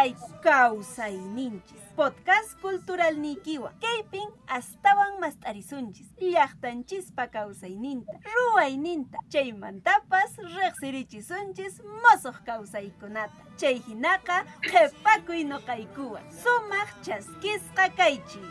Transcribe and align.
kashayku 0.00 0.32
kawsayninchis 0.42 1.82
podcast 1.96 2.56
cultural 2.62 3.14
nikiwa. 3.14 3.72
Kaypin 3.80 4.28
astawan 4.48 5.20
mast'arisunchis. 5.20 6.06
Llaqtanchispa 6.20 7.26
kawsayninta 7.26 8.12
ruwayninta 8.34 9.18
chaymantapas 9.28 10.38
riqsirichisunchis 10.38 11.80
mosuq 12.02 12.36
kawsaykunata 12.46 13.36
chay 13.60 13.76
hinaqa 13.86 14.44
qhipakuy 14.64 15.44
noqaykuwan 15.44 16.24
sumaq 16.42 16.88
chaskisqa 17.04 17.88
kaychis 17.98 18.48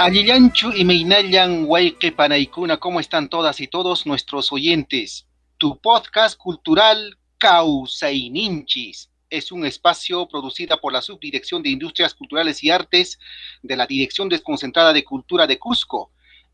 Alillanchu 0.00 0.72
y 0.74 0.82
Meinallan 0.82 1.66
Huayque 1.66 2.10
Panaikuna, 2.10 2.78
¿cómo 2.78 3.00
están 3.00 3.28
todas 3.28 3.60
y 3.60 3.68
todos 3.68 4.06
nuestros 4.06 4.50
oyentes? 4.50 5.26
Tu 5.58 5.78
podcast 5.78 6.38
cultural 6.38 7.18
Causaininchis 7.36 9.10
es 9.28 9.52
un 9.52 9.66
espacio 9.66 10.26
producido 10.26 10.80
por 10.80 10.94
la 10.94 11.02
Subdirección 11.02 11.62
de 11.62 11.68
Industrias 11.68 12.14
Culturales 12.14 12.64
y 12.64 12.70
Artes 12.70 13.18
de 13.62 13.76
la 13.76 13.86
Dirección 13.86 14.30
Desconcentrada 14.30 14.94
de 14.94 15.04
Cultura 15.04 15.46
de 15.46 15.58
Cusco, 15.58 16.10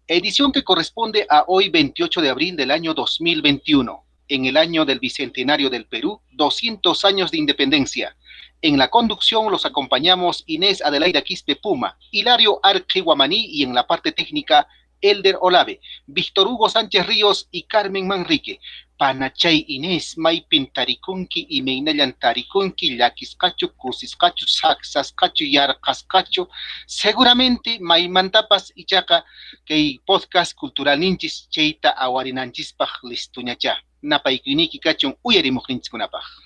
edición 0.09 0.51
que 0.51 0.65
corresponde 0.65 1.25
a 1.31 1.45
hoy 1.47 1.69
28 1.69 2.21
de 2.23 2.31
abril 2.31 2.57
del 2.57 2.73
año 2.73 2.95
2021, 2.95 4.05
en 4.27 4.47
el 4.47 4.57
año 4.57 4.85
del 4.85 4.99
Bicentenario 4.99 5.71
del 5.71 5.87
Perú, 5.87 6.21
200 6.33 7.05
años 7.05 7.31
de 7.31 7.39
independencia 7.39 8.17
en 8.63 8.79
la 8.79 8.89
conducción 8.89 9.51
los 9.51 9.67
acompañamos 9.67 10.45
Inés 10.47 10.83
Adelaida 10.83 11.23
Quispe 11.23 11.57
Puma, 11.57 11.99
Hilario 12.11 12.59
Arque 12.63 13.01
Guamaní 13.01 13.47
y 13.47 13.63
en 13.63 13.75
la 13.75 13.87
parte 13.87 14.13
técnica 14.13 14.67
Elder 15.01 15.37
Olave, 15.41 15.81
Víctor 16.07 16.47
Hugo 16.49 16.69
Sánchez 16.69 17.07
Ríos 17.07 17.49
y 17.51 17.63
Carmen 17.63 18.07
Manrique. 18.07 18.61
Panachay 18.99 19.67
Inés, 19.69 20.17
Maipin 20.17 20.73
Tarikunki 20.73 21.47
y 21.51 21.61
Meinayan 21.61 22.15
Tarikunki, 22.15 22.97
Yaquiscacho, 22.97 23.75
Cusiscacho, 23.77 24.47
Saxascacho, 24.47 25.45
Yarcascacho. 25.45 26.49
Seguramente 26.87 27.79
Maimantapas 27.79 28.73
y 28.75 28.87
Chaca, 28.87 29.25
que 29.67 29.99
podcast 30.07 30.55
cultural 30.55 30.99
ninchis, 30.99 31.47
Cheita 31.51 31.91
Awarinanchispaj, 31.91 33.03
Listuñacha. 33.03 33.77
Napaikiniki 34.01 34.79
Cachon, 34.79 35.17
Uyarimujinskunapaj. 35.23 36.46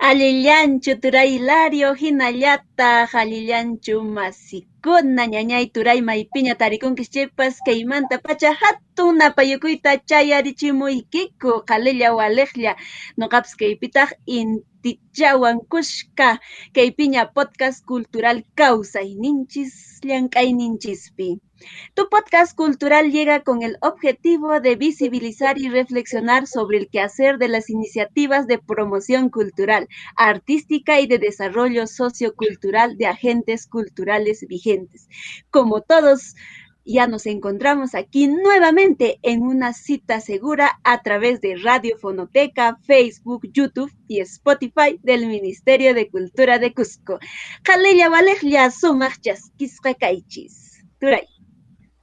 Alillanchu 0.00 0.94
turay 1.02 1.30
Hilario 1.34 1.88
hinallataq 2.00 3.10
alillanchu 3.22 3.96
masikuna 4.16 5.22
ñañay 5.34 5.64
turay 5.74 6.00
maypiña 6.08 6.54
tarikunkish 6.60 7.10
chaypas 7.14 7.54
kaymanta 7.66 8.16
pacha 8.26 8.50
hatun 8.60 9.18
napayukuyta 9.18 9.90
chayarichimuykiku 10.08 11.50
qalilla 11.68 12.08
waliqlla 12.18 12.72
nuqapas 13.18 13.52
kaypitaq 13.60 14.10
intichawan 14.38 15.58
kushka 15.72 16.28
kaypiña 16.76 17.22
podcast 17.36 17.78
cultural 17.90 18.38
kawsayninchis 18.58 19.72
llank'ayninchispi. 20.08 21.28
Tu 21.94 22.08
podcast 22.08 22.56
cultural 22.56 23.10
llega 23.10 23.40
con 23.40 23.62
el 23.62 23.76
objetivo 23.80 24.60
de 24.60 24.76
visibilizar 24.76 25.58
y 25.58 25.68
reflexionar 25.68 26.46
sobre 26.46 26.78
el 26.78 26.88
quehacer 26.88 27.38
de 27.38 27.48
las 27.48 27.70
iniciativas 27.70 28.46
de 28.46 28.58
promoción 28.58 29.28
cultural, 29.28 29.88
artística 30.16 31.00
y 31.00 31.06
de 31.06 31.18
desarrollo 31.18 31.86
sociocultural 31.86 32.96
de 32.96 33.06
agentes 33.06 33.66
culturales 33.66 34.46
vigentes. 34.48 35.08
Como 35.50 35.80
todos 35.80 36.34
ya 36.84 37.06
nos 37.06 37.26
encontramos 37.26 37.94
aquí 37.94 38.28
nuevamente 38.28 39.18
en 39.22 39.42
una 39.42 39.74
cita 39.74 40.20
segura 40.20 40.80
a 40.84 41.02
través 41.02 41.42
de 41.42 41.56
Radio 41.56 41.98
Fonoteca, 41.98 42.78
Facebook, 42.86 43.46
YouTube 43.52 43.92
y 44.06 44.20
Spotify 44.20 44.98
del 45.02 45.26
Ministerio 45.26 45.92
de 45.92 46.08
Cultura 46.08 46.58
de 46.58 46.72
Cusco. 46.72 47.18
Turay. 50.98 51.37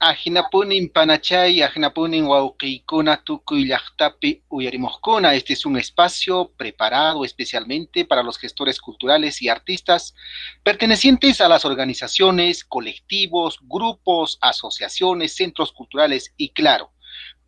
Ajinapunin 0.08 0.88
panachay, 0.88 1.62
ajinapunin 1.62 2.26
wauqikuna 2.30 3.16
tukuy 3.24 3.66
llaqtapi 3.66 4.44
uyarimuqkuna. 4.48 5.34
Este 5.34 5.54
es 5.54 5.66
un 5.66 5.76
espacio 5.76 6.52
preparado 6.56 7.24
especialmente 7.24 8.04
para 8.04 8.22
los 8.22 8.38
gestores 8.38 8.78
culturales 8.80 9.42
y 9.42 9.48
artistas 9.48 10.14
pertenecientes 10.62 11.40
a 11.40 11.48
las 11.48 11.64
organizaciones, 11.64 12.62
colectivos, 12.62 13.58
grupos, 13.62 14.38
asociaciones, 14.42 15.34
centros 15.34 15.72
culturales 15.72 16.32
y 16.36 16.50
claro, 16.50 16.92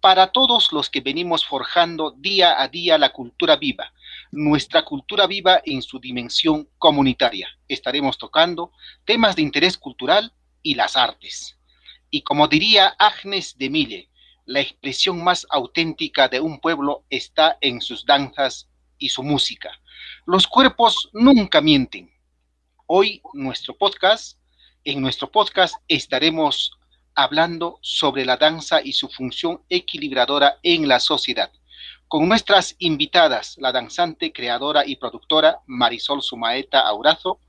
para 0.01 0.33
todos 0.33 0.73
los 0.73 0.91
que 0.91 1.01
venimos 1.01 1.47
forjando 1.47 2.11
día 2.11 2.61
a 2.61 2.67
día 2.67 2.99
la 2.99 3.11
cultura 3.11 3.55
viva, 3.55 3.93
nuestra 4.33 4.85
cultura 4.85 5.29
viva 5.29 5.63
en 5.65 5.81
su 5.81 6.01
dimensión 6.01 6.69
comunitaria. 6.77 7.49
Estaremos 7.69 8.19
tocando 8.19 8.73
temas 9.05 9.37
de 9.37 9.43
interés 9.43 9.79
cultural 9.79 10.33
y 10.61 10.75
las 10.75 10.97
artes. 10.97 11.58
Y 12.11 12.23
como 12.23 12.49
diría 12.49 12.95
Agnes 12.99 13.57
de 13.59 13.69
Mille, 13.69 14.09
la 14.47 14.61
expresión 14.61 15.23
más 15.23 15.47
auténtica 15.51 16.29
de 16.29 16.41
un 16.41 16.59
pueblo 16.59 17.05
está 17.11 17.59
en 17.61 17.83
sus 17.83 18.07
danzas 18.07 18.69
y 18.97 19.11
su 19.11 19.23
música. 19.23 19.71
Los 20.25 20.47
cuerpos 20.47 21.11
nunca 21.13 21.61
mienten. 21.61 22.11
Hoy 22.87 23.21
nuestro 23.35 23.77
podcast, 23.77 24.39
en 24.85 25.03
nuestro 25.03 25.31
podcast 25.31 25.75
estaremos 25.87 26.73
hablando 27.15 27.79
sobre 27.83 28.25
la 28.25 28.39
danza 28.39 28.81
y 28.83 28.93
su 28.93 29.09
función 29.09 29.63
equilibradora 29.69 30.59
en 30.63 30.89
la 30.89 31.01
sociedad. 31.01 31.53
Con 32.07 32.27
nuestras 32.27 32.75
invitadas, 32.79 33.57
la 33.59 33.71
danzante, 33.71 34.33
creadora 34.33 34.87
y 34.87 34.97
productora 34.97 35.61
Marisol 35.67 36.23
Sumaeta 36.23 36.81
Aurazo, 36.81 37.41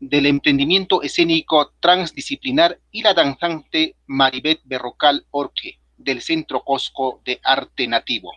del 0.00 0.26
emprendimiento 0.26 1.02
escénico 1.02 1.72
transdisciplinar 1.78 2.80
y 2.90 3.02
la 3.02 3.12
danzante 3.12 3.96
Maribet 4.06 4.60
Berrocal 4.64 5.26
Orque 5.30 5.78
del 5.98 6.22
Centro 6.22 6.64
Cosco 6.64 7.20
de 7.24 7.38
Arte 7.44 7.86
Nativo. 7.86 8.32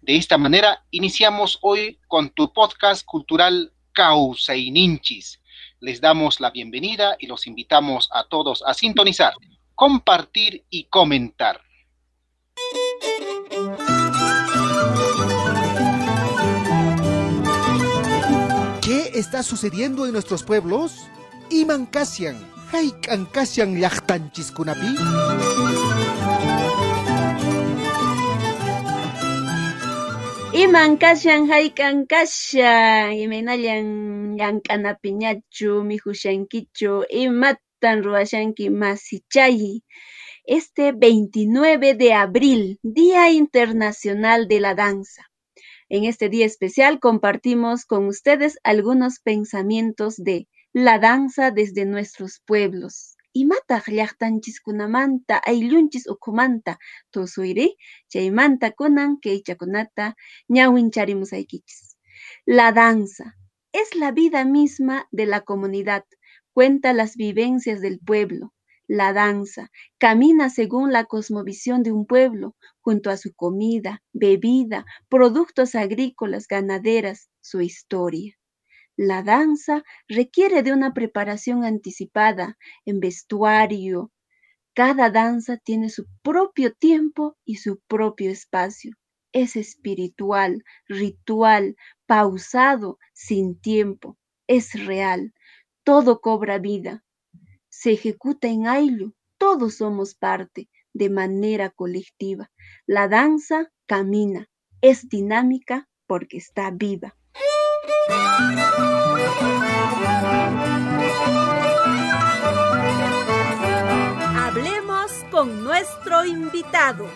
De 0.00 0.16
esta 0.16 0.38
manera, 0.38 0.84
iniciamos 0.90 1.58
hoy 1.60 1.98
con 2.08 2.30
tu 2.30 2.52
podcast 2.52 3.04
cultural 3.04 3.72
Causa 3.92 4.56
y 4.56 4.70
Ninchis. 4.70 5.40
Les 5.80 6.00
damos 6.00 6.40
la 6.40 6.50
bienvenida 6.50 7.16
y 7.18 7.26
los 7.26 7.46
invitamos 7.46 8.08
a 8.12 8.24
todos 8.24 8.62
a 8.66 8.72
sintonizar, 8.72 9.34
compartir 9.74 10.64
y 10.70 10.84
comentar. 10.84 11.60
Está 19.14 19.42
sucediendo 19.42 20.06
en 20.06 20.12
nuestros 20.12 20.42
pueblos? 20.42 21.08
Iman 21.50 21.86
kasian, 21.86 22.36
haikan 22.72 23.26
kasian 23.26 23.76
kunapi. 24.56 24.96
Iman 30.52 31.00
kashan 31.00 31.48
haikan 31.48 32.04
kashan 32.04 33.16
imaynallan 33.16 34.36
llank'anapiñachu 34.36 35.80
mihushankichu 35.80 37.08
imatan 37.08 38.04
ruwashanki 38.04 38.68
masichay. 38.68 39.80
Este 40.44 40.92
29 40.92 41.94
de 41.94 42.12
abril, 42.12 42.78
Día 42.82 43.30
Internacional 43.30 44.46
de 44.46 44.60
la 44.60 44.74
Danza. 44.74 45.31
En 45.94 46.04
este 46.04 46.30
día 46.30 46.46
especial 46.46 47.00
compartimos 47.00 47.84
con 47.84 48.06
ustedes 48.06 48.58
algunos 48.64 49.20
pensamientos 49.20 50.16
de 50.16 50.48
la 50.72 50.98
danza 50.98 51.50
desde 51.50 51.84
nuestros 51.84 52.40
pueblos. 52.46 53.18
Imataq 53.34 53.88
llaqtanchiskunamanta 53.88 55.42
ayllunchis 55.44 56.08
ukhumanta 56.08 56.78
tusuyri 57.10 57.76
chaymanta 58.08 58.70
kunan 58.70 59.18
kaychakunata 59.20 60.16
ñawincharimusaykichis. 60.48 61.98
La 62.46 62.72
danza 62.72 63.36
es 63.72 63.94
la 63.94 64.12
vida 64.12 64.46
misma 64.46 65.06
de 65.10 65.26
la 65.26 65.42
comunidad, 65.42 66.06
cuenta 66.54 66.94
las 66.94 67.16
vivencias 67.16 67.82
del 67.82 67.98
pueblo, 67.98 68.54
la 68.86 69.12
danza, 69.12 69.70
camina 69.98 70.50
según 70.50 70.92
la 70.92 71.04
cosmovisión 71.04 71.82
de 71.82 71.92
un 71.92 72.06
pueblo, 72.06 72.56
junto 72.80 73.10
a 73.10 73.16
su 73.16 73.34
comida, 73.34 74.02
bebida, 74.12 74.84
productos 75.08 75.74
agrícolas, 75.74 76.46
ganaderas, 76.48 77.30
su 77.40 77.60
historia. 77.60 78.36
La 78.96 79.22
danza 79.22 79.84
requiere 80.08 80.62
de 80.62 80.72
una 80.72 80.94
preparación 80.94 81.64
anticipada 81.64 82.58
en 82.84 83.00
vestuario. 83.00 84.12
Cada 84.74 85.10
danza 85.10 85.56
tiene 85.58 85.88
su 85.90 86.06
propio 86.22 86.74
tiempo 86.74 87.36
y 87.44 87.56
su 87.56 87.80
propio 87.88 88.30
espacio. 88.30 88.92
es 89.32 89.56
espiritual, 89.56 90.64
ritual, 90.88 91.76
pausado, 92.06 92.98
sin 93.14 93.58
tiempo, 93.60 94.18
es 94.46 94.72
real, 94.86 95.34
todo 95.84 96.20
cobra 96.20 96.58
vida. 96.58 97.04
Se 97.82 97.90
ejecuta 97.90 98.46
en 98.46 98.68
Ailu, 98.68 99.12
todos 99.38 99.78
somos 99.78 100.14
parte, 100.14 100.70
de 100.92 101.10
manera 101.10 101.68
colectiva. 101.68 102.48
La 102.86 103.08
danza 103.08 103.72
camina, 103.86 104.48
es 104.80 105.08
dinámica 105.08 105.88
porque 106.06 106.36
está 106.36 106.70
viva. 106.70 107.16
Hablemos 114.36 115.10
con 115.32 115.64
nuestro 115.64 116.24
invitado, 116.24 117.08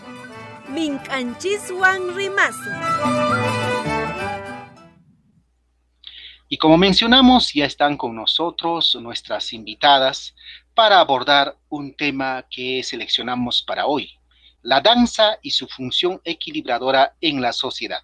Minchanchisuan 0.69 2.17
Rimasu. 2.17 2.71
Y 6.49 6.59
como 6.59 6.77
mencionamos, 6.77 7.53
ya 7.53 7.65
están 7.65 7.97
con 7.97 8.15
nosotros 8.15 8.97
nuestras 9.01 9.53
invitadas 9.53 10.37
para 10.75 11.01
abordar 11.01 11.57
un 11.69 11.97
tema 11.97 12.47
que 12.49 12.85
seleccionamos 12.85 13.65
para 13.67 13.87
hoy, 13.87 14.13
la 14.63 14.81
danza 14.81 15.39
y 15.43 15.51
su 15.51 15.67
función 15.67 16.21
equilibradora 16.25 17.17
en 17.21 17.41
la 17.41 17.53
sociedad. 17.53 18.03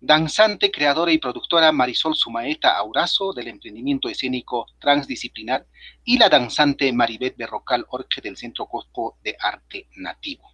Danzante, 0.00 0.70
creadora 0.70 1.10
y 1.12 1.18
productora 1.18 1.72
Marisol 1.72 2.14
Sumaeta 2.14 2.76
Aurazo 2.76 3.32
del 3.32 3.48
emprendimiento 3.48 4.08
escénico 4.08 4.66
transdisciplinar 4.80 5.66
y 6.04 6.18
la 6.18 6.28
danzante 6.28 6.92
Maribeth 6.92 7.36
Berrocal 7.36 7.86
Orche 7.88 8.20
del 8.20 8.36
Centro 8.36 8.66
Cosco 8.66 9.16
de 9.22 9.36
Arte 9.40 9.88
Nativo. 9.96 10.52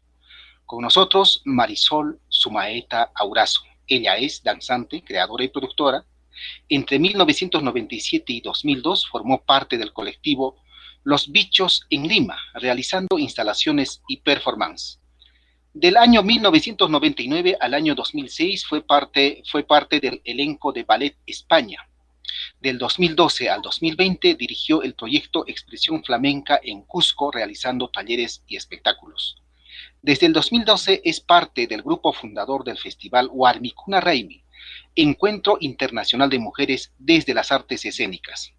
Con 0.64 0.82
nosotros 0.82 1.42
Marisol 1.44 2.20
Sumaeta 2.28 3.10
Aurazo. 3.14 3.62
Ella 3.86 4.16
es 4.16 4.42
danzante, 4.42 5.02
creadora 5.02 5.44
y 5.44 5.48
productora. 5.48 6.04
Entre 6.68 6.98
1997 6.98 8.32
y 8.32 8.40
2002 8.40 9.08
formó 9.08 9.42
parte 9.42 9.78
del 9.78 9.92
colectivo 9.92 10.56
los 11.04 11.30
Bichos 11.30 11.86
en 11.90 12.06
Lima, 12.06 12.38
realizando 12.54 13.18
instalaciones 13.18 14.02
y 14.08 14.18
performance. 14.18 15.00
Del 15.72 15.96
año 15.96 16.22
1999 16.22 17.56
al 17.60 17.74
año 17.74 17.94
2006 17.94 18.66
fue 18.66 18.82
parte, 18.82 19.42
fue 19.46 19.62
parte 19.62 20.00
del 20.00 20.20
elenco 20.24 20.72
de 20.72 20.82
Ballet 20.82 21.16
España. 21.26 21.88
Del 22.60 22.78
2012 22.78 23.48
al 23.48 23.62
2020 23.62 24.34
dirigió 24.34 24.82
el 24.82 24.94
proyecto 24.94 25.44
Expresión 25.46 26.02
Flamenca 26.02 26.60
en 26.62 26.82
Cusco, 26.82 27.30
realizando 27.30 27.88
talleres 27.88 28.42
y 28.46 28.56
espectáculos. 28.56 29.36
Desde 30.02 30.26
el 30.26 30.32
2012 30.32 31.02
es 31.04 31.20
parte 31.20 31.66
del 31.66 31.82
grupo 31.82 32.12
fundador 32.12 32.64
del 32.64 32.78
festival 32.78 33.28
Warmicuna 33.32 34.00
Raimi, 34.00 34.42
Encuentro 34.94 35.58
Internacional 35.60 36.30
de 36.30 36.38
Mujeres 36.38 36.92
desde 36.98 37.34
las 37.34 37.52
Artes 37.52 37.84
Escénicas. 37.84 38.52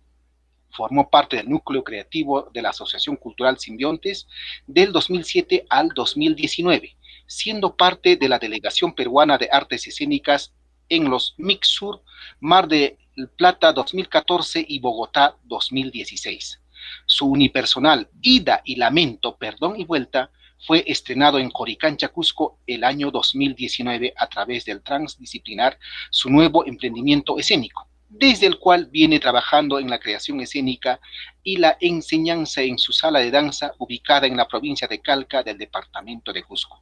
Formó 0.71 1.09
parte 1.09 1.37
del 1.37 1.49
núcleo 1.49 1.83
creativo 1.83 2.49
de 2.53 2.61
la 2.61 2.69
Asociación 2.69 3.15
Cultural 3.15 3.57
Simbiontes 3.59 4.27
del 4.67 4.91
2007 4.91 5.65
al 5.69 5.89
2019, 5.89 6.95
siendo 7.27 7.75
parte 7.75 8.15
de 8.15 8.29
la 8.29 8.39
Delegación 8.39 8.93
Peruana 8.93 9.37
de 9.37 9.49
Artes 9.51 9.87
Escénicas 9.87 10.53
en 10.89 11.09
los 11.09 11.35
Mixur, 11.37 12.03
Mar 12.39 12.67
de 12.67 12.97
Plata 13.35 13.73
2014 13.73 14.65
y 14.67 14.79
Bogotá 14.79 15.35
2016. 15.43 16.61
Su 17.05 17.27
unipersonal 17.27 18.09
Ida 18.21 18.61
y 18.63 18.75
Lamento, 18.77 19.37
Perdón 19.37 19.79
y 19.79 19.85
Vuelta 19.85 20.31
fue 20.65 20.83
estrenado 20.87 21.39
en 21.39 21.49
Coricancha, 21.49 22.09
Cusco 22.09 22.59
el 22.67 22.83
año 22.83 23.11
2019 23.11 24.13
a 24.15 24.27
través 24.27 24.65
del 24.65 24.81
Transdisciplinar, 24.81 25.77
su 26.09 26.29
nuevo 26.29 26.65
emprendimiento 26.65 27.37
escénico 27.37 27.89
desde 28.09 28.47
el 28.47 28.57
cual 28.57 28.87
viene 28.87 29.19
trabajando 29.19 29.77
en 29.77 29.89
la 29.89 29.99
creación 29.99 30.41
escénica 30.41 30.99
y 31.43 31.57
la 31.57 31.77
enseñanza 31.79 32.63
en 32.63 32.79
su 32.79 32.91
sala 32.91 33.19
de 33.19 33.29
danza 33.29 33.73
ubicada 33.77 34.25
en 34.25 34.35
la 34.35 34.47
provincia 34.47 34.87
de 34.87 34.99
Calca 34.99 35.43
del 35.43 35.59
departamento 35.59 36.33
de 36.33 36.43
Cusco. 36.43 36.81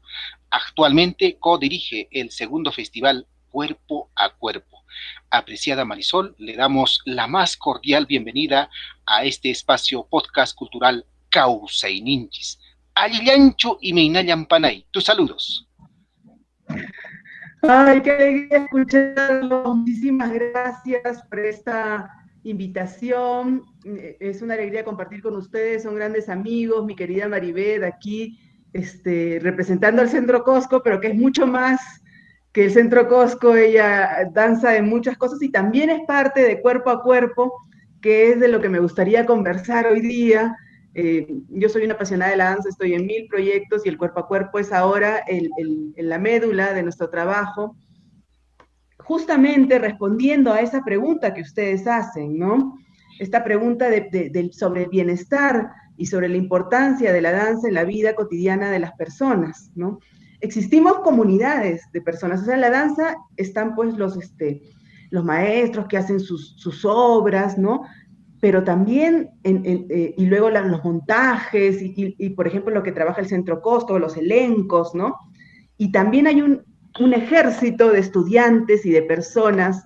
Actualmente 0.49 1.37
co-dirige 1.37 2.07
el 2.11 2.31
segundo 2.31 2.71
festival 2.71 3.27
Cuerpo 3.49 4.09
a 4.15 4.29
Cuerpo. 4.29 4.83
Apreciada 5.29 5.83
Marisol, 5.83 6.33
le 6.37 6.55
damos 6.55 7.01
la 7.05 7.27
más 7.27 7.57
cordial 7.57 8.05
bienvenida 8.05 8.69
a 9.05 9.25
este 9.25 9.51
espacio 9.51 10.07
podcast 10.09 10.55
cultural 10.55 11.05
Causa 11.29 11.89
Alillancho 12.97 13.77
y 13.81 13.93
Meinayan 13.93 14.45
Panay, 14.45 14.85
tus 14.91 15.05
saludos. 15.05 15.69
Ay, 17.61 18.01
qué 18.01 18.11
alegría 18.11 18.57
escucharlo. 18.63 19.75
Muchísimas 19.75 20.31
gracias 20.31 21.21
por 21.29 21.39
esta 21.39 22.11
invitación. 22.43 23.63
Es 24.19 24.41
una 24.41 24.55
alegría 24.55 24.83
compartir 24.83 25.21
con 25.21 25.35
ustedes, 25.35 25.83
son 25.83 25.95
grandes 25.95 26.29
amigos, 26.29 26.85
mi 26.85 26.95
querida 26.95 27.27
Maribeth 27.27 27.83
aquí, 27.83 28.39
este, 28.73 29.39
representando 29.41 30.01
al 30.01 30.09
Centro 30.09 30.43
Cosco, 30.43 30.81
pero 30.83 30.99
que 30.99 31.07
es 31.07 31.15
mucho 31.15 31.45
más 31.45 31.79
que 32.51 32.65
el 32.65 32.71
Centro 32.71 33.07
Cosco, 33.07 33.55
ella 33.55 34.29
danza 34.33 34.75
en 34.75 34.87
muchas 34.87 35.17
cosas 35.17 35.41
y 35.41 35.49
también 35.49 35.89
es 35.89 36.01
parte 36.07 36.41
de 36.41 36.61
Cuerpo 36.61 36.89
a 36.89 37.03
Cuerpo, 37.03 37.53
que 38.01 38.31
es 38.31 38.39
de 38.39 38.47
lo 38.47 38.61
que 38.61 38.69
me 38.69 38.79
gustaría 38.79 39.25
conversar 39.25 39.87
hoy 39.87 40.01
día. 40.01 40.55
Eh, 40.93 41.27
yo 41.49 41.69
soy 41.69 41.85
una 41.85 41.93
apasionada 41.93 42.31
de 42.31 42.37
la 42.37 42.45
danza, 42.45 42.69
estoy 42.69 42.93
en 42.93 43.05
mil 43.05 43.27
proyectos 43.27 43.85
y 43.85 43.89
el 43.89 43.97
cuerpo 43.97 44.21
a 44.21 44.27
cuerpo 44.27 44.59
es 44.59 44.71
ahora 44.71 45.19
el, 45.27 45.49
la 45.95 46.17
médula 46.17 46.73
de 46.73 46.83
nuestro 46.83 47.09
trabajo, 47.09 47.75
justamente 48.97 49.79
respondiendo 49.79 50.51
a 50.51 50.61
esa 50.61 50.83
pregunta 50.83 51.33
que 51.33 51.41
ustedes 51.41 51.87
hacen, 51.87 52.37
¿no? 52.37 52.77
Esta 53.19 53.43
pregunta 53.43 53.87
sobre 54.51 54.83
el 54.83 54.89
bienestar 54.89 55.69
y 55.97 56.07
sobre 56.07 56.29
la 56.29 56.37
importancia 56.37 57.13
de 57.13 57.21
la 57.21 57.31
danza 57.31 57.67
en 57.67 57.73
la 57.73 57.83
vida 57.83 58.15
cotidiana 58.15 58.71
de 58.71 58.79
las 58.79 58.93
personas, 58.93 59.71
¿no? 59.75 59.99
Existimos 60.39 60.99
comunidades 60.99 61.83
de 61.93 62.01
personas, 62.01 62.41
o 62.41 62.45
sea, 62.45 62.55
en 62.55 62.61
la 62.61 62.69
danza 62.69 63.15
están 63.37 63.75
pues 63.75 63.95
los, 63.97 64.17
este, 64.17 64.61
maestros 65.11 65.87
que 65.87 65.97
hacen 65.97 66.19
sus 66.19 66.85
obras, 66.85 67.57
¿no? 67.57 67.83
Pero 68.39 68.63
también, 68.63 69.31
eh, 69.43 70.13
y 70.15 70.25
luego 70.25 70.49
los 70.49 70.83
montajes, 70.83 71.77
y, 71.81 72.29
por 72.29 72.47
ejemplo 72.47 72.73
lo 72.73 72.83
que 72.83 72.91
trabaja 72.91 73.21
el 73.21 73.27
Centro 73.27 73.61
Costo, 73.61 73.97
los 73.97 74.15
elencos, 74.15 74.93
¿no? 74.93 75.15
Y 75.77 75.91
también 75.91 76.27
hay 76.27 76.41
un, 76.41 76.63
ejército 77.13 77.91
de 77.91 77.99
estudiantes 77.99 78.83
y 78.83 78.89
de 78.89 79.03
personas 79.03 79.83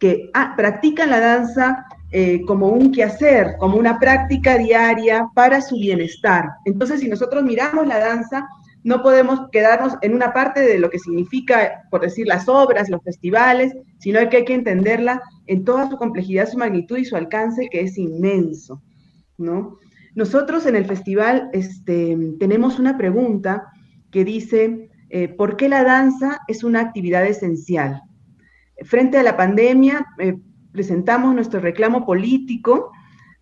que 0.00 0.28
ah, 0.34 0.54
practican 0.56 1.10
la 1.10 1.20
danza 1.20 1.86
eh, 2.10 2.40
como 2.46 2.68
un 2.68 2.90
quehacer, 2.90 3.54
como 3.58 3.76
una 3.76 4.00
práctica 4.00 4.58
diaria 4.58 5.28
para 5.34 5.60
su 5.60 5.76
bienestar. 5.76 6.46
Entonces, 6.64 7.00
si 7.00 7.08
nosotros 7.08 7.44
miramos 7.44 7.86
la 7.86 7.98
danza, 8.00 8.48
no 8.84 9.02
podemos 9.02 9.48
quedarnos 9.50 9.94
en 10.02 10.14
una 10.14 10.32
parte 10.32 10.60
de 10.60 10.78
lo 10.78 10.90
que 10.90 10.98
significa, 10.98 11.82
por 11.90 12.00
decir, 12.00 12.26
las 12.26 12.48
obras, 12.48 12.88
los 12.88 13.02
festivales, 13.02 13.74
sino 13.98 14.26
que 14.28 14.38
hay 14.38 14.44
que 14.44 14.54
entenderla 14.54 15.22
en 15.46 15.64
toda 15.64 15.90
su 15.90 15.96
complejidad, 15.96 16.48
su 16.48 16.58
magnitud 16.58 16.96
y 16.96 17.04
su 17.04 17.16
alcance, 17.16 17.68
que 17.70 17.80
es 17.80 17.98
inmenso, 17.98 18.82
¿no? 19.36 19.78
Nosotros 20.14 20.66
en 20.66 20.76
el 20.76 20.84
festival 20.84 21.50
este, 21.52 22.16
tenemos 22.38 22.78
una 22.78 22.96
pregunta 22.96 23.66
que 24.10 24.24
dice, 24.24 24.90
eh, 25.10 25.28
¿por 25.28 25.56
qué 25.56 25.68
la 25.68 25.84
danza 25.84 26.40
es 26.48 26.64
una 26.64 26.80
actividad 26.80 27.26
esencial? 27.26 28.02
Frente 28.84 29.18
a 29.18 29.22
la 29.22 29.36
pandemia, 29.36 30.06
eh, 30.18 30.36
presentamos 30.72 31.34
nuestro 31.34 31.60
reclamo 31.60 32.06
político 32.06 32.92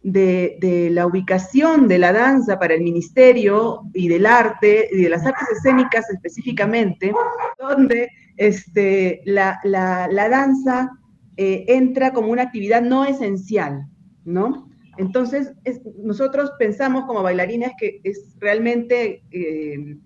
de, 0.02 0.88
la 0.92 1.06
ubicación 1.06 1.88
de 1.88 1.98
la 1.98 2.12
danza 2.12 2.58
para 2.58 2.74
el 2.74 2.82
ministerio 2.82 3.82
y 3.92 4.08
del 4.08 4.26
arte, 4.26 4.88
y 4.92 5.02
de 5.02 5.08
las 5.08 5.26
artes 5.26 5.48
escénicas 5.56 6.08
específicamente, 6.10 7.12
donde 7.58 8.08
este, 8.36 9.22
la, 9.24 9.58
danza 10.30 10.90
eh, 11.36 11.64
entra 11.68 12.12
como 12.12 12.30
una 12.30 12.42
actividad 12.42 12.82
no 12.82 13.04
esencial, 13.04 13.86
¿no? 14.24 14.68
Entonces, 14.98 15.52
nosotros 15.98 16.52
pensamos 16.58 17.04
como 17.04 17.22
bailarines 17.22 17.72
que 17.78 18.00
es 18.02 18.34
realmente, 18.38 19.22
eh, 19.30 19.96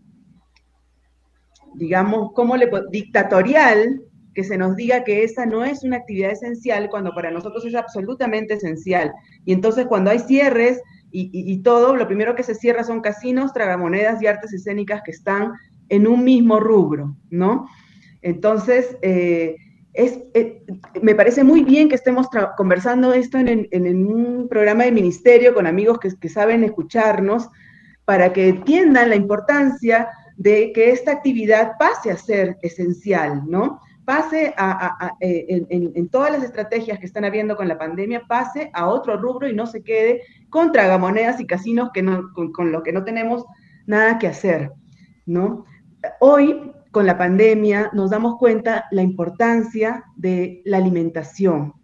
digamos, 1.75 2.33
como 2.33 2.57
le, 2.57 2.69
dictatorial 2.91 4.03
que 4.35 4.45
se 4.45 4.57
nos 4.57 4.77
diga 4.77 5.05
que 5.05 5.25
esa 5.25 5.47
no 5.47 5.65
es 5.65 5.83
una 5.83 5.97
actividad 5.97 6.31
esencial 6.31 6.89
cuando 6.91 7.13
para 7.13 7.31
nosotros 7.31 7.65
es 7.65 7.75
absolutamente 7.75 8.55
esencial. 8.55 9.13
Y 9.45 9.53
entonces 9.53 9.87
cuando 9.87 10.11
hay 10.11 10.21
cierres 10.21 10.81
y, 11.13 11.59
todo, 11.63 11.97
lo 11.97 12.07
primero 12.07 12.37
que 12.37 12.45
se 12.45 12.55
cierra 12.55 12.85
son 12.85 13.01
casinos, 13.01 13.53
tragamonedas 13.53 14.23
y 14.23 14.29
artes 14.29 14.53
escénicas 14.53 15.03
que 15.05 15.11
están 15.11 15.53
en 15.89 16.07
un 16.07 16.23
mismo 16.23 16.61
rubro, 16.61 17.17
¿no? 17.31 17.69
Entonces, 18.23 18.97
eh, 19.03 19.57
es, 19.93 20.21
eh, 20.35 20.63
me 21.03 21.17
parece 21.17 21.43
muy 21.43 21.65
bien 21.65 21.89
que 21.89 21.97
estemos 21.97 22.29
conversando 22.57 23.13
esto 23.13 23.39
en, 23.39 24.07
un 24.07 24.47
programa 24.49 24.85
de 24.85 24.93
ministerio 24.93 25.53
con 25.53 25.67
amigos 25.67 25.99
que, 25.99 26.11
que 26.21 26.29
saben 26.29 26.63
escucharnos 26.63 27.49
para 28.05 28.33
que 28.33 28.49
entiendan 28.49 29.09
la 29.09 29.17
importancia 29.17 30.09
de 30.37 30.73
que 30.73 30.91
esta 30.91 31.13
actividad 31.13 31.73
pase 31.79 32.11
a 32.11 32.17
ser 32.17 32.57
esencial, 32.63 33.43
¿no? 33.47 33.81
Pase 34.11 34.53
a, 34.57 35.15
eh, 35.21 35.65
en, 35.71 36.09
todas 36.09 36.33
las 36.33 36.43
estrategias 36.43 36.99
que 36.99 37.07
están 37.07 37.25
habiendo 37.25 37.55
con 37.55 37.69
la 37.69 37.79
pandemia, 37.79 38.25
pase 38.27 38.69
a 38.75 38.89
otro 38.89 39.17
rubro 39.17 39.49
y 39.49 39.55
no 39.55 39.69
se 39.69 39.85
quede 39.85 40.23
con 40.49 40.73
tragamonedas 40.73 41.41
y 41.41 41.47
casinos 41.47 41.91
que 41.95 42.03
no, 42.03 42.33
con, 42.33 42.51
con 42.51 42.73
lo 42.73 42.83
que 42.83 42.93
no 42.93 43.05
tenemos 43.05 43.45
nada 43.87 44.19
que 44.19 44.27
hacer, 44.27 44.73
¿no? 45.27 45.65
Hoy, 46.19 46.73
con 46.91 47.07
la 47.07 47.17
pandemia, 47.19 47.91
nos 47.93 48.11
damos 48.11 48.37
cuenta 48.37 48.87
la 48.91 49.03
importancia 49.03 50.03
de 50.17 50.61
la 50.65 50.79
alimentación. 50.79 51.75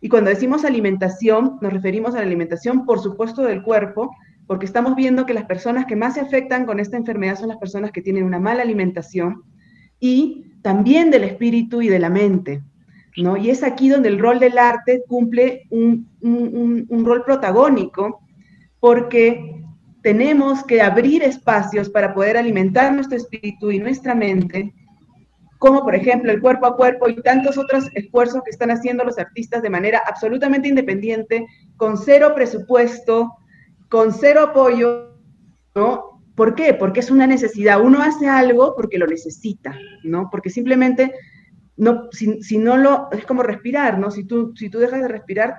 Y 0.00 0.08
cuando 0.08 0.30
decimos 0.30 0.64
alimentación, 0.64 1.58
nos 1.60 1.72
referimos 1.72 2.16
a 2.16 2.18
la 2.18 2.26
alimentación, 2.26 2.84
por 2.84 2.98
supuesto, 2.98 3.42
del 3.42 3.62
cuerpo, 3.62 4.10
porque 4.48 4.66
estamos 4.66 4.96
viendo 4.96 5.24
que 5.24 5.34
las 5.34 5.44
personas 5.44 5.86
que 5.86 5.94
más 5.94 6.14
se 6.14 6.20
afectan 6.20 6.66
con 6.66 6.80
esta 6.80 6.96
enfermedad 6.96 7.38
son 7.38 7.48
las 7.48 7.58
personas 7.58 7.92
que 7.92 8.02
tienen 8.02 8.24
una 8.24 8.40
mala 8.40 8.62
alimentación 8.62 9.44
y 10.00 10.49
también 10.62 11.10
del 11.10 11.24
espíritu 11.24 11.82
y 11.82 11.88
de 11.88 11.98
la 11.98 12.10
mente. 12.10 12.62
¿no? 13.16 13.36
Y 13.36 13.50
es 13.50 13.62
aquí 13.62 13.88
donde 13.88 14.08
el 14.08 14.18
rol 14.18 14.38
del 14.38 14.56
arte 14.58 15.02
cumple 15.06 15.66
un, 15.70 16.08
un 16.20 17.04
rol 17.04 17.24
protagónico, 17.24 18.20
porque 18.78 19.60
tenemos 20.02 20.64
que 20.64 20.80
abrir 20.80 21.22
espacios 21.22 21.88
para 21.90 22.14
poder 22.14 22.36
alimentar 22.36 22.92
nuestro 22.92 23.16
espíritu 23.16 23.70
y 23.70 23.78
nuestra 23.78 24.14
mente, 24.14 24.72
como 25.58 25.82
por 25.82 25.94
ejemplo 25.94 26.32
el 26.32 26.40
cuerpo 26.40 26.66
a 26.66 26.76
cuerpo 26.76 27.08
y 27.08 27.16
tantos 27.16 27.58
otros 27.58 27.90
esfuerzos 27.94 28.42
que 28.42 28.50
están 28.50 28.70
haciendo 28.70 29.04
los 29.04 29.18
artistas 29.18 29.60
de 29.62 29.68
manera 29.68 30.02
absolutamente 30.06 30.68
independiente, 30.68 31.46
con 31.76 31.98
cero 31.98 32.32
presupuesto, 32.34 33.30
con 33.90 34.12
cero 34.12 34.40
apoyo, 34.50 35.18
¿no? 35.74 36.09
¿Por 36.34 36.54
qué? 36.54 36.74
Porque 36.74 37.00
es 37.00 37.10
una 37.10 37.26
necesidad. 37.26 37.80
Uno 37.80 38.02
hace 38.02 38.28
algo 38.28 38.74
porque 38.76 38.98
lo 38.98 39.06
necesita, 39.06 39.76
¿no? 40.04 40.28
Porque 40.30 40.50
simplemente, 40.50 41.12
no, 41.76 42.08
si, 42.12 42.58
no 42.58 42.76
lo, 42.76 43.08
es 43.12 43.24
como 43.26 43.42
respirar, 43.42 43.98
¿no? 43.98 44.10
Si 44.10 44.24
tú, 44.24 44.54
si 44.56 44.70
tú 44.70 44.78
dejas 44.78 45.02
de 45.02 45.08
respirar, 45.08 45.56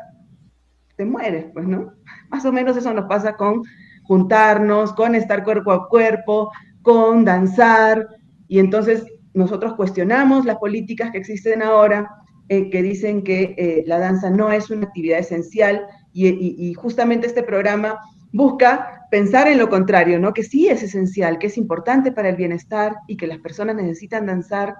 te 0.95 1.05
mueres, 1.05 1.45
pues, 1.53 1.67
¿no? 1.67 1.93
Más 2.29 2.45
o 2.45 2.51
menos 2.51 2.77
eso 2.77 2.93
nos 2.93 3.05
pasa 3.05 3.35
con 3.35 3.63
juntarnos, 4.03 4.93
con 4.93 5.15
estar 5.15 5.43
cuerpo 5.43 5.71
a 5.71 5.87
cuerpo, 5.87 6.51
con 6.81 7.25
danzar, 7.25 8.07
y 8.47 8.59
entonces 8.59 9.05
nosotros 9.33 9.75
cuestionamos 9.75 10.45
las 10.45 10.57
políticas 10.57 11.11
que 11.11 11.19
existen 11.19 11.61
ahora, 11.61 12.09
eh, 12.49 12.69
que 12.69 12.81
dicen 12.81 13.23
que 13.23 13.55
eh, 13.57 13.83
la 13.87 13.99
danza 13.99 14.29
no 14.29 14.51
es 14.51 14.69
una 14.69 14.87
actividad 14.87 15.19
esencial, 15.19 15.85
y 16.13 16.73
justamente 16.73 17.27
este 17.27 17.41
programa 17.41 17.97
busca 18.33 19.00
pensar 19.11 19.49
en 19.49 19.57
lo 19.57 19.69
contrario, 19.69 20.19
¿no? 20.19 20.33
Que 20.33 20.41
sí 20.41 20.69
es 20.69 20.81
esencial, 20.81 21.37
que 21.37 21.47
es 21.47 21.57
importante 21.57 22.13
para 22.13 22.29
el 22.29 22.37
bienestar 22.37 22.95
y 23.07 23.17
que 23.17 23.27
las 23.27 23.39
personas 23.39 23.75
necesitan 23.75 24.25
danzar 24.25 24.73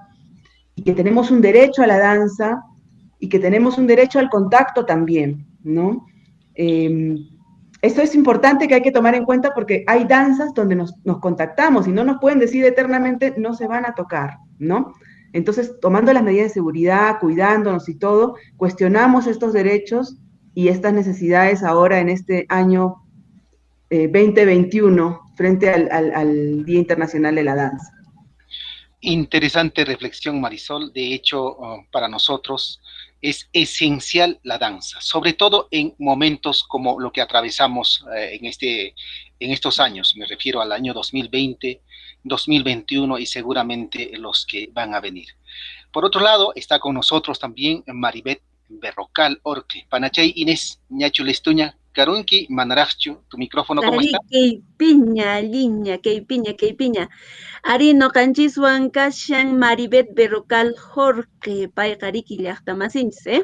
y 0.73 0.83
que 0.83 0.93
tenemos 0.93 1.29
un 1.31 1.41
derecho 1.41 1.83
a 1.83 1.87
la 1.87 1.99
danza 1.99 2.63
y 3.19 3.27
que 3.27 3.39
tenemos 3.39 3.77
un 3.77 3.87
derecho 3.87 4.19
al 4.19 4.29
contacto 4.29 4.85
también, 4.85 5.45
¿no? 5.63 6.05
Em, 6.55 7.17
esto 7.81 8.01
es 8.01 8.15
importante 8.15 8.69
que 8.69 8.75
hay 8.75 8.81
que 8.81 8.91
tomar 8.91 9.15
en 9.15 9.25
cuenta 9.25 9.51
porque 9.53 9.83
hay 9.85 10.05
danzas 10.05 10.53
donde 10.53 10.75
nos, 10.75 10.95
nos, 11.03 11.19
contactamos 11.19 11.87
y 11.87 11.91
no 11.91 12.05
nos 12.05 12.19
pueden 12.21 12.39
decir 12.39 12.63
eternamente 12.63 13.33
no 13.37 13.53
se 13.53 13.67
van 13.67 13.85
a 13.85 13.95
tocar, 13.95 14.37
¿no? 14.57 14.93
Entonces, 15.33 15.75
tomando 15.81 16.13
las 16.13 16.23
medidas 16.23 16.47
de 16.47 16.53
seguridad, 16.53 17.19
cuidándonos 17.19 17.89
y 17.89 17.95
todo, 17.95 18.35
cuestionamos 18.55 19.27
estos 19.27 19.51
derechos 19.51 20.17
y 20.53 20.69
estas 20.69 20.93
necesidades 20.93 21.63
ahora 21.63 21.99
en 21.99 22.07
este 22.07 22.45
año 22.47 23.01
2021 23.91 25.09
eh, 25.09 25.33
frente 25.35 25.69
al, 25.69 26.65
Día 26.65 26.79
Internacional 26.79 27.35
de 27.35 27.43
la 27.43 27.55
Danza. 27.55 27.91
Interesante 29.01 29.83
reflexión, 29.83 30.39
Marisol. 30.39 30.93
De 30.93 31.13
hecho, 31.13 31.43
oh, 31.43 31.85
para 31.91 32.07
nosotros 32.07 32.81
es 33.21 33.49
esencial 33.53 34.39
la 34.43 34.57
danza, 34.57 34.99
sobre 34.99 35.33
todo 35.33 35.67
en 35.69 35.93
momentos 35.99 36.63
como 36.63 36.99
lo 36.99 37.11
que 37.11 37.21
atravesamos 37.21 38.03
eh, 38.15 38.37
en, 38.39 38.45
este, 38.45 38.95
en 39.39 39.51
estos 39.51 39.79
años. 39.79 40.15
Me 40.17 40.25
refiero 40.25 40.61
al 40.61 40.71
año 40.71 40.93
2020, 40.93 41.81
2021 42.23 43.19
y 43.19 43.25
seguramente 43.25 44.11
los 44.17 44.45
que 44.45 44.69
van 44.71 44.95
a 44.95 44.99
venir. 44.99 45.27
Por 45.91 46.05
otro 46.05 46.21
lado, 46.21 46.53
está 46.55 46.79
con 46.79 46.95
nosotros 46.95 47.39
también 47.39 47.83
Maribet 47.87 48.41
Berrocal 48.69 49.39
Orque, 49.43 49.85
Panachay 49.89 50.31
Inés 50.35 50.79
Ñachulestuña, 50.89 51.77
Karunki 51.93 52.47
Manarachu, 52.49 53.21
tu 53.27 53.37
micrófono, 53.37 53.81
¿cómo 53.81 53.99
está? 53.99 54.17
Kay 54.29 54.63
piña, 54.77 55.41
liña, 55.41 55.97
kay 55.99 56.21
piña, 56.21 56.53
kay 56.55 56.73
piña. 56.73 57.09
Ari 57.63 57.93
no 57.93 58.09
kanchiswan 58.09 58.89
kashan 58.89 59.57
Maribet 59.59 60.07
Berrocal 60.13 60.75
Jorge, 60.77 61.67
pay 61.67 61.97
kariki 61.97 62.37
llaqtamasinchis, 62.37 63.27
¿eh? 63.27 63.43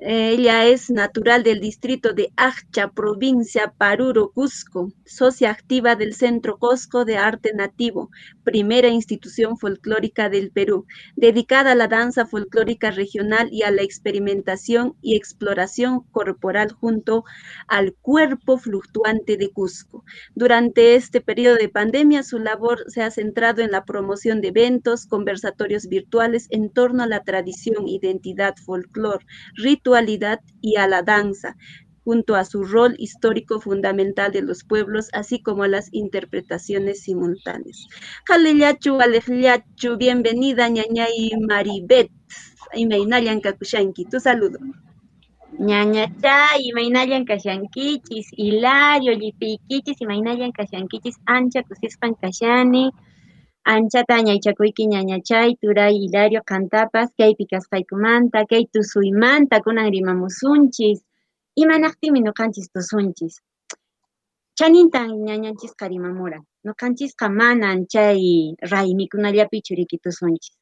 Ella 0.00 0.64
es 0.64 0.90
natural 0.90 1.42
del 1.42 1.58
distrito 1.58 2.12
de 2.12 2.32
Acha, 2.36 2.92
provincia 2.92 3.74
Paruro, 3.76 4.30
Cusco, 4.30 4.92
socia 5.04 5.50
activa 5.50 5.96
del 5.96 6.14
Centro 6.14 6.56
Cusco 6.56 7.04
de 7.04 7.16
Arte 7.16 7.50
Nativo, 7.52 8.08
primera 8.44 8.86
institución 8.86 9.58
folclórica 9.58 10.30
del 10.30 10.52
Perú, 10.52 10.86
dedicada 11.16 11.72
a 11.72 11.74
la 11.74 11.88
danza 11.88 12.26
folclórica 12.26 12.92
regional 12.92 13.48
y 13.50 13.64
a 13.64 13.72
la 13.72 13.82
experimentación 13.82 14.94
y 15.02 15.16
exploración 15.16 16.04
corporal 16.12 16.70
junto 16.70 17.24
al 17.66 17.92
cuerpo 17.94 18.56
fluctuante 18.56 19.36
de 19.36 19.50
Cusco. 19.50 20.04
Durante 20.36 20.94
este 20.94 21.20
periodo 21.20 21.56
de 21.56 21.70
pandemia, 21.70 22.22
su 22.22 22.38
labor 22.38 22.84
se 22.86 23.02
ha 23.02 23.10
centrado 23.10 23.62
en 23.62 23.72
la 23.72 23.84
promoción 23.84 24.40
de 24.42 24.48
eventos, 24.48 25.06
conversatorios 25.06 25.88
virtuales 25.88 26.46
en 26.50 26.70
torno 26.70 27.02
a 27.02 27.08
la 27.08 27.24
tradición, 27.24 27.88
identidad, 27.88 28.54
folclor, 28.64 29.24
y 30.60 30.76
a 30.76 30.86
la 30.86 31.02
danza, 31.02 31.56
junto 32.04 32.36
a 32.36 32.44
su 32.44 32.64
rol 32.64 32.94
histórico 32.98 33.60
fundamental 33.60 34.32
de 34.32 34.42
los 34.42 34.64
pueblos, 34.64 35.08
así 35.12 35.42
como 35.42 35.64
a 35.64 35.68
las 35.68 35.88
interpretaciones 35.92 37.02
simultáneas. 37.02 37.86
Jaleyachu, 38.26 39.00
Alejyachu, 39.00 39.96
bienvenida, 39.98 40.68
ñañay 40.68 41.32
Maribet, 41.46 42.10
Imainayan 42.74 43.40
Kakushanki, 43.40 44.04
tu 44.06 44.20
saludo. 44.20 44.58
Ñañachay, 45.58 46.68
Imainayan 46.70 47.24
Kashankichis, 47.24 48.28
Hilario, 48.32 49.12
Yipikichis, 49.12 50.00
Imainayan 50.00 50.52
Kashankichis, 50.52 51.16
Ancha, 51.26 51.62
Kusispan 51.62 52.14
Kashani, 52.14 52.92
anchata 53.74 54.16
ñaychakuyki 54.26 54.84
ñañachay 54.92 55.48
turay 55.60 55.94
hilario 56.02 56.40
kantapas 56.50 57.08
kaypi 57.18 57.44
kaspaykumanta 57.52 58.38
kay 58.50 58.64
tusuymanta 58.72 59.56
kunan 59.64 59.88
rimamusunchis 59.94 60.98
imanaqtimi 61.62 62.20
nuqanchis 62.26 62.68
tusunchis. 62.74 63.34
Chanintan 64.58 65.08
ñañanchisqa 65.28 65.84
rimamura 65.92 66.38
nuqanchisqa 66.66 67.26
manan 67.40 67.78
chay 67.92 68.20
raymikunallapi 68.72 69.58
churiki 69.66 69.96
tusunchis. 70.04 70.54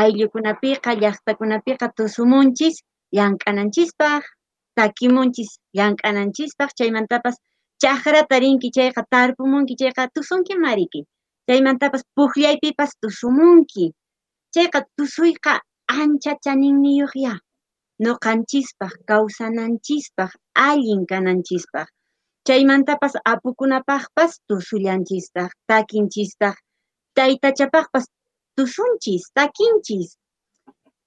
Ayllukunapiqa 0.00 0.90
llaqtakunapiqa 1.02 1.86
tusumunchis 1.96 2.76
llank'ananchispaq 3.16 4.22
takimunchis 4.78 5.50
llank'ananchispaq 5.76 6.70
chaymantapas 6.78 7.36
chaqrata 7.82 8.36
rinki 8.44 8.68
chayqa 8.76 9.02
tarpumunki 9.12 9.74
chayqa 9.80 10.02
tusunki 10.14 10.54
mariki 10.64 11.00
chaymantapas 11.46 12.02
puqllaypipas 12.16 12.90
tusumunki 13.00 13.84
chayqa 14.54 14.80
tusuyqa 14.96 15.54
ancha 16.00 16.32
chaninmiyuqya 16.44 17.32
nuqanchispaq 18.04 18.94
kawsananchispaq 19.08 20.32
allin 20.68 21.02
kananchispaq 21.10 21.88
chaymantapas 22.46 23.14
apukunapaqpas 23.32 24.32
tusullanchispaq 24.48 25.50
takinchispaq 25.68 26.56
taytachapaqpas 27.16 28.04
tusunchis 28.56 29.24
takinchis 29.36 30.10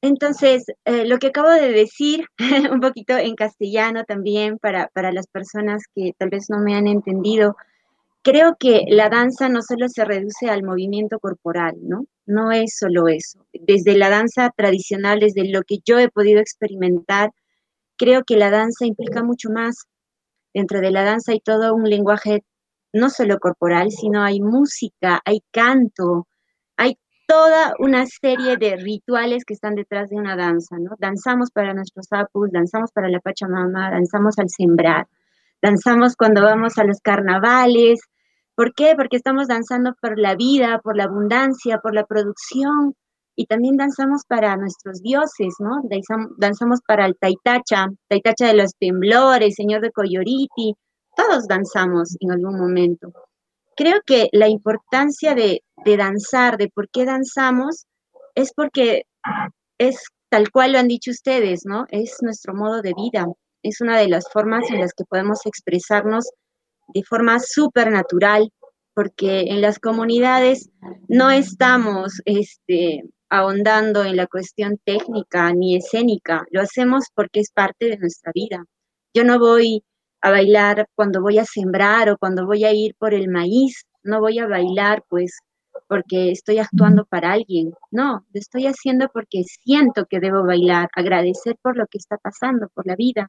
entonces, 0.05 0.65
eh, 0.85 1.03
lo 1.05 1.17
que 1.17 1.27
acabo 1.27 1.49
de 1.49 1.71
decir, 1.71 2.27
un 2.71 2.79
poquito 2.79 3.17
en 3.17 3.33
castellano 3.35 4.03
también 4.03 4.59
para, 4.59 4.87
para 4.93 5.11
las 5.11 5.25
personas 5.25 5.81
que 5.95 6.13
tal 6.19 6.29
vez 6.29 6.47
no 6.47 6.59
me 6.59 6.75
han 6.75 6.85
entendido, 6.85 7.55
creo 8.25 8.55
que 8.59 8.85
la 8.87 9.09
danza 9.09 9.49
no 9.49 9.61
solo 9.61 9.87
se 9.87 10.03
reduce 10.03 10.49
al 10.49 10.63
movimiento 10.63 11.19
corporal, 11.19 11.75
¿no? 11.83 12.05
No 12.25 12.51
es 12.51 12.75
solo 12.75 13.07
eso. 13.07 13.45
Desde 13.53 13.95
la 13.95 14.09
danza 14.09 14.49
tradicional, 14.57 15.19
desde 15.19 15.47
lo 15.47 15.61
que 15.61 15.77
yo 15.85 15.99
he 15.99 16.09
podido 16.09 16.39
experimentar, 16.39 17.29
creo 17.97 18.23
que 18.25 18.35
la 18.35 18.49
danza 18.49 18.87
implica 18.87 19.21
mucho 19.23 19.51
más. 19.51 19.85
Dentro 20.55 20.81
de 20.81 20.89
la 20.89 21.03
danza 21.03 21.33
hay 21.33 21.39
todo 21.39 21.75
un 21.75 21.83
lenguaje 21.83 22.43
no 22.93 23.11
solo 23.11 23.37
corporal, 23.37 23.91
sino 23.91 24.23
hay 24.23 24.41
música, 24.41 25.21
hay 25.23 25.41
canto, 25.51 26.27
hay 26.77 26.97
toda 27.27 27.73
una 27.77 28.07
serie 28.07 28.57
de 28.57 28.75
rituales 28.77 29.45
que 29.45 29.53
están 29.53 29.75
detrás 29.75 30.09
de 30.09 30.15
una 30.15 30.35
danza. 30.35 30.77
Danzamos 30.97 31.51
para 31.51 31.75
nuestros 31.75 32.07
apus, 32.09 32.51
danzamos 32.51 32.91
para 32.91 33.07
la 33.07 33.19
Pachamama, 33.19 33.91
danzamos 33.91 34.39
al 34.39 34.49
sembrar, 34.49 35.05
danzamos 35.61 36.15
cuando 36.15 36.41
vamos 36.41 36.79
a 36.79 36.85
los 36.85 36.99
carnavales, 37.01 37.99
¿Por 38.55 38.73
qué? 38.73 38.95
Porque 38.95 39.17
estamos 39.17 39.47
danzando 39.47 39.93
por 40.01 40.17
la 40.17 40.35
vida, 40.35 40.79
por 40.83 40.95
la 40.95 41.05
abundancia, 41.05 41.79
por 41.79 41.93
la 41.93 42.05
producción, 42.05 42.95
y 43.35 43.45
también 43.47 43.75
danzamos 43.75 44.23
para 44.27 44.55
nuestros 44.55 45.01
dioses, 45.01 45.55
¿no? 45.59 45.81
Danzamos 46.37 46.79
para 46.87 47.05
el 47.05 47.17
Taitacha, 47.19 47.87
Taitacha 48.07 48.47
de 48.47 48.53
los 48.53 48.71
temblores, 48.79 49.55
Señor 49.55 49.81
de 49.81 49.91
Coyoriti, 49.91 50.73
todos 51.15 51.47
danzamos 51.47 52.15
en 52.19 52.31
algún 52.31 52.57
momento. 52.57 53.11
Creo 53.75 53.99
que 54.05 54.29
la 54.31 54.47
importancia 54.47 55.35
de, 55.35 55.61
de 55.83 55.97
danzar, 55.97 56.57
de 56.57 56.69
por 56.69 56.89
qué 56.89 57.05
danzamos, 57.05 57.85
es 58.35 58.53
porque 58.53 59.03
es 59.77 59.97
tal 60.29 60.49
cual 60.51 60.73
lo 60.73 60.79
han 60.79 60.87
dicho 60.87 61.11
ustedes, 61.11 61.65
¿no? 61.65 61.85
Es 61.89 62.17
nuestro 62.21 62.53
modo 62.53 62.81
de 62.81 62.93
vida, 62.95 63.25
es 63.63 63.81
una 63.81 63.97
de 63.97 64.07
las 64.07 64.29
formas 64.31 64.69
en 64.69 64.79
las 64.79 64.93
que 64.93 65.03
podemos 65.05 65.45
expresarnos 65.45 66.29
de 66.87 67.03
forma 67.03 67.39
súper 67.39 67.91
natural, 67.91 68.51
porque 68.93 69.41
en 69.49 69.61
las 69.61 69.79
comunidades 69.79 70.69
no 71.07 71.29
estamos 71.29 72.21
este, 72.25 73.03
ahondando 73.29 74.03
en 74.03 74.15
la 74.15 74.27
cuestión 74.27 74.79
técnica 74.83 75.51
ni 75.53 75.75
escénica, 75.75 76.45
lo 76.51 76.61
hacemos 76.61 77.05
porque 77.13 77.41
es 77.41 77.51
parte 77.51 77.89
de 77.89 77.97
nuestra 77.97 78.31
vida. 78.33 78.63
Yo 79.13 79.23
no 79.23 79.39
voy 79.39 79.83
a 80.21 80.31
bailar 80.31 80.87
cuando 80.95 81.21
voy 81.21 81.37
a 81.39 81.45
sembrar 81.45 82.09
o 82.09 82.17
cuando 82.17 82.45
voy 82.45 82.63
a 82.65 82.73
ir 82.73 82.95
por 82.97 83.13
el 83.13 83.29
maíz, 83.29 83.85
no 84.03 84.19
voy 84.19 84.39
a 84.39 84.47
bailar 84.47 85.03
pues 85.09 85.39
porque 85.87 86.31
estoy 86.31 86.59
actuando 86.59 87.05
para 87.05 87.33
alguien, 87.33 87.73
no, 87.91 88.25
lo 88.31 88.39
estoy 88.39 88.65
haciendo 88.65 89.09
porque 89.13 89.43
siento 89.43 90.05
que 90.05 90.19
debo 90.19 90.43
bailar, 90.43 90.89
agradecer 90.95 91.57
por 91.61 91.77
lo 91.77 91.85
que 91.87 91.97
está 91.97 92.17
pasando, 92.17 92.69
por 92.73 92.87
la 92.87 92.95
vida. 92.95 93.27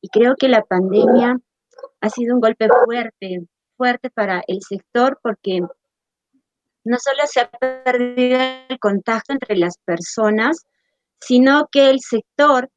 Y 0.00 0.08
creo 0.08 0.36
que 0.36 0.48
la 0.48 0.62
pandemia 0.62 1.38
ha 2.00 2.10
sido 2.10 2.34
un 2.34 2.40
golpe 2.40 2.68
fuerte, 2.84 3.46
fuerte 3.76 4.10
para 4.10 4.42
el 4.46 4.60
sector 4.62 5.18
porque 5.22 5.60
no 6.84 6.96
solo 6.98 7.20
se 7.26 7.40
ha 7.40 7.50
perdido 7.50 8.40
el 8.68 8.78
contacto 8.78 9.32
entre 9.32 9.56
las 9.56 9.78
personas, 9.84 10.66
sino 11.20 11.68
que 11.70 11.90
el 11.90 12.00
sector 12.00 12.68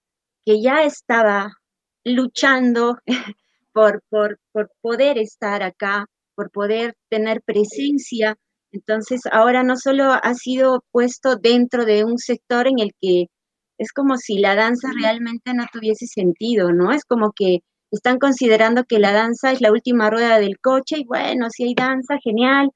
que 0.45 0.61
ya 0.61 0.83
estaba 0.83 1.51
luchando 2.03 2.97
por, 3.73 4.03
por, 4.09 4.39
por 4.51 4.71
poder 4.81 5.17
estar 5.17 5.63
acá, 5.63 6.05
por 6.35 6.51
poder 6.51 6.95
tener 7.09 7.41
presencia, 7.41 8.37
entonces 8.71 9.21
ahora 9.31 9.63
no 9.63 9.77
solo 9.77 10.11
ha 10.11 10.33
sido 10.33 10.83
puesto 10.91 11.37
dentro 11.37 11.85
de 11.85 12.03
un 12.03 12.17
sector 12.17 12.67
en 12.67 12.79
el 12.79 12.91
que 13.01 13.27
es 13.77 13.91
como 13.91 14.17
si 14.17 14.39
la 14.39 14.55
danza 14.55 14.89
realmente 14.99 15.53
no 15.53 15.65
tuviese 15.71 16.07
sentido, 16.07 16.71
¿no? 16.71 16.91
Es 16.91 17.05
como 17.05 17.31
que 17.33 17.59
están 17.95 18.19
considerando 18.19 18.83
que 18.85 18.99
la 18.99 19.11
danza 19.11 19.51
es 19.51 19.61
la 19.61 19.71
última 19.71 20.09
rueda 20.09 20.39
del 20.39 20.59
coche 20.59 20.97
y 20.99 21.05
bueno, 21.05 21.49
si 21.49 21.63
hay 21.63 21.73
danza, 21.75 22.17
genial, 22.23 22.71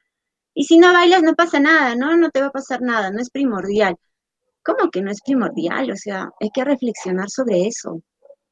y 0.54 0.66
si 0.66 0.78
no 0.78 0.92
bailas, 0.92 1.24
no 1.24 1.36
pasa 1.36 1.60
nada, 1.60 1.96
¿no? 1.96 2.18
No 2.18 2.30
te 2.32 2.42
va 2.42 2.48
a 2.48 2.52
pasar 2.52 2.82
nada, 2.82 3.12
no 3.12 3.22
es 3.22 3.30
primordial. 3.30 3.96
¿Cómo 4.64 4.90
que 4.92 5.02
no 5.02 5.10
es 5.12 5.22
primordial? 5.22 5.92
O 5.92 5.96
sea, 5.96 6.30
hay 6.40 6.50
que 6.54 6.66
reflexionar 6.66 7.30
sobre 7.30 7.68
eso. 7.68 8.02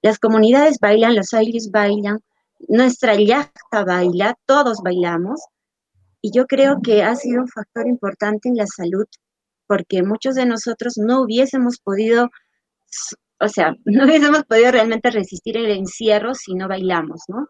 Las 0.01 0.19
comunidades 0.19 0.77
bailan, 0.79 1.15
los 1.15 1.33
ailes 1.33 1.69
bailan, 1.71 2.19
nuestra 2.69 3.15
yachta 3.15 3.83
baila, 3.85 4.35
todos 4.45 4.81
bailamos. 4.83 5.41
Y 6.21 6.31
yo 6.31 6.45
creo 6.45 6.77
que 6.81 7.03
ha 7.03 7.15
sido 7.15 7.41
un 7.41 7.47
factor 7.47 7.87
importante 7.87 8.49
en 8.49 8.55
la 8.55 8.67
salud, 8.67 9.05
porque 9.67 10.03
muchos 10.03 10.35
de 10.35 10.45
nosotros 10.45 10.93
no 10.97 11.21
hubiésemos 11.21 11.79
podido, 11.79 12.29
o 13.39 13.47
sea, 13.47 13.75
no 13.85 14.05
hubiésemos 14.05 14.43
podido 14.45 14.71
realmente 14.71 15.09
resistir 15.11 15.57
el 15.57 15.71
encierro 15.71 16.33
si 16.33 16.53
no 16.55 16.67
bailamos, 16.67 17.21
¿no? 17.27 17.47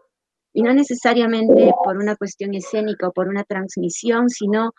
y 0.58 0.64
no 0.64 0.74
necesariamente 0.74 1.72
por 1.84 1.98
una 1.98 2.16
cuestión 2.16 2.56
escénica 2.56 3.10
o 3.10 3.12
por 3.12 3.28
una 3.28 3.44
transmisión, 3.44 4.28
sino 4.28 4.72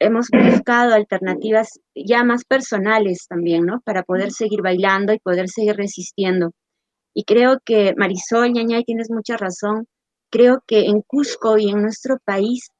hemos 0.00 0.26
buscado 0.32 0.94
alternativas 0.94 1.78
ya 1.94 2.24
más 2.24 2.44
personales 2.44 3.26
también, 3.28 3.66
¿no? 3.66 3.80
Para 3.84 4.02
poder 4.02 4.32
seguir 4.32 4.62
bailando 4.62 5.12
y 5.12 5.20
poder 5.20 5.48
seguir 5.48 5.76
resistiendo. 5.76 6.50
Y 7.14 7.22
creo 7.22 7.60
que 7.64 7.94
Marisol, 7.96 8.52
Ñañay, 8.52 8.82
tienes 8.82 9.08
mucha 9.08 9.36
razón. 9.36 9.86
Creo 10.28 10.64
que 10.66 10.86
en 10.86 11.02
Cusco 11.02 11.56
y 11.56 11.70
en 11.70 11.82
nuestro 11.82 12.18
país, 12.24 12.70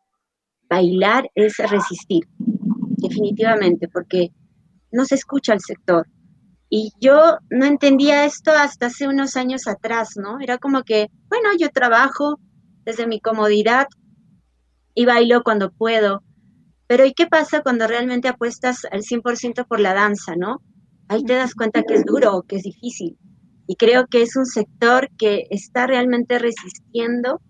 bailar 0.69 1.31
es 1.37 1.57
resistir, 1.59 2.25
definitivamente, 2.39 3.87
porque 3.87 4.31
no 4.91 5.05
se 5.05 5.15
escucha 5.15 5.53
al 5.53 5.61
sector. 5.61 6.09
Y 6.69 6.93
yo 7.01 7.39
no 7.49 7.65
entendía 7.65 8.25
esto 8.25 8.51
hasta 8.51 8.87
hace 8.87 9.07
unos 9.07 9.37
años 9.37 9.69
atrás, 9.69 10.11
¿no? 10.17 10.41
Era 10.41 10.59
como 10.59 10.83
que, 10.83 11.09
bueno, 11.29 11.51
yo 11.59 11.71
trabajo 11.71 12.41
desde 12.85 13.07
mi 13.07 13.21
comodidad 13.21 13.87
y 14.95 15.07
bailo 15.07 15.43
cuando 15.45 15.71
puedo. 15.71 16.23
Pero 16.89 17.05
¿y 17.05 17.13
qué 17.15 17.27
pasa 17.27 17.63
cuando 17.63 17.87
realmente 17.87 18.29
apuestas 18.29 18.85
al 18.91 19.03
100% 19.03 19.67
por 19.67 19.81
la 19.81 19.95
danza, 19.95 20.35
¿no? 20.37 20.61
Ahí 21.09 21.23
te 21.25 21.35
das 21.35 21.55
cuenta 21.55 21.83
que 21.83 21.95
es 21.95 22.05
duro, 22.05 22.43
que 22.49 22.57
es 22.57 22.63
difícil. 22.63 23.17
Y 23.69 23.77
creo 23.77 24.07
que 24.07 24.23
es 24.23 24.37
un 24.37 24.47
sector 24.47 25.09
que 25.17 25.47
está 25.51 25.87
realmente 25.87 26.39
resistiendo 26.39 27.41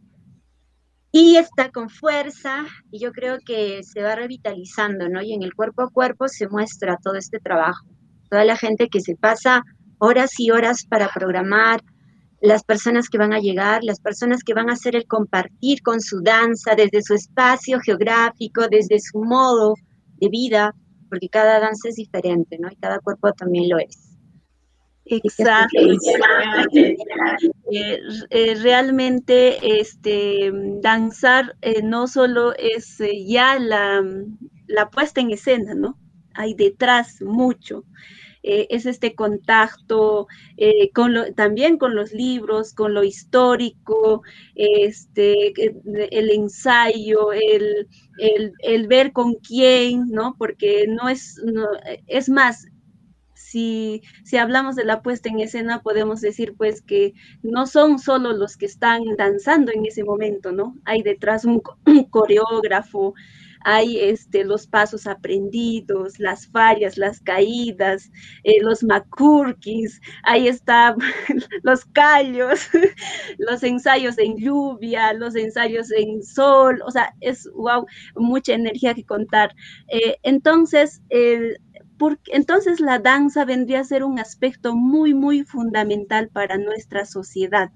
y 1.13 1.37
está 1.37 1.71
con 1.71 1.89
fuerza 1.89 2.67
y 2.91 3.01
yo 3.01 3.13
creo 3.13 3.39
que 3.45 3.83
se 3.83 4.03
va 4.03 4.15
revitalizando, 4.15 5.09
¿no? 5.09 5.23
Y 5.23 5.33
en 5.33 5.43
el 5.43 5.55
cuerpo 5.55 5.83
a 5.83 5.91
cuerpo 5.91 6.29
se 6.29 6.49
muestra 6.49 6.99
todo 7.03 7.15
este 7.15 7.39
trabajo 7.39 7.87
toda 8.29 8.45
la 8.45 8.57
gente 8.57 8.89
que 8.89 9.01
se 9.01 9.17
pasa 9.17 9.63
horas 9.99 10.39
y 10.39 10.51
horas 10.51 10.85
para 10.89 11.09
programar, 11.09 11.81
las 12.41 12.65
personas 12.65 13.09
que 13.09 13.19
van 13.19 13.33
a 13.33 13.41
llegar, 13.41 13.83
las 13.83 14.01
personas 14.01 14.43
que 14.43 14.55
van 14.55 14.69
a 14.69 14.75
hacer 14.75 14.95
el 14.95 15.07
compartir 15.07 15.83
con 15.83 16.01
su 16.01 16.21
danza 16.21 16.75
desde 16.75 17.03
su 17.03 17.15
espacio 17.15 17.81
geográfico, 17.81 18.69
desde 18.71 19.01
su 19.01 19.19
modo 19.19 19.75
de 20.21 20.29
vida, 20.29 20.75
porque 21.09 21.29
cada 21.29 21.61
danza 21.61 21.89
es 21.89 21.97
diferente, 21.97 22.59
¿no? 22.59 22.69
Y 22.71 22.77
cada 22.77 22.99
cuerpo 23.01 23.33
también 23.33 23.69
lo 23.69 23.79
es. 23.79 24.07
Exacto. 25.07 25.79
Eh, 27.73 28.01
eh, 28.31 28.55
realmente 28.57 29.81
este, 29.81 30.51
danzar 30.81 31.57
eh, 31.63 31.83
no 31.83 32.07
solo 32.07 32.55
es 32.57 32.99
ya 33.27 33.59
la, 33.59 34.05
la 34.67 34.91
puesta 34.91 35.21
en 35.21 35.31
escena, 35.31 35.75
¿no? 35.75 35.97
Hay 36.37 36.55
detrás 36.55 37.21
mucho. 37.23 37.85
Eh, 38.49 38.69
es 38.71 38.87
este 38.87 39.17
contacto 39.17 40.29
eh, 40.57 40.93
con 40.93 41.35
también 41.35 41.79
con 41.79 41.97
los 41.97 42.13
libros, 42.13 42.75
con 42.75 42.95
lo 42.95 43.03
histórico, 43.03 44.23
este, 44.55 45.53
el 46.13 46.31
ensayo, 46.31 47.33
el, 47.33 47.89
el, 48.19 48.87
ver 48.87 49.13
con 49.13 49.35
quién, 49.35 50.07
¿no? 50.11 50.37
Porque 50.39 50.87
no 50.87 51.09
es, 51.09 51.43
es 52.07 52.29
más, 52.29 52.69
si, 53.35 54.03
si, 54.25 54.37
hablamos 54.37 54.77
de 54.77 54.85
la 54.85 55.03
puesta 55.03 55.29
en 55.29 55.41
escena, 55.41 55.83
podemos 55.83 56.21
decir 56.21 56.55
pues 56.57 56.83
que 56.83 57.15
no 57.43 57.67
son 57.67 57.99
solo 57.99 58.33
los 58.33 58.57
que 58.57 58.67
están 58.67 59.03
danzando 59.19 59.73
en 59.73 59.87
ese 59.87 60.05
momento, 60.05 60.53
¿no? 60.53 60.77
Hay 60.85 61.03
detrás 61.03 61.45
un 61.45 61.61
coreógrafo, 62.11 63.15
hay 63.65 63.99
este, 63.99 64.45
los 64.45 64.67
pasos 64.67 65.07
aprendidos, 65.07 66.19
las 66.19 66.47
fallas, 66.47 66.97
las 66.97 67.21
caídas, 67.21 68.11
eh, 68.45 68.61
los 68.63 68.83
macurquis, 68.83 70.01
ahí 70.25 70.49
están 70.49 70.97
los 71.63 71.85
callos, 71.87 72.69
los 73.39 73.63
ensayos 73.63 74.19
en 74.19 74.37
lluvia, 74.37 75.13
los 75.13 75.35
ensayos 75.35 75.91
en 75.93 76.23
sol, 76.23 76.81
o 76.87 76.91
sea, 76.91 77.15
es 77.21 77.49
wow, 77.55 77.87
mucha 78.15 78.55
energía 78.55 78.95
que 78.95 79.05
contar. 79.05 79.55
Eh, 79.89 80.17
entonces, 80.23 81.03
el 81.09 81.59
porque 81.99 82.33
entonces 82.33 82.81
la 82.81 82.99
danza 82.99 83.45
vendría 83.45 83.81
a 83.81 83.85
ser 83.85 84.05
un 84.05 84.19
aspecto 84.19 84.75
muy, 84.75 85.15
muy 85.15 85.45
fundamental 85.45 86.29
para 86.29 86.59
nuestra 86.59 87.07
sociedad, 87.07 87.71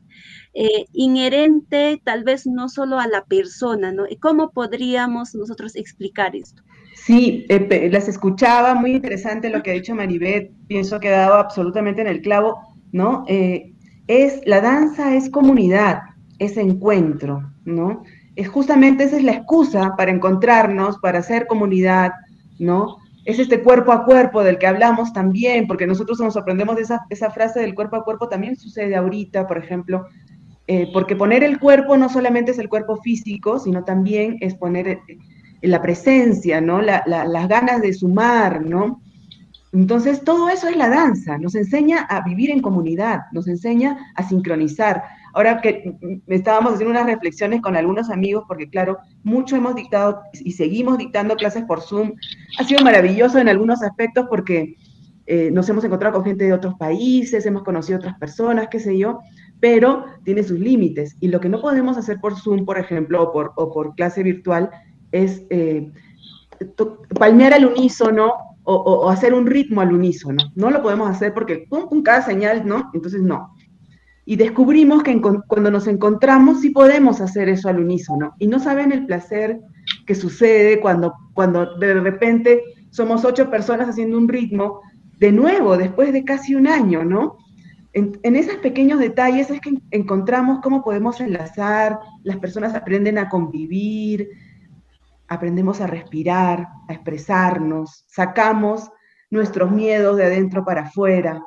eh, 0.54 0.86
inherente 0.92 2.00
tal 2.04 2.24
vez 2.24 2.46
no 2.46 2.68
solo 2.68 2.98
a 2.98 3.06
la 3.06 3.24
persona, 3.24 3.92
¿no? 3.92 4.04
¿Cómo 4.20 4.50
podríamos 4.50 5.34
nosotros 5.34 5.76
explicar 5.76 6.36
esto? 6.36 6.62
Sí, 6.94 7.46
las 7.90 8.08
escuchaba, 8.08 8.74
muy 8.74 8.92
interesante 8.92 9.48
lo 9.48 9.62
que 9.62 9.70
ha 9.70 9.74
dicho 9.74 9.94
Maribeth, 9.94 10.50
pienso 10.66 11.00
que 11.00 11.08
ha 11.08 11.18
dado 11.20 11.34
absolutamente 11.34 12.02
en 12.02 12.08
el 12.08 12.20
clavo, 12.20 12.60
¿no? 12.92 13.24
Eh, 13.26 13.72
es, 14.06 14.40
la 14.44 14.60
danza 14.60 15.14
es 15.14 15.30
comunidad, 15.30 16.00
es 16.38 16.56
encuentro, 16.56 17.50
¿no? 17.64 18.02
Es 18.36 18.48
justamente 18.48 19.04
esa 19.04 19.16
es 19.16 19.24
la 19.24 19.32
excusa 19.32 19.94
para 19.96 20.10
encontrarnos, 20.10 20.98
para 20.98 21.20
hacer 21.20 21.46
comunidad, 21.46 22.12
¿no? 22.58 22.96
Es 23.24 23.38
este 23.38 23.62
cuerpo 23.62 23.92
a 23.92 24.04
cuerpo 24.04 24.42
del 24.42 24.58
que 24.58 24.66
hablamos 24.66 25.12
también, 25.12 25.66
porque 25.66 25.86
nosotros 25.86 26.18
nos 26.20 26.34
sorprendemos 26.34 26.76
de 26.76 26.82
esa, 26.82 27.04
esa 27.10 27.30
frase 27.30 27.60
del 27.60 27.74
cuerpo 27.74 27.96
a 27.96 28.04
cuerpo, 28.04 28.28
también 28.28 28.56
sucede 28.56 28.96
ahorita, 28.96 29.46
por 29.46 29.58
ejemplo, 29.58 30.06
eh, 30.66 30.88
porque 30.92 31.16
poner 31.16 31.42
el 31.42 31.58
cuerpo 31.58 31.96
no 31.96 32.08
solamente 32.08 32.52
es 32.52 32.58
el 32.58 32.68
cuerpo 32.68 32.96
físico, 32.96 33.58
sino 33.58 33.84
también 33.84 34.36
es 34.40 34.54
poner 34.54 34.88
eh, 34.88 35.00
la 35.62 35.82
presencia, 35.82 36.60
¿no? 36.60 36.80
las 36.80 37.48
ganas 37.48 37.82
de 37.82 37.92
sumar, 37.92 38.64
¿no? 38.64 39.02
Entonces, 39.72 40.24
todo 40.24 40.48
eso 40.48 40.68
es 40.68 40.76
la 40.76 40.88
danza, 40.88 41.38
nos 41.38 41.54
enseña 41.54 42.00
a 42.02 42.22
vivir 42.22 42.50
en 42.50 42.60
comunidad, 42.60 43.22
nos 43.32 43.46
enseña 43.46 44.12
a 44.16 44.28
sincronizar, 44.28 45.04
Ahora 45.32 45.60
que 45.60 45.94
estábamos 46.26 46.74
haciendo 46.74 46.90
unas 46.90 47.06
reflexiones 47.06 47.60
con 47.60 47.76
algunos 47.76 48.10
amigos, 48.10 48.44
porque 48.48 48.68
claro, 48.68 48.98
mucho 49.22 49.56
hemos 49.56 49.74
dictado 49.74 50.20
y 50.32 50.52
seguimos 50.52 50.98
dictando 50.98 51.36
clases 51.36 51.64
por 51.64 51.80
Zoom. 51.80 52.12
Ha 52.58 52.64
sido 52.64 52.82
maravilloso 52.82 53.38
en 53.38 53.48
algunos 53.48 53.82
aspectos 53.82 54.26
porque 54.28 54.76
eh, 55.26 55.48
nos 55.52 55.68
hemos 55.68 55.84
encontrado 55.84 56.16
con 56.16 56.24
gente 56.24 56.44
de 56.44 56.52
otros 56.52 56.74
países, 56.74 57.46
hemos 57.46 57.62
conocido 57.62 57.98
otras 57.98 58.18
personas, 58.18 58.66
qué 58.68 58.80
sé 58.80 58.98
yo, 58.98 59.20
pero 59.60 60.04
tiene 60.24 60.42
sus 60.42 60.58
límites. 60.58 61.16
Y 61.20 61.28
lo 61.28 61.40
que 61.40 61.48
no 61.48 61.60
podemos 61.60 61.96
hacer 61.96 62.18
por 62.20 62.36
Zoom, 62.36 62.64
por 62.64 62.78
ejemplo, 62.78 63.22
o 63.22 63.72
por, 63.72 63.94
clase 63.94 64.24
virtual, 64.24 64.70
es 65.12 65.44
eh, 65.50 65.88
palmear 67.16 67.54
al 67.54 67.66
unísono 67.66 68.32
o, 68.64 68.74
o, 68.74 69.08
hacer 69.08 69.32
un 69.32 69.46
ritmo 69.46 69.80
al 69.80 69.92
unísono. 69.92 70.50
No 70.56 70.70
lo 70.70 70.82
podemos 70.82 71.08
hacer 71.08 71.32
porque 71.32 71.66
pum, 71.70 72.02
cada 72.02 72.22
señal, 72.22 72.66
¿no? 72.66 72.90
Entonces 72.92 73.22
no. 73.22 73.54
Y 74.24 74.36
descubrimos 74.36 75.02
que 75.02 75.20
cuando 75.20 75.70
nos 75.70 75.86
encontramos 75.86 76.60
sí 76.60 76.70
podemos 76.70 77.20
hacer 77.20 77.48
eso 77.48 77.68
al 77.68 77.80
unísono. 77.80 78.34
Y 78.38 78.46
no 78.46 78.58
saben 78.58 78.92
el 78.92 79.06
placer 79.06 79.60
que 80.06 80.14
sucede 80.14 80.80
cuando, 80.80 81.14
cuando 81.34 81.76
de 81.78 81.94
repente 81.94 82.62
somos 82.90 83.24
ocho 83.24 83.50
personas 83.50 83.88
haciendo 83.88 84.18
un 84.18 84.28
ritmo, 84.28 84.80
de 85.18 85.32
nuevo, 85.32 85.76
después 85.76 86.12
de 86.12 86.24
casi 86.24 86.54
un 86.54 86.66
año, 86.66 87.04
¿no? 87.04 87.36
En, 87.92 88.18
en, 88.22 88.36
esos 88.36 88.56
pequeños 88.56 89.00
detalles 89.00 89.50
es 89.50 89.60
que 89.60 89.74
encontramos 89.90 90.60
cómo 90.62 90.82
podemos 90.82 91.20
enlazar, 91.20 91.98
las 92.22 92.38
personas 92.38 92.74
aprenden 92.74 93.18
a 93.18 93.28
convivir, 93.28 94.30
aprendemos 95.28 95.80
a 95.80 95.86
respirar, 95.86 96.68
a 96.88 96.92
expresarnos, 96.92 98.04
sacamos 98.08 98.90
nuestros 99.30 99.70
miedos 99.70 100.16
de 100.16 100.24
adentro 100.24 100.64
para 100.64 100.82
afuera, 100.82 101.42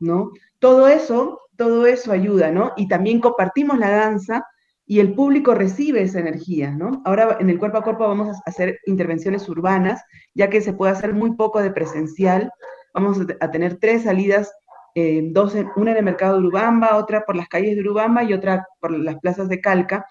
¿no? 0.00 0.30
Todo 0.58 0.88
eso, 0.88 1.40
todo 1.56 1.86
eso 1.86 2.12
ayuda, 2.12 2.50
¿no? 2.50 2.72
Y 2.76 2.88
también 2.88 3.20
compartimos 3.20 3.78
la 3.78 3.90
danza 3.90 4.46
y 4.86 5.00
el 5.00 5.14
público 5.14 5.54
recibe 5.54 6.02
esa 6.02 6.20
energía, 6.20 6.70
¿no? 6.70 7.02
Ahora 7.04 7.38
en 7.40 7.50
el 7.50 7.58
cuerpo 7.58 7.78
a 7.78 7.82
cuerpo 7.82 8.06
vamos 8.06 8.36
a 8.36 8.40
hacer 8.46 8.78
intervenciones 8.86 9.48
urbanas, 9.48 10.02
ya 10.34 10.48
que 10.48 10.60
se 10.60 10.72
puede 10.72 10.92
hacer 10.92 11.12
muy 11.12 11.34
poco 11.34 11.60
de 11.60 11.72
presencial. 11.72 12.52
Vamos 12.94 13.18
a 13.40 13.50
tener 13.50 13.78
tres 13.78 14.04
salidas, 14.04 14.52
eh, 14.94 15.28
dos 15.32 15.54
una 15.74 15.90
en 15.90 15.96
el 15.96 16.04
mercado 16.04 16.34
de 16.34 16.46
Urubamba, 16.46 16.96
otra 16.96 17.24
por 17.24 17.34
las 17.34 17.48
calles 17.48 17.74
de 17.74 17.80
Urubamba 17.80 18.22
y 18.22 18.32
otra 18.32 18.64
por 18.80 18.92
las 18.92 19.18
plazas 19.18 19.48
de 19.48 19.60
Calca, 19.60 20.06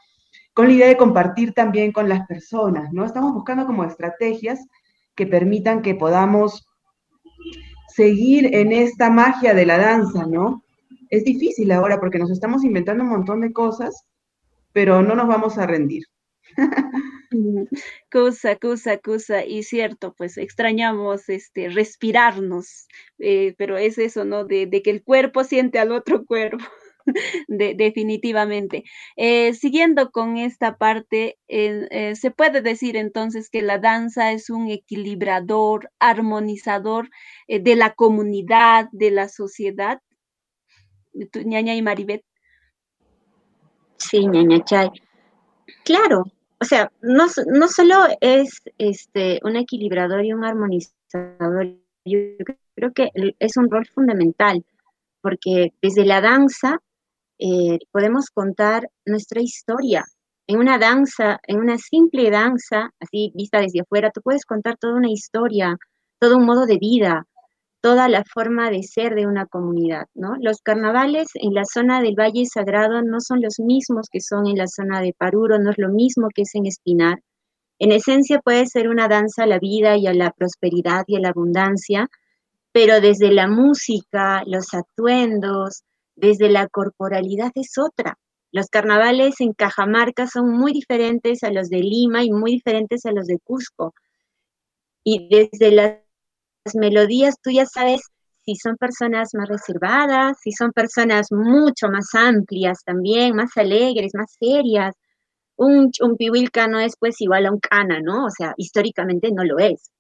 con 0.53 0.67
la 0.67 0.73
idea 0.73 0.87
de 0.87 0.97
compartir 0.97 1.53
también 1.53 1.93
con 1.93 2.09
las 2.09 2.27
personas, 2.27 2.91
¿no? 2.91 3.05
Estamos 3.05 3.33
buscando 3.33 3.65
como 3.65 3.85
estrategias 3.85 4.67
que 5.15 5.25
permitan 5.25 5.81
que 5.81 5.95
podamos 5.95 6.67
seguir 7.87 8.53
en 8.53 8.73
esta 8.73 9.09
magia 9.09 9.53
de 9.53 9.65
la 9.65 9.77
danza, 9.77 10.25
¿no? 10.25 10.64
Es 11.15 11.23
difícil 11.23 11.71
ahora 11.71 11.97
porque 12.01 12.19
nos 12.19 12.29
estamos 12.29 12.65
inventando 12.65 13.05
un 13.05 13.09
montón 13.09 13.39
de 13.39 13.53
cosas, 13.53 14.03
pero 14.73 15.01
no 15.01 15.15
nos 15.15 15.29
vamos 15.29 15.57
a 15.57 15.65
rendir. 15.65 16.03
Cosa, 18.11 18.55
cosa, 18.55 18.97
cosa, 18.97 19.43
y 19.45 19.63
cierto, 19.63 20.13
pues 20.17 20.37
extrañamos 20.37 21.27
este, 21.27 21.67
respirarnos, 21.67 22.87
eh, 23.19 23.55
pero 23.57 23.77
es 23.77 23.97
eso, 23.97 24.23
¿no? 24.23 24.45
De, 24.45 24.69
que 24.81 24.89
el 24.89 25.03
cuerpo 25.03 25.43
siente 25.43 25.79
al 25.79 25.91
otro 25.91 26.23
cuerpo. 26.25 26.63
definitivamente. 27.47 28.83
Eh, 29.17 29.53
siguiendo 29.53 30.11
con 30.11 30.37
esta 30.37 30.77
parte, 30.77 31.37
eh, 31.47 32.13
se 32.15 32.31
puede 32.31 32.61
decir 32.61 32.95
entonces 32.95 33.49
que 33.49 33.61
la 33.61 33.79
danza 33.79 34.31
es 34.31 34.49
un 34.49 34.69
equilibrador, 34.69 35.91
armonizador 35.99 37.09
de 37.47 37.75
la 37.75 37.93
comunidad, 37.93 38.87
de 38.91 39.11
la 39.11 39.27
sociedad. 39.27 39.99
Ñaña 41.45 41.75
y 41.75 41.81
Maribet. 41.81 42.23
Sí, 43.97 44.27
ñaña 44.27 44.63
Chay. 44.63 44.89
Claro, 45.83 46.25
o 46.59 46.65
sea, 46.65 46.91
no, 47.01 47.25
no 47.47 47.67
solo 47.67 47.95
es 48.21 48.61
este, 48.77 49.39
un 49.43 49.55
equilibrador 49.55 50.23
y 50.25 50.33
un 50.33 50.43
armonizador, 50.43 51.75
yo 52.05 52.19
creo 52.75 52.93
que 52.93 53.09
es 53.39 53.57
un 53.57 53.69
rol 53.69 53.85
fundamental, 53.87 54.63
porque 55.21 55.73
desde 55.81 56.05
la 56.05 56.21
danza 56.21 56.79
eh, 57.39 57.79
podemos 57.91 58.29
contar 58.29 58.89
nuestra 59.05 59.41
historia. 59.41 60.05
En 60.47 60.59
una 60.59 60.77
danza, 60.77 61.39
en 61.47 61.57
una 61.57 61.77
simple 61.77 62.29
danza, 62.29 62.91
así 62.99 63.31
vista 63.35 63.59
desde 63.59 63.81
afuera, 63.81 64.11
tú 64.11 64.21
puedes 64.21 64.45
contar 64.45 64.77
toda 64.77 64.93
una 64.95 65.09
historia, 65.09 65.77
todo 66.19 66.37
un 66.37 66.45
modo 66.45 66.65
de 66.65 66.77
vida, 66.77 67.25
toda 67.85 68.09
la 68.09 68.23
forma 68.23 68.71
de 68.71 68.81
ser 68.81 69.13
de 69.13 69.27
una 69.27 69.45
comunidad, 69.45 70.07
¿no? 70.15 70.33
Los 70.39 70.59
carnavales 70.63 71.27
en 71.35 71.53
la 71.53 71.65
zona 71.65 72.01
del 72.01 72.15
Valle 72.15 72.47
Sagrado 72.47 73.03
no 73.03 73.19
son 73.21 73.43
los 73.43 73.59
mismos 73.59 74.07
que 74.11 74.21
son 74.21 74.47
en 74.47 74.57
la 74.57 74.65
zona 74.65 75.01
de 75.01 75.13
Paruro, 75.13 75.59
no 75.59 75.69
es 75.69 75.77
lo 75.77 75.89
mismo 75.89 76.29
que 76.33 76.41
es 76.41 76.55
en 76.55 76.65
Espinar. 76.65 77.21
En 77.77 77.91
esencia 77.91 78.39
puede 78.39 78.65
ser 78.65 78.89
una 78.89 79.07
danza 79.07 79.43
a 79.43 79.45
la 79.45 79.59
vida 79.59 79.97
y 79.97 80.07
a 80.07 80.15
la 80.15 80.31
prosperidad 80.31 81.03
y 81.05 81.17
a 81.17 81.19
la 81.19 81.29
abundancia, 81.29 82.09
pero 82.71 83.01
desde 83.01 83.31
la 83.31 83.47
música, 83.47 84.41
los 84.47 84.73
atuendos, 84.73 85.83
desde 86.15 86.49
la 86.49 86.67
corporalidad 86.67 87.51
es 87.53 87.77
otra. 87.77 88.17
Los 88.51 88.65
carnavales 88.65 89.41
en 89.41 89.53
Cajamarca 89.53 90.25
son 90.25 90.49
muy 90.49 90.73
diferentes 90.73 91.43
a 91.43 91.51
los 91.51 91.69
de 91.69 91.81
Lima 91.81 92.23
y 92.23 92.31
muy 92.31 92.53
diferentes 92.53 93.05
a 93.05 93.11
los 93.11 93.27
de 93.27 93.37
Cusco. 93.43 93.93
Y 95.03 95.29
desde 95.29 95.69
las 95.69 96.04
melodías 96.73 97.35
tú 97.41 97.51
ya 97.51 97.65
sabes 97.65 98.01
si 98.45 98.55
son 98.55 98.77
personas 98.77 99.29
más 99.33 99.49
reservadas, 99.49 100.37
si 100.41 100.51
son 100.51 100.71
personas 100.71 101.27
mucho 101.31 101.87
más 101.89 102.07
amplias 102.13 102.79
también, 102.85 103.35
más 103.35 103.51
alegres, 103.57 104.13
más 104.15 104.35
serias. 104.39 104.95
Un, 105.57 105.91
un 106.01 106.17
pihuilca 106.17 106.67
no 106.67 106.79
es 106.79 106.95
pues 106.99 107.21
igual 107.21 107.45
a 107.45 107.51
un 107.51 107.59
cana, 107.59 107.99
¿no? 108.01 108.25
O 108.25 108.29
sea, 108.29 108.53
históricamente 108.57 109.31
no 109.31 109.43
lo 109.43 109.59
es 109.59 109.91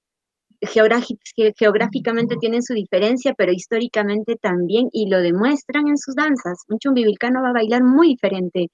geográficamente 0.61 2.35
tienen 2.37 2.63
su 2.63 2.73
diferencia, 2.73 3.33
pero 3.37 3.51
históricamente 3.51 4.35
también, 4.35 4.89
y 4.91 5.09
lo 5.09 5.19
demuestran 5.21 5.87
en 5.87 5.97
sus 5.97 6.15
danzas. 6.15 6.63
Un 6.69 6.79
chumbivilcano 6.79 7.41
va 7.41 7.49
a 7.49 7.53
bailar 7.53 7.83
muy 7.83 8.09
diferente 8.09 8.69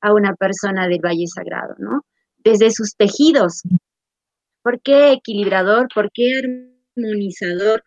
a 0.00 0.12
una 0.12 0.34
persona 0.34 0.88
del 0.88 1.00
Valle 1.04 1.26
Sagrado, 1.26 1.74
¿no? 1.78 2.04
Desde 2.38 2.70
sus 2.70 2.94
tejidos. 2.96 3.62
¿Por 4.62 4.80
qué 4.80 5.12
equilibrador? 5.12 5.88
¿Por 5.94 6.10
qué 6.12 6.69
armonizador? 7.04 7.82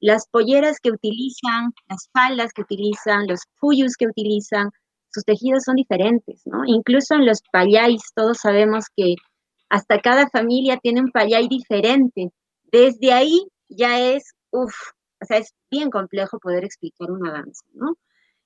Las 0.00 0.28
polleras 0.28 0.78
que 0.80 0.90
utilizan, 0.90 1.72
las 1.88 2.08
faldas 2.12 2.52
que 2.52 2.62
utilizan, 2.62 3.26
los 3.26 3.40
fuyus 3.56 3.96
que 3.96 4.06
utilizan, 4.06 4.70
sus 5.10 5.24
tejidos 5.24 5.64
son 5.64 5.76
diferentes, 5.76 6.42
¿no? 6.44 6.62
Incluso 6.66 7.14
en 7.14 7.26
los 7.26 7.40
payáis, 7.52 8.02
todos 8.14 8.38
sabemos 8.38 8.86
que 8.96 9.16
hasta 9.68 10.00
cada 10.00 10.28
familia 10.28 10.78
tiene 10.82 11.00
un 11.00 11.10
payay 11.10 11.48
diferente, 11.48 12.30
desde 12.70 13.12
ahí 13.12 13.46
ya 13.68 14.00
es, 14.00 14.34
uff, 14.50 14.74
o 15.20 15.24
sea, 15.24 15.38
es 15.38 15.54
bien 15.70 15.90
complejo 15.90 16.38
poder 16.38 16.64
explicar 16.64 17.10
una 17.10 17.32
danza, 17.32 17.64
¿no? 17.72 17.96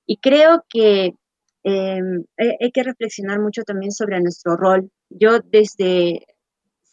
Y 0.07 0.19
creo 0.19 0.65
que 0.69 1.15
em, 1.65 2.25
hay, 2.37 2.73
que 2.73 2.83
reflexionar 2.83 3.41
mucho 3.41 3.63
también 3.63 3.93
sobre 3.93 4.21
nuestro 4.21 4.57
rol. 4.57 4.91
Yo 5.11 5.41
desde 5.41 6.27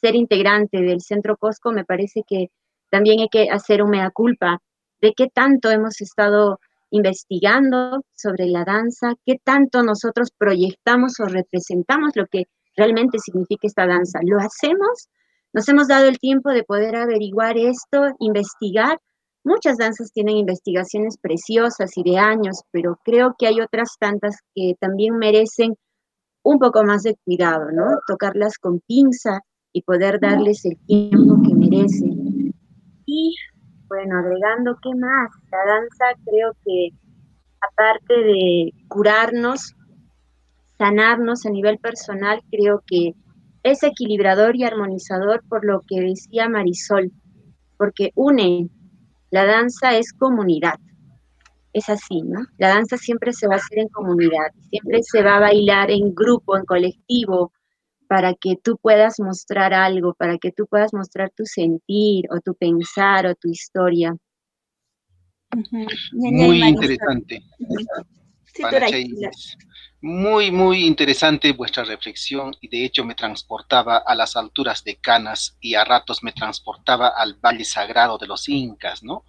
ser 0.01 0.15
integrante 0.15 0.81
del 0.81 1.01
Centro 1.01 1.37
Cosco 1.37 1.71
me 1.71 1.85
parece 1.85 2.23
que 2.27 2.49
también 2.89 3.19
hay 3.19 3.29
que 3.29 3.49
hacer 3.49 3.81
un 3.81 3.91
mea 3.91 4.09
culpa 4.11 4.61
de 5.01 5.13
qué 5.15 5.27
tanto 5.27 5.69
hemos 5.69 6.01
estado 6.01 6.59
investigando 6.91 8.03
sobre 8.15 8.47
la 8.47 8.65
danza, 8.65 9.13
qué 9.25 9.35
tanto 9.43 9.83
nosotros 9.83 10.29
proyectamos 10.37 11.19
o 11.19 11.25
representamos 11.25 12.11
lo 12.15 12.25
que 12.25 12.45
realmente 12.75 13.19
significa 13.19 13.67
esta 13.67 13.85
danza. 13.85 14.19
¿Lo 14.23 14.39
hacemos 14.39 15.09
nos 15.51 15.67
hemos 15.67 15.87
dado 15.87 16.07
el 16.07 16.19
tiempo 16.19 16.51
de 16.51 16.63
poder 16.63 16.95
averiguar 16.95 17.57
esto, 17.57 18.15
investigar. 18.19 18.99
Muchas 19.43 19.77
danzas 19.77 20.11
tienen 20.11 20.37
investigaciones 20.37 21.17
preciosas 21.19 21.97
y 21.97 22.03
de 22.03 22.19
años, 22.19 22.61
pero 22.71 22.99
creo 23.03 23.35
que 23.37 23.47
hay 23.47 23.59
otras 23.59 23.95
tantas 23.99 24.37
que 24.53 24.75
también 24.79 25.17
merecen 25.17 25.75
un 26.43 26.59
poco 26.59 26.83
más 26.83 27.01
de 27.01 27.15
cuidado, 27.25 27.71
¿no? 27.71 27.85
Tocarlas 28.05 28.59
con 28.59 28.79
pinza 28.81 29.39
y 29.73 29.81
poder 29.81 30.19
darles 30.19 30.65
el 30.65 30.77
tiempo 30.85 31.41
que 31.43 31.55
merecen. 31.55 32.18
Y 33.11 33.35
bueno, 33.87 34.19
agregando, 34.19 34.77
¿qué 34.83 34.91
más? 34.95 35.31
La 35.51 35.73
danza 35.73 36.05
creo 36.23 36.51
que 36.63 36.89
aparte 37.59 38.13
de 38.13 38.71
curarnos, 38.87 39.75
sanarnos 40.77 41.43
a 41.47 41.49
nivel 41.49 41.79
personal, 41.79 42.39
creo 42.51 42.83
que 42.85 43.15
es 43.63 43.81
equilibrador 43.81 44.55
y 44.55 44.63
armonizador 44.63 45.43
por 45.49 45.65
lo 45.65 45.81
que 45.87 46.01
decía 46.01 46.47
Marisol, 46.47 47.11
porque 47.77 48.11
une, 48.13 48.69
la 49.31 49.45
danza 49.45 49.97
es 49.97 50.13
comunidad. 50.13 50.75
Es 51.73 51.89
así, 51.89 52.21
¿no? 52.21 52.41
La 52.59 52.69
danza 52.69 52.97
siempre 52.97 53.33
se 53.33 53.47
va 53.47 53.55
a 53.55 53.57
hacer 53.57 53.79
en 53.79 53.89
comunidad, 53.89 54.51
siempre 54.69 55.01
se 55.01 55.23
va 55.23 55.37
a 55.37 55.39
bailar 55.39 55.89
en 55.89 56.13
grupo, 56.13 56.57
en 56.57 56.65
colectivo, 56.65 57.51
para 58.09 58.33
que 58.33 58.55
tú 58.55 58.79
puedas 58.81 59.19
mostrar 59.19 59.71
algo, 59.71 60.15
para 60.15 60.39
que 60.39 60.51
tú 60.51 60.65
puedas 60.65 60.95
mostrar 60.95 61.29
tu 61.29 61.45
sentir 61.45 62.25
o 62.31 62.39
tu 62.39 62.55
pensar 62.55 63.27
o 63.27 63.35
tu 63.35 63.49
historia. 63.49 64.17
Muy 66.11 66.63
interesante. 66.63 67.43
Muy, 70.01 70.49
muy 70.49 70.87
interesante 70.87 71.51
vuestra 71.51 71.83
reflexión 71.83 72.55
y 72.61 72.67
de 72.67 72.83
hecho 72.83 73.05
me 73.05 73.13
transportaba 73.13 73.97
a 73.97 74.15
las 74.15 74.35
alturas 74.35 74.83
de 74.83 74.95
Canas 74.95 75.55
y 75.61 75.75
a 75.75 75.83
ratos 75.83 76.23
me 76.23 76.31
transportaba 76.31 77.09
al 77.09 77.35
Valle 77.35 77.65
Sagrado 77.65 78.17
de 78.17 78.25
los 78.25 78.49
Incas, 78.49 79.03
¿no? 79.03 79.23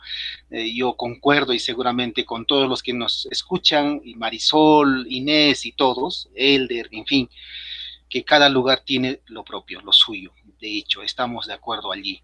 Eh, 0.49 0.73
yo 0.75 0.97
concuerdo 0.97 1.53
y 1.53 1.59
seguramente 1.59 2.25
con 2.25 2.47
todos 2.47 2.67
los 2.67 2.83
que 2.83 2.95
nos 2.95 3.27
escuchan, 3.31 4.01
y 4.03 4.15
Marisol, 4.15 5.07
Inés 5.11 5.67
y 5.67 5.73
todos, 5.73 6.31
Elder, 6.35 6.89
en 6.93 7.05
fin, 7.05 7.29
que 8.11 8.25
cada 8.25 8.49
lugar 8.49 8.83
tiene 8.85 9.21
lo 9.27 9.45
propio, 9.45 9.81
lo 9.81 9.93
suyo. 9.93 10.33
De 10.61 10.77
hecho, 10.77 11.03
estamos 11.03 11.47
de 11.47 11.55
acuerdo 11.55 11.93
allí. 11.93 12.21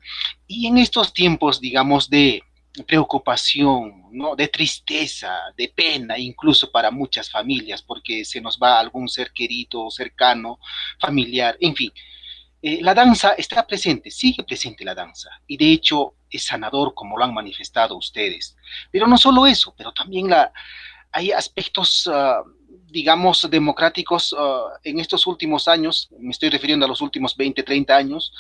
Y 0.47 0.67
en 0.67 0.77
estos 0.79 1.15
tiempos, 1.15 1.61
digamos, 1.61 2.11
de 2.11 2.43
preocupación, 2.87 4.05
¿no? 4.13 4.37
de 4.37 4.49
tristeza, 4.49 5.39
de 5.57 5.69
pena, 5.69 6.19
incluso 6.19 6.71
para 6.71 6.91
muchas 6.91 7.31
familias, 7.31 7.83
porque 7.83 8.25
se 8.25 8.41
nos 8.41 8.59
va 8.59 8.79
algún 8.79 9.09
ser 9.09 9.33
querido, 9.33 9.91
cercano, 9.91 10.59
familiar, 11.01 11.57
en 11.61 11.75
fin. 11.75 11.93
Eh, 12.61 12.81
la 12.83 12.95
danza 12.95 13.33
está 13.33 13.67
presente, 13.67 14.11
sigue 14.11 14.43
presente 14.43 14.85
la 14.85 14.95
danza, 14.95 15.31
y 15.47 15.57
de 15.57 15.73
hecho 15.73 16.15
es 16.31 16.45
sanador 16.45 16.95
como 16.95 17.17
lo 17.17 17.25
han 17.25 17.33
manifestado 17.33 17.97
ustedes. 17.97 18.57
Pero 18.91 19.07
no 19.07 19.17
solo 19.17 19.47
eso, 19.47 19.75
pero 19.77 19.93
también 19.93 20.29
la, 20.29 20.53
hay 21.13 21.33
aspectos 21.33 22.09
ah, 22.13 22.43
digamos, 22.89 23.49
democráticos 23.51 24.33
uh, 24.33 24.71
en 24.83 25.01
estos 25.01 25.27
últimos 25.27 25.69
años, 25.69 26.09
me 26.19 26.31
estoy 26.31 26.51
refiriendo 26.51 26.87
a 26.87 26.89
los 26.89 27.01
últimos 27.01 27.37
20, 27.37 27.63
30 27.63 27.97
años, 27.97 28.33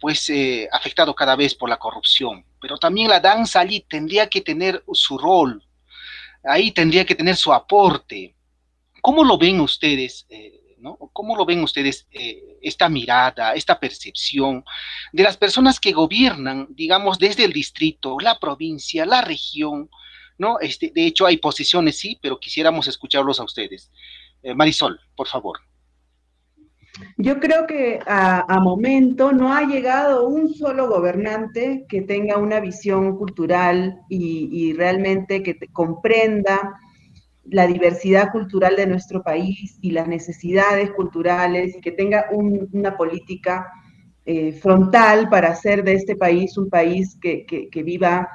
pues 0.00 0.28
eh, 0.28 0.68
afectado 0.70 1.14
cada 1.14 1.36
vez 1.36 1.54
por 1.54 1.68
la 1.68 1.78
corrupción. 1.78 2.44
Pero 2.60 2.78
también 2.78 3.08
la 3.08 3.20
danza 3.20 3.60
allí 3.60 3.80
tendría 3.88 4.28
que 4.28 4.40
tener 4.40 4.84
su 4.92 5.18
rol, 5.18 5.62
ahí 6.44 6.72
tendría 6.72 7.04
que 7.04 7.14
tener 7.14 7.36
su 7.36 7.52
aporte. 7.52 8.34
¿Cómo 9.00 9.24
lo 9.24 9.38
ven 9.38 9.60
ustedes? 9.60 10.26
Eh, 10.28 10.76
¿no? 10.78 10.96
¿Cómo 11.12 11.36
lo 11.36 11.46
ven 11.46 11.62
ustedes 11.62 12.06
eh, 12.10 12.58
esta 12.60 12.88
mirada, 12.88 13.54
esta 13.54 13.78
percepción 13.80 14.64
de 15.12 15.22
las 15.22 15.36
personas 15.36 15.80
que 15.80 15.92
gobiernan, 15.92 16.66
digamos, 16.70 17.18
desde 17.18 17.44
el 17.44 17.52
distrito, 17.52 18.18
la 18.20 18.38
provincia, 18.38 19.06
la 19.06 19.22
región, 19.22 19.88
¿no? 20.38 20.58
Este, 20.60 20.92
de 20.94 21.06
hecho, 21.06 21.26
hay 21.26 21.38
posiciones, 21.38 21.98
sí, 21.98 22.18
pero 22.20 22.38
quisiéramos 22.38 22.86
escucharlos 22.88 23.40
a 23.40 23.44
ustedes. 23.44 23.90
Eh, 24.42 24.54
Marisol, 24.54 24.98
por 25.14 25.28
favor. 25.28 25.58
Yo 27.18 27.40
creo 27.40 27.66
que 27.66 28.00
a, 28.06 28.58
momento 28.60 29.32
no 29.32 29.52
ha 29.54 29.62
llegado 29.66 30.26
un 30.28 30.54
solo 30.54 30.88
gobernante 30.88 31.84
que 31.88 32.02
tenga 32.02 32.38
una 32.38 32.60
visión 32.60 33.18
cultural 33.18 34.00
y, 34.08 34.72
realmente 34.72 35.42
que 35.42 35.58
comprenda 35.72 36.74
la 37.44 37.66
diversidad 37.66 38.32
cultural 38.32 38.76
de 38.76 38.86
nuestro 38.86 39.22
país 39.22 39.78
y 39.82 39.90
las 39.90 40.08
necesidades 40.08 40.90
culturales 40.92 41.76
y 41.76 41.80
que 41.80 41.92
tenga 41.92 42.26
una 42.32 42.96
política 42.96 43.70
eh, 44.24 44.52
frontal 44.52 45.28
para 45.28 45.50
hacer 45.50 45.84
de 45.84 45.94
este 45.94 46.16
país 46.16 46.56
un 46.56 46.68
país 46.68 47.16
que, 47.20 47.44
que 47.46 47.82
viva 47.82 48.26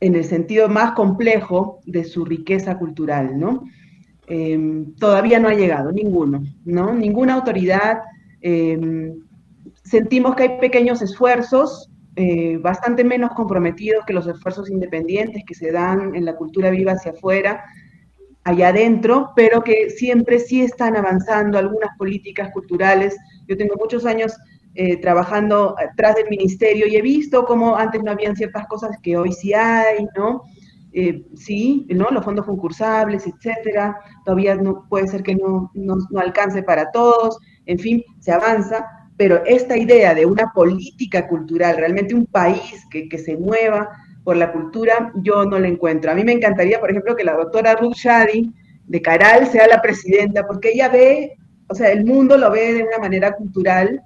en 0.00 0.14
el 0.14 0.24
sentido 0.24 0.68
más 0.68 0.92
complejo 0.92 1.80
de 1.84 2.04
su 2.04 2.24
riqueza 2.24 2.78
cultural, 2.78 3.38
¿no? 3.38 3.64
Em, 4.26 4.94
todavía 4.94 5.38
no 5.38 5.48
ha 5.48 5.54
llegado 5.54 5.92
ninguno, 5.92 6.42
¿no? 6.64 6.94
Ninguna 6.94 7.34
autoridad. 7.34 8.00
Em, 8.40 9.20
sentimos 9.84 10.34
que 10.34 10.44
hay 10.44 10.60
pequeños 10.60 11.02
esfuerzos, 11.02 11.90
eh, 12.16 12.56
bastante 12.58 13.04
menos 13.04 13.30
comprometidos 13.32 14.04
que 14.06 14.12
los 14.12 14.26
esfuerzos 14.26 14.70
independientes 14.70 15.42
que 15.46 15.54
se 15.54 15.70
dan 15.70 16.14
en 16.14 16.24
la 16.24 16.36
cultura 16.36 16.70
viva 16.70 16.92
hacia 16.92 17.12
afuera, 17.12 17.64
allá 18.44 18.68
adentro, 18.68 19.32
pero 19.36 19.62
que 19.62 19.90
siempre 19.90 20.38
sí 20.38 20.62
están 20.62 20.96
avanzando 20.96 21.58
algunas 21.58 21.96
políticas 21.98 22.50
culturales. 22.52 23.16
Yo 23.46 23.56
tengo 23.56 23.74
muchos 23.78 24.06
años 24.06 24.34
eh, 24.74 24.98
trabajando 24.98 25.74
atrás 25.78 26.14
del 26.14 26.28
ministerio 26.28 26.86
y 26.86 26.96
he 26.96 27.02
visto 27.02 27.44
cómo 27.44 27.76
antes 27.76 28.02
no 28.04 28.12
habían 28.12 28.36
ciertas 28.36 28.66
cosas 28.68 28.96
que 29.02 29.16
hoy 29.16 29.32
sí 29.32 29.52
hay, 29.52 30.06
¿no? 30.16 30.42
Eh, 30.92 31.24
sí, 31.34 31.86
¿no? 31.90 32.08
Los 32.10 32.24
fondos 32.24 32.46
concursables, 32.46 33.26
etcétera. 33.26 33.98
Todavía 34.24 34.54
no, 34.54 34.86
puede 34.88 35.08
ser 35.08 35.22
que 35.22 35.34
no, 35.34 35.70
no, 35.74 35.96
alcance 36.18 36.62
para 36.62 36.90
todos, 36.92 37.38
en 37.66 37.78
fin, 37.78 38.04
se 38.20 38.32
avanza, 38.32 38.86
pero 39.16 39.44
esta 39.44 39.76
idea 39.76 40.14
de 40.14 40.24
una 40.24 40.52
política 40.52 41.26
cultural, 41.26 41.76
realmente 41.76 42.14
un 42.14 42.26
país 42.26 42.86
que, 42.90 43.08
que 43.08 43.18
se 43.18 43.36
mueva 43.36 43.88
por 44.24 44.36
la 44.36 44.52
cultura, 44.52 45.12
yo 45.16 45.44
no 45.44 45.58
la 45.58 45.68
encuentro. 45.68 46.10
A 46.10 46.14
mí 46.14 46.24
me 46.24 46.32
encantaría, 46.32 46.80
por 46.80 46.90
ejemplo, 46.90 47.16
que 47.16 47.24
la 47.24 47.34
doctora 47.34 47.74
Ruth 47.74 47.96
Shadi 47.96 48.52
de 48.86 49.02
Caral 49.02 49.46
sea 49.48 49.66
la 49.66 49.82
presidenta, 49.82 50.46
porque 50.46 50.70
ella 50.72 50.88
ve, 50.88 51.36
o 51.68 51.74
sea, 51.74 51.90
el 51.90 52.04
mundo 52.04 52.36
lo 52.36 52.50
ve 52.50 52.74
de 52.74 52.82
una 52.84 52.98
manera 52.98 53.32
cultural 53.32 54.02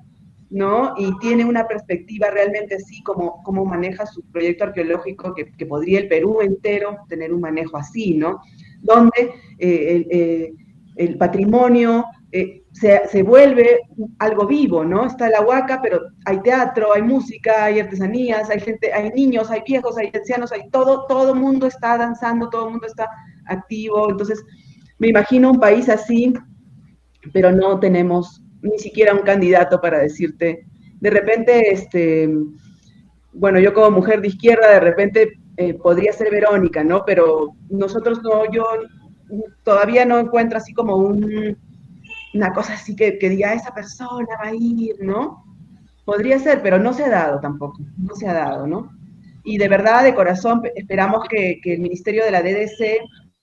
¿no? 0.55 0.95
Y 0.97 1.19
tiene 1.19 1.45
una 1.45 1.67
perspectiva 1.67 2.31
realmente 2.31 2.77
así 2.77 3.03
como, 3.03 3.43
como 3.43 3.65
maneja 3.65 4.07
su 4.07 4.23
proyecto 4.31 4.63
arqueológico, 4.63 5.35
que, 5.35 5.67
podría 5.67 5.99
el 5.99 6.07
Perú 6.07 6.43
entero 6.43 6.99
tener 7.09 7.35
un 7.35 7.41
manejo 7.41 7.77
así, 7.77 8.15
¿no? 8.15 8.41
Donde 8.81 9.35
eh, 9.59 10.07
eh, 10.09 10.53
el, 10.95 11.19
patrimonio 11.19 12.05
eh, 12.31 12.63
se, 12.71 13.25
vuelve 13.25 13.81
algo 14.21 14.47
vivo, 14.47 14.85
¿no? 14.85 15.07
Está 15.07 15.29
la 15.29 15.41
huaca, 15.41 15.81
pero 15.83 16.03
hay 16.25 16.41
teatro, 16.43 16.95
hay 16.95 17.03
música, 17.03 17.65
hay 17.65 17.81
artesanías, 17.81 18.49
hay 18.49 18.61
gente, 18.61 18.93
hay 18.93 19.11
niños, 19.11 19.51
hay 19.51 19.63
viejos, 19.67 19.99
hay 19.99 20.13
ancianos, 20.15 20.53
hay 20.53 20.71
todo, 20.71 21.07
todo 21.09 21.35
mundo 21.35 21.67
está 21.67 21.99
danzando, 21.99 22.49
todo 22.49 22.67
el 22.67 22.71
mundo 22.75 22.87
está 22.87 23.11
activo. 23.47 24.09
Entonces, 24.09 24.41
me 25.01 25.09
imagino 25.09 25.51
un 25.51 25.59
país 25.59 25.89
así, 25.89 26.33
pero 27.33 27.51
no 27.51 27.81
tenemos 27.81 28.44
ni 28.65 28.79
siquiera 28.79 29.15
un 29.15 29.21
candidato 29.21 29.81
para 29.81 29.99
decirte, 29.99 30.67
de 31.01 31.11
repente, 31.11 31.73
este, 31.73 32.29
bueno, 33.33 33.61
yo 33.61 33.75
como 33.75 33.91
mujer 33.91 34.21
de 34.21 34.29
izquierda, 34.29 34.71
de 34.71 34.81
repente 34.81 35.39
eh, 35.57 35.75
podría 35.75 36.13
ser 36.13 36.31
Verónica, 36.31 36.83
¿no? 36.83 37.05
Pero 37.05 37.53
nosotros 37.69 38.23
no, 38.23 38.51
yo 38.51 38.65
todavía 39.63 40.05
no 40.05 40.19
encuentro 40.19 40.59
así 40.59 40.73
como 40.73 40.97
un, 40.97 41.57
una 42.33 42.53
cosa 42.53 42.75
así 42.75 42.97
que, 42.97 43.19
que 43.19 43.29
diga, 43.29 43.53
esa 43.53 43.75
persona 43.75 44.29
va 44.43 44.49
a 44.49 44.55
ir, 44.55 44.97
¿no? 45.01 45.45
Podría 46.05 46.39
ser, 46.39 46.63
pero 46.63 46.79
no 46.79 46.93
se 46.93 47.05
ha 47.05 47.11
dado 47.11 47.41
tampoco, 47.41 47.79
no 47.99 48.15
se 48.15 48.27
ha 48.27 48.33
dado, 48.33 48.67
¿no? 48.67 48.91
Y 49.45 49.59
de 49.59 49.69
verdad, 49.69 50.05
de 50.05 50.15
corazón, 50.15 50.63
esperamos 50.75 51.29
que, 51.29 51.61
que 51.63 51.75
el 51.75 51.81
Ministerio 51.81 52.25
de 52.25 52.31
la 52.31 52.43
DDC 52.43 53.03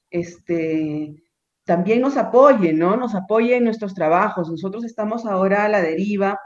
este, 0.10 1.14
también 1.66 2.02
nos 2.02 2.18
apoyen, 2.18 2.80
¿no? 2.80 2.96
Nos 2.98 3.16
apoyen 3.16 3.60
en 3.60 3.64
nuestros 3.66 3.94
trabajos. 3.94 4.50
Nosotros 4.50 4.84
estamos 4.84 5.26
ahora 5.26 5.66
a 5.66 5.70
la 5.70 5.82
deriva. 5.82 6.40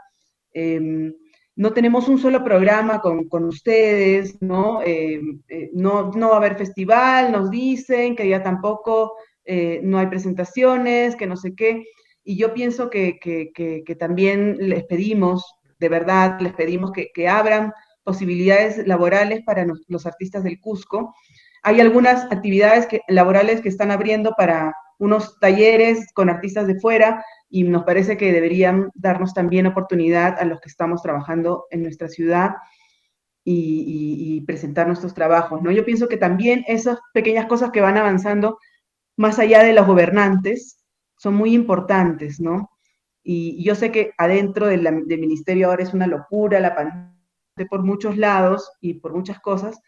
Em, 0.54 1.14
no 1.56 1.74
tenemos 1.74 2.10
un 2.10 2.20
solo 2.20 2.44
programa 2.44 3.00
con, 3.02 3.46
ustedes, 3.46 4.42
¿no? 4.42 4.82
Em, 4.84 5.42
eh, 5.48 5.70
¿no? 5.74 6.12
No 6.12 6.30
va 6.30 6.36
a 6.36 6.38
haber 6.38 6.58
festival, 6.58 7.32
nos 7.32 7.50
dicen 7.50 8.16
que 8.16 8.28
ya 8.28 8.44
tampoco 8.44 9.14
eh, 9.46 9.80
no 9.84 10.00
hay 10.00 10.08
presentaciones, 10.08 11.16
que 11.16 11.28
no 11.28 11.38
sé 11.38 11.56
qué. 11.56 11.84
Y 12.24 12.38
yo 12.38 12.54
pienso 12.54 12.90
que, 12.90 13.20
también 14.00 14.58
les 14.60 14.84
pedimos, 14.86 15.46
de 15.80 15.90
verdad, 15.90 16.40
les 16.42 16.54
pedimos 16.54 16.92
que, 16.92 17.12
que 17.14 17.28
abran 17.30 17.72
posibilidades 18.04 18.86
laborales 18.88 19.44
para 19.46 19.66
los 19.88 20.06
artistas 20.06 20.44
del 20.44 20.60
Cusco. 20.60 21.16
Hay 21.64 21.82
algunas 21.82 22.26
actividades 22.32 22.88
laborales 23.08 23.62
que 23.62 23.70
están 23.70 23.92
abriendo 23.92 24.34
para 24.38 24.74
unos 25.00 25.40
talleres 25.40 26.12
con 26.14 26.30
artistas 26.30 26.68
de 26.68 26.80
fuera 26.80 27.24
y 27.50 27.64
nos 27.64 27.84
parece 27.84 28.18
que 28.18 28.32
deberían 28.32 28.90
darnos 28.96 29.34
también 29.34 29.68
oportunidad 29.68 30.38
a 30.40 30.46
los 30.46 30.60
que 30.62 30.70
estamos 30.70 31.02
trabajando 31.02 31.66
en 31.70 31.84
nuestra 31.84 32.08
ciudad 32.08 32.56
y, 33.44 34.44
presentar 34.48 34.88
nuestros 34.88 35.14
trabajos, 35.14 35.62
¿no? 35.62 35.72
Yo 35.72 35.86
pienso 35.86 36.08
que 36.08 36.18
también 36.18 36.64
esas 36.68 37.00
pequeñas 37.14 37.46
cosas 37.46 37.72
que 37.72 37.82
van 37.82 37.98
avanzando 37.98 38.58
más 39.18 39.40
allá 39.40 39.64
de 39.64 39.74
los 39.74 39.86
gobernantes 39.86 40.84
son 41.18 41.36
muy 41.36 41.54
importantes, 41.54 42.40
¿no? 42.40 42.72
Y, 43.24 43.64
yo 43.64 43.76
sé 43.76 43.92
que 43.92 44.12
adentro 44.18 44.68
del, 44.68 44.84
del 44.84 45.20
ministerio 45.20 45.70
ahora 45.70 45.84
es 45.84 45.94
una 45.94 46.08
locura, 46.08 46.60
la 46.60 46.76
pandemia 46.76 47.16
por 47.70 47.84
muchos 47.84 48.18
lados 48.18 48.70
y 48.82 48.96
por 48.96 49.14
muchas 49.14 49.40
cosas, 49.40 49.80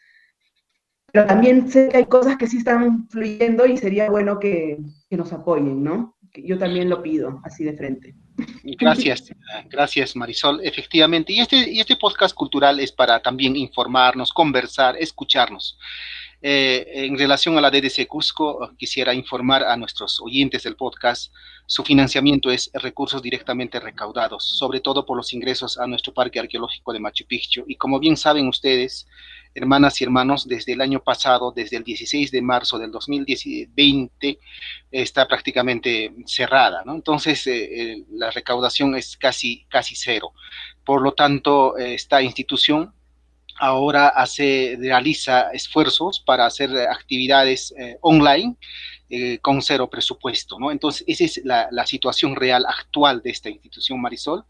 pero 1.17 1.29
también 1.29 1.67
sé 1.67 1.89
que 1.89 1.97
hay 1.97 2.05
cosas 2.05 2.37
que 2.37 2.45
sí 2.45 2.57
están 2.57 3.09
fluyendo 3.09 3.65
y 3.65 3.75
sería 3.75 4.07
bueno 4.07 4.37
que, 4.39 4.77
nos 5.09 5.33
apoyen, 5.33 5.83
¿no? 5.83 6.15
Yo 6.35 6.59
también 6.59 6.91
lo 6.91 7.01
pido, 7.01 7.41
así 7.43 7.63
de 7.63 7.73
frente. 7.75 8.13
Gracias, 8.63 9.33
gracias 9.67 10.15
Marisol. 10.15 10.59
Efectivamente, 10.63 11.33
y 11.33 11.39
este, 11.39 11.71
y 11.71 11.79
este 11.79 11.95
podcast 11.95 12.35
cultural 12.35 12.79
es 12.79 12.91
para 12.91 13.19
también 13.19 13.55
informarnos, 13.55 14.31
conversar, 14.31 14.95
escucharnos. 14.99 15.79
Eh, 16.39 16.85
en 16.93 17.17
relación 17.17 17.57
a 17.57 17.61
la 17.61 17.71
DDC 17.71 18.05
Cusco, 18.05 18.71
quisiera 18.77 19.11
informar 19.11 19.63
a 19.63 19.75
nuestros 19.75 20.21
oyentes 20.21 20.61
del 20.61 20.75
podcast, 20.75 21.33
su 21.65 21.83
financiamiento 21.83 22.51
es 22.51 22.69
recursos 22.75 23.21
directamente 23.23 23.79
recaudados, 23.79 24.57
sobre 24.57 24.79
todo 24.79 25.05
por 25.05 25.17
los 25.17 25.33
ingresos 25.33 25.79
a 25.79 25.87
nuestro 25.87 26.13
Parque 26.13 26.39
Arqueológico 26.39 26.93
de 26.93 26.99
Machu 26.99 27.25
Picchu. 27.25 27.65
Y 27.67 27.75
como 27.75 27.99
bien 27.99 28.15
saben 28.15 28.47
ustedes, 28.47 29.07
hermanas 29.57 29.99
y 29.99 30.03
hermanos, 30.03 30.47
desde 30.47 30.73
el 30.73 30.81
año 30.81 31.01
pasado, 31.03 31.51
desde 31.51 31.77
el 31.77 31.83
16 31.83 32.31
de 32.31 32.41
marzo 32.41 32.77
del 32.77 32.91
2020, 32.91 34.39
está 34.91 35.27
prácticamente 35.27 36.13
cerrada, 36.25 36.83
¿no? 36.85 36.93
Entonces, 36.93 37.45
eh, 37.47 38.03
la 38.11 38.29
recaudación 38.31 38.95
es 38.95 39.17
casi, 39.17 39.65
casi 39.69 39.95
cero. 39.95 40.33
Por 40.85 41.01
lo 41.01 41.13
tanto, 41.13 41.77
esta 41.77 42.21
institución 42.21 42.93
ahora 43.59 44.09
hace, 44.09 44.77
realiza 44.79 45.51
esfuerzos 45.51 46.19
para 46.19 46.45
hacer 46.45 46.69
actividades 46.77 47.73
online 48.01 48.55
con 49.41 49.61
cero 49.61 49.89
presupuesto, 49.89 50.59
¿no? 50.59 50.71
Entonces, 50.71 51.03
esa 51.07 51.23
es 51.23 51.41
la, 51.43 51.85
situación 51.87 52.35
real 52.35 52.65
actual 52.67 53.21
de 53.21 53.31
esta 53.31 53.49
institución 53.49 53.99
Marisol. 53.99 54.45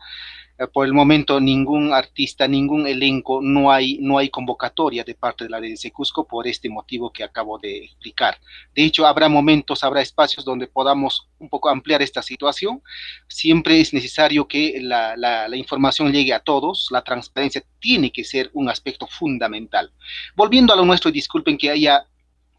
Eh, 0.59 0.67
por 0.67 0.85
el 0.85 0.93
momento 0.93 1.39
ningún 1.39 1.93
artista, 1.93 2.47
ningún 2.47 2.87
elenco, 2.87 3.41
no 3.41 3.71
hay, 3.71 3.99
no 4.01 4.17
hay 4.17 4.29
convocatoria 4.29 5.03
de 5.03 5.13
parte 5.13 5.43
de 5.43 5.49
la 5.51 5.61
de 5.61 5.77
Cusco 5.91 6.27
por 6.27 6.47
este 6.47 6.69
motivo 6.69 7.11
que 7.11 7.23
acabo 7.23 7.59
de 7.59 7.85
explicar. 7.85 8.39
De 8.73 8.83
hecho, 8.83 9.05
habrá 9.05 9.29
momentos, 9.29 9.83
habrá 9.83 10.01
espacios 10.01 10.43
donde 10.43 10.67
podamos 10.67 11.27
un 11.39 11.49
poco 11.49 11.69
ampliar 11.69 12.01
esta 12.01 12.21
situación. 12.23 12.81
Siempre 13.27 13.79
es 13.79 13.93
necesario 13.93 14.47
que 14.47 14.79
la, 14.81 15.15
la, 15.15 15.47
la 15.47 15.57
información 15.57 16.11
llegue 16.11 16.33
a 16.33 16.39
todos, 16.39 16.87
la 16.91 17.03
transparencia 17.03 17.63
tiene 17.79 18.11
que 18.11 18.23
ser 18.23 18.49
un 18.53 18.69
aspecto 18.69 19.05
fundamental. 19.05 19.91
Volviendo 20.35 20.73
a 20.73 20.75
lo 20.75 20.85
nuestro, 20.85 21.11
disculpen 21.11 21.57
que 21.57 21.69
haya, 21.69 22.07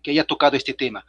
que 0.03 0.13
haya 0.13 0.25
tocado 0.25 0.57
este 0.57 0.75
tema. 0.75 1.05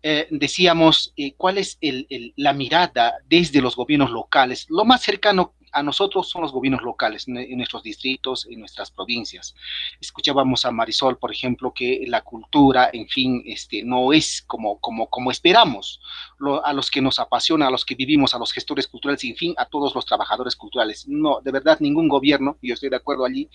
Eh, 0.00 0.28
decíamos, 0.30 1.12
eh, 1.16 1.34
cuál 1.36 1.58
es 1.58 1.76
el, 1.80 2.06
el, 2.08 2.32
la 2.36 2.52
mirada 2.52 3.14
desde 3.28 3.60
los 3.60 3.74
gobiernos 3.74 4.10
locales. 4.10 4.66
Lo 4.68 4.84
más 4.84 5.02
cercano 5.02 5.54
a 5.72 5.82
nosotros 5.82 6.28
son 6.28 6.42
los 6.42 6.52
gobiernos 6.52 6.82
locales, 6.82 7.26
en 7.28 7.56
nuestros 7.56 7.82
distritos, 7.82 8.46
en 8.46 8.60
nuestras 8.60 8.90
provincias. 8.90 9.54
Escuchábamos 10.00 10.64
a 10.64 10.70
Marisol, 10.70 11.18
por 11.18 11.32
ejemplo, 11.32 11.72
que 11.74 12.04
la 12.06 12.22
cultura, 12.22 12.90
en 12.92 13.08
fin, 13.08 13.42
este, 13.46 13.82
no 13.82 14.12
es 14.12 14.42
como, 14.46 14.78
como, 14.78 15.08
como 15.08 15.30
esperamos, 15.30 16.00
Lo, 16.38 16.64
a 16.64 16.72
los 16.72 16.90
que 16.90 17.02
nos 17.02 17.18
apasiona, 17.18 17.66
a 17.66 17.70
los 17.70 17.84
que 17.84 17.94
vivimos, 17.94 18.34
a 18.34 18.38
los 18.38 18.52
gestores 18.52 18.86
culturales, 18.86 19.24
en 19.24 19.36
fin, 19.36 19.54
a 19.56 19.66
todos 19.66 19.94
los 19.94 20.06
trabajadores 20.06 20.56
culturales. 20.56 21.06
No, 21.08 21.40
de 21.42 21.52
verdad, 21.52 21.78
ningún 21.80 22.08
gobierno, 22.08 22.56
yo 22.62 22.74
estoy 22.74 22.88
de 22.88 22.96
acuerdo 22.96 23.24
allí 23.24 23.48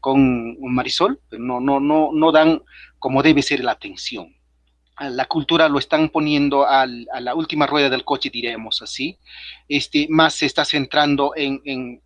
con 0.00 0.56
Marisol, 0.60 1.20
no, 1.32 1.60
no, 1.60 1.80
no, 1.80 2.10
no 2.12 2.32
dan 2.32 2.62
como 2.98 3.22
debe 3.22 3.42
ser 3.42 3.62
la 3.62 3.72
atención 3.72 4.37
la 5.00 5.26
cultura 5.26 5.68
lo 5.68 5.78
están 5.78 6.08
poniendo 6.08 6.66
a 6.66 6.86
la 6.86 7.34
última 7.34 7.66
rueda 7.66 7.88
del 7.88 8.04
coche, 8.04 8.30
diremos 8.30 8.82
así, 8.82 9.16
este, 9.68 10.06
más 10.10 10.34
se 10.34 10.46
está 10.46 10.64
centrando 10.64 11.32
en, 11.36 12.00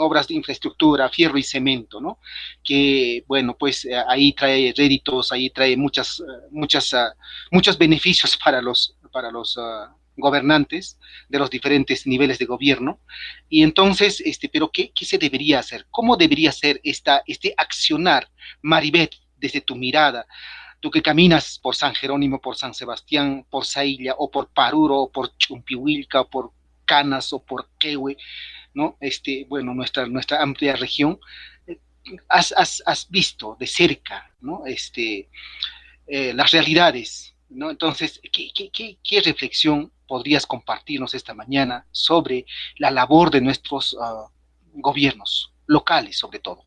obras 0.00 0.26
de 0.28 0.34
infraestructura, 0.34 1.08
fierro 1.08 1.38
y 1.38 1.42
cemento, 1.42 2.00
¿no? 2.00 2.18
Que, 2.64 3.24
bueno, 3.28 3.56
pues 3.56 3.84
eh, 3.84 3.94
ahí 4.08 4.32
trae 4.32 4.72
réditos, 4.76 5.30
ahí 5.30 5.50
trae 5.50 5.76
muchas, 5.76 6.20
uh, 6.20 6.24
muchas, 6.50 6.92
uh, 6.92 7.12
muchos 7.50 7.78
beneficios 7.78 8.36
para 8.36 8.60
los, 8.60 8.96
para 9.12 9.30
los 9.30 9.56
uh, 9.56 9.88
gobernantes 10.16 10.98
de 11.28 11.38
los 11.38 11.50
diferentes 11.50 12.06
niveles 12.06 12.38
de 12.38 12.46
gobierno. 12.46 13.00
Y 13.48 13.62
entonces, 13.62 14.20
este, 14.20 14.48
pero 14.48 14.70
¿qué, 14.70 14.92
qué 14.92 15.04
se 15.04 15.18
debería 15.18 15.60
hacer? 15.60 15.86
¿Cómo 15.90 16.16
debería 16.16 16.50
ser 16.50 16.80
esta, 16.82 17.22
este 17.26 17.54
accionar, 17.56 18.28
Maribet, 18.62 19.14
desde 19.36 19.60
tu 19.60 19.76
mirada? 19.76 20.26
Tú 20.82 20.90
que 20.90 21.00
caminas 21.00 21.60
por 21.62 21.76
San 21.76 21.94
Jerónimo, 21.94 22.40
por 22.40 22.56
San 22.56 22.74
Sebastián, 22.74 23.46
por 23.48 23.64
Sailla, 23.64 24.16
o 24.18 24.30
por 24.32 24.48
Paruro, 24.48 24.98
o 25.02 25.12
por 25.12 25.36
Chumpihuilca, 25.38 26.22
o 26.22 26.28
por 26.28 26.50
Canas, 26.84 27.32
o 27.32 27.38
por 27.38 27.68
Quehue, 27.78 28.16
¿no? 28.74 28.96
Este, 29.00 29.46
bueno, 29.48 29.74
nuestra, 29.74 30.06
nuestra 30.06 30.42
amplia 30.42 30.74
región, 30.74 31.20
eh, 31.68 31.78
has, 32.28 32.52
has, 32.56 32.82
has 32.84 33.08
visto 33.08 33.56
de 33.60 33.68
cerca, 33.68 34.34
¿no? 34.40 34.66
Este, 34.66 35.30
eh, 36.08 36.34
las 36.34 36.50
realidades, 36.50 37.36
¿no? 37.48 37.70
Entonces, 37.70 38.20
¿qué, 38.32 38.50
qué, 38.52 38.68
qué, 38.70 38.98
¿qué, 39.04 39.20
reflexión 39.20 39.92
podrías 40.08 40.46
compartirnos 40.46 41.14
esta 41.14 41.32
mañana 41.32 41.86
sobre 41.92 42.44
la 42.78 42.90
labor 42.90 43.30
de 43.30 43.40
nuestros 43.40 43.92
uh, 43.92 44.28
gobiernos 44.72 45.52
locales, 45.66 46.18
sobre 46.18 46.40
todo? 46.40 46.64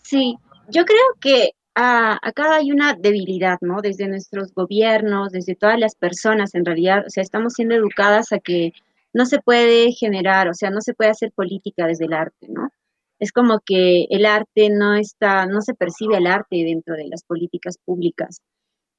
Sí, 0.00 0.38
yo 0.68 0.84
creo 0.84 1.06
que 1.20 1.54
ah, 1.74 2.18
acá 2.22 2.56
hay 2.56 2.72
una 2.72 2.94
debilidad, 2.94 3.58
¿no? 3.60 3.80
Desde 3.82 4.08
nuestros 4.08 4.52
gobiernos, 4.54 5.30
desde 5.32 5.54
todas 5.54 5.78
las 5.78 5.94
personas, 5.94 6.54
en 6.54 6.64
realidad, 6.64 7.04
o 7.06 7.10
sea, 7.10 7.22
estamos 7.22 7.54
siendo 7.54 7.74
educadas 7.74 8.32
a 8.32 8.38
que 8.38 8.72
no 9.12 9.26
se 9.26 9.40
puede 9.40 9.92
generar, 9.92 10.48
o 10.48 10.54
sea, 10.54 10.70
no 10.70 10.80
se 10.80 10.94
puede 10.94 11.10
hacer 11.10 11.32
política 11.32 11.86
desde 11.86 12.06
el 12.06 12.12
arte, 12.12 12.48
¿no? 12.48 12.70
Es 13.18 13.32
como 13.32 13.60
que 13.64 14.06
el 14.10 14.26
arte 14.26 14.70
no 14.70 14.94
está, 14.96 15.46
no 15.46 15.62
se 15.62 15.74
percibe 15.74 16.16
el 16.16 16.26
arte 16.26 16.56
dentro 16.64 16.94
de 16.96 17.06
las 17.06 17.22
políticas 17.24 17.78
públicas. 17.84 18.40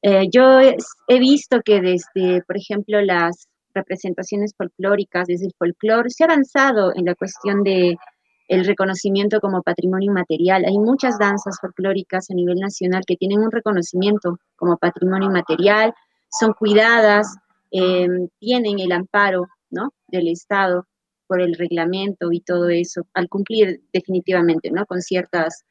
Eh, 0.01 0.27
yo 0.31 0.59
he 0.61 1.19
visto 1.19 1.61
que 1.63 1.81
desde, 1.81 2.41
por 2.43 2.57
ejemplo, 2.57 3.01
las 3.01 3.47
representaciones 3.73 4.53
folclóricas, 4.57 5.27
desde 5.27 5.47
el 5.47 5.53
folclore, 5.57 6.09
se 6.09 6.23
ha 6.23 6.27
avanzado 6.27 6.93
en 6.95 7.05
la 7.05 7.15
cuestión 7.15 7.63
de 7.63 7.97
el 8.47 8.65
reconocimiento 8.65 9.39
como 9.39 9.63
patrimonio 9.63 10.11
inmaterial. 10.11 10.65
Hay 10.65 10.77
muchas 10.77 11.17
danzas 11.17 11.59
folclóricas 11.59 12.29
a 12.29 12.33
nivel 12.33 12.59
nacional 12.59 13.03
que 13.05 13.15
tienen 13.15 13.39
un 13.39 13.51
reconocimiento 13.51 14.37
como 14.55 14.77
patrimonio 14.77 15.29
inmaterial, 15.29 15.93
son 16.29 16.53
cuidadas, 16.53 17.35
eh, 17.71 18.07
tienen 18.39 18.79
el 18.79 18.91
amparo 18.91 19.47
¿no? 19.69 19.93
del 20.07 20.27
Estado 20.27 20.85
por 21.27 21.41
el 21.41 21.55
reglamento 21.55 22.31
y 22.31 22.41
todo 22.41 22.69
eso, 22.69 23.07
al 23.13 23.29
cumplir 23.29 23.81
definitivamente 23.91 24.69
¿no? 24.71 24.85
con 24.85 25.01
ciertas, 25.01 25.63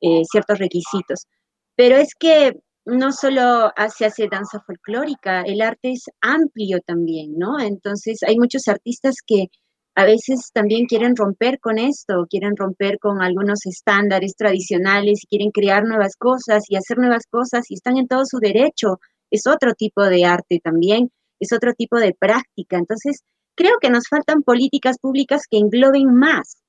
eh, 0.00 0.22
ciertos 0.30 0.58
requisitos. 0.58 1.26
Pero 1.74 1.96
es 1.96 2.14
que 2.14 2.60
no 2.84 3.12
solo 3.12 3.72
se 3.96 4.06
hace 4.06 4.28
danza 4.28 4.60
folclórica, 4.60 5.42
el 5.42 5.60
arte 5.60 5.92
es 5.92 6.04
amplio 6.20 6.80
también, 6.80 7.38
¿no? 7.38 7.60
Entonces 7.60 8.22
hay 8.26 8.38
muchos 8.38 8.68
artistas 8.68 9.16
que 9.24 9.46
a 9.94 10.04
veces 10.04 10.50
también 10.52 10.86
quieren 10.86 11.16
romper 11.16 11.58
con 11.60 11.78
esto, 11.78 12.26
quieren 12.28 12.56
romper 12.56 12.98
con 12.98 13.22
algunos 13.22 13.66
estándares 13.66 14.34
tradicionales, 14.36 15.26
quieren 15.28 15.50
crear 15.50 15.84
nuevas 15.84 16.16
cosas 16.16 16.64
y 16.68 16.76
hacer 16.76 16.98
nuevas 16.98 17.24
cosas 17.28 17.70
y 17.70 17.74
están 17.74 17.96
en 17.98 18.08
todo 18.08 18.24
su 18.24 18.38
derecho. 18.38 18.98
Es 19.30 19.46
otro 19.46 19.74
tipo 19.74 20.04
de 20.04 20.24
arte 20.24 20.60
también, 20.62 21.10
es 21.40 21.52
otro 21.52 21.74
tipo 21.74 21.98
de 21.98 22.14
práctica. 22.18 22.78
Entonces, 22.78 23.22
creo 23.56 23.74
que 23.80 23.90
nos 23.90 24.04
faltan 24.08 24.42
políticas 24.42 24.98
públicas 25.00 25.42
que 25.50 25.58
engloben 25.58 26.14
más, 26.14 26.62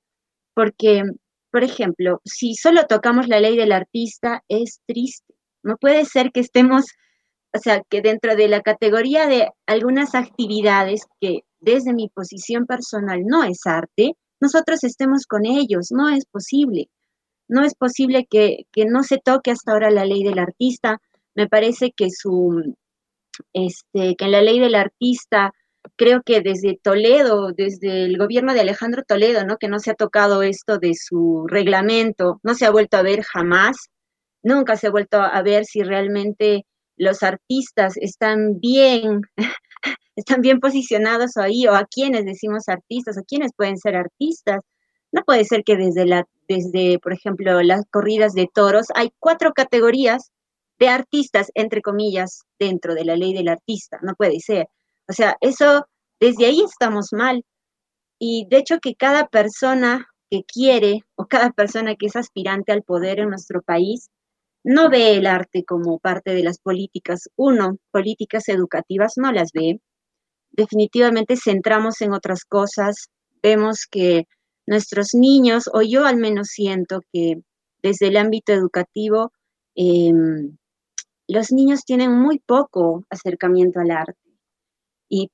porque, 0.53 1.03
por 1.51 1.63
ejemplo, 1.63 2.21
si 2.25 2.55
solo 2.55 2.85
tocamos 2.87 3.27
la 3.27 3.39
ley 3.39 3.55
del 3.57 3.71
artista, 3.71 4.43
es 4.49 4.81
triste. 4.87 5.35
No 5.63 5.77
puede 5.77 6.05
ser 6.05 6.31
que 6.31 6.39
estemos, 6.41 6.85
o 7.53 7.59
sea, 7.59 7.81
que 7.89 8.01
dentro 8.01 8.35
de 8.35 8.47
la 8.47 8.61
categoría 8.61 9.27
de 9.27 9.49
algunas 9.67 10.15
actividades 10.15 11.05
que 11.19 11.41
desde 11.61 11.93
mi 11.93 12.09
posición 12.09 12.65
personal 12.65 13.23
no 13.25 13.43
es 13.43 13.65
arte, 13.65 14.15
nosotros 14.39 14.83
estemos 14.83 15.25
con 15.25 15.45
ellos, 15.45 15.91
no 15.91 16.09
es 16.09 16.25
posible. 16.25 16.89
No 17.47 17.63
es 17.63 17.75
posible 17.75 18.25
que, 18.29 18.65
que 18.71 18.85
no 18.85 19.03
se 19.03 19.17
toque 19.17 19.51
hasta 19.51 19.71
ahora 19.71 19.91
la 19.91 20.05
ley 20.05 20.23
del 20.23 20.39
artista. 20.39 20.99
Me 21.35 21.47
parece 21.47 21.91
que 21.91 22.09
su, 22.09 22.75
este, 23.53 24.15
que 24.15 24.25
en 24.25 24.31
la 24.31 24.41
ley 24.41 24.59
del 24.59 24.75
artista, 24.75 25.53
creo 25.95 26.21
que 26.23 26.41
desde 26.41 26.79
Toledo, 26.81 27.51
desde 27.51 28.05
el 28.05 28.17
gobierno 28.17 28.53
de 28.53 28.61
Alejandro 28.61 29.03
Toledo, 29.03 29.45
¿no? 29.45 29.57
Que 29.57 29.67
no 29.67 29.79
se 29.79 29.91
ha 29.91 29.95
tocado 29.95 30.43
esto 30.43 30.77
de 30.77 30.93
su 30.95 31.45
reglamento, 31.47 32.39
no 32.43 32.55
se 32.55 32.65
ha 32.65 32.71
vuelto 32.71 32.97
a 32.97 33.03
ver 33.03 33.21
jamás, 33.23 33.89
nunca 34.43 34.75
se 34.75 34.87
ha 34.87 34.91
vuelto 34.91 35.21
a 35.21 35.41
ver 35.41 35.65
si 35.65 35.83
realmente 35.83 36.65
los 36.97 37.23
artistas 37.23 37.97
están 37.97 38.59
bien 38.59 39.21
están 40.15 40.41
bien 40.41 40.59
posicionados 40.59 41.37
ahí, 41.37 41.67
o 41.67 41.73
a 41.73 41.85
quienes 41.85 42.25
decimos 42.25 42.67
artistas, 42.67 43.17
o 43.17 43.23
quienes 43.23 43.51
pueden 43.55 43.77
ser 43.77 43.95
artistas. 43.95 44.61
No 45.11 45.23
puede 45.23 45.45
ser 45.45 45.63
que 45.63 45.75
desde, 45.77 46.05
la, 46.05 46.25
desde, 46.47 46.99
por 46.99 47.13
ejemplo, 47.13 47.61
las 47.63 47.85
corridas 47.91 48.33
de 48.33 48.49
toros, 48.53 48.87
hay 48.95 49.11
cuatro 49.19 49.51
categorías 49.53 50.31
de 50.79 50.89
artistas, 50.89 51.51
entre 51.55 51.81
comillas, 51.81 52.43
dentro 52.59 52.95
de 52.95 53.05
la 53.05 53.15
ley 53.15 53.33
del 53.33 53.49
artista. 53.49 53.99
No 54.01 54.15
puede 54.15 54.39
ser. 54.39 54.67
O 55.07 55.13
sea, 55.13 55.37
eso, 55.41 55.85
desde 56.19 56.45
ahí 56.45 56.61
estamos 56.61 57.09
mal. 57.11 57.43
Y 58.19 58.47
de 58.49 58.57
hecho 58.57 58.79
que 58.79 58.95
cada 58.95 59.27
persona 59.27 60.07
que 60.29 60.43
quiere 60.43 61.01
o 61.15 61.27
cada 61.27 61.51
persona 61.51 61.95
que 61.95 62.07
es 62.07 62.15
aspirante 62.15 62.71
al 62.71 62.83
poder 62.83 63.19
en 63.19 63.29
nuestro 63.29 63.61
país 63.61 64.09
no 64.63 64.89
ve 64.89 65.15
el 65.17 65.27
arte 65.27 65.65
como 65.65 65.99
parte 65.99 66.33
de 66.33 66.43
las 66.43 66.59
políticas. 66.59 67.29
Uno, 67.35 67.77
políticas 67.91 68.47
educativas 68.49 69.13
no 69.17 69.31
las 69.31 69.51
ve 69.53 69.81
definitivamente 70.51 71.35
centramos 71.37 72.01
en 72.01 72.13
otras 72.13 72.45
cosas, 72.45 73.09
vemos 73.41 73.87
que 73.89 74.25
nuestros 74.65 75.09
niños, 75.13 75.69
o 75.73 75.81
yo 75.81 76.05
al 76.05 76.17
menos 76.17 76.49
siento 76.49 77.01
que 77.11 77.41
desde 77.81 78.07
el 78.07 78.17
ámbito 78.17 78.53
educativo, 78.53 79.31
eh, 79.75 80.13
los 81.27 81.51
niños 81.51 81.83
tienen 81.85 82.11
muy 82.13 82.39
poco 82.39 83.05
acercamiento 83.09 83.79
al 83.79 83.91
arte. 83.91 84.19
Y 85.09 85.29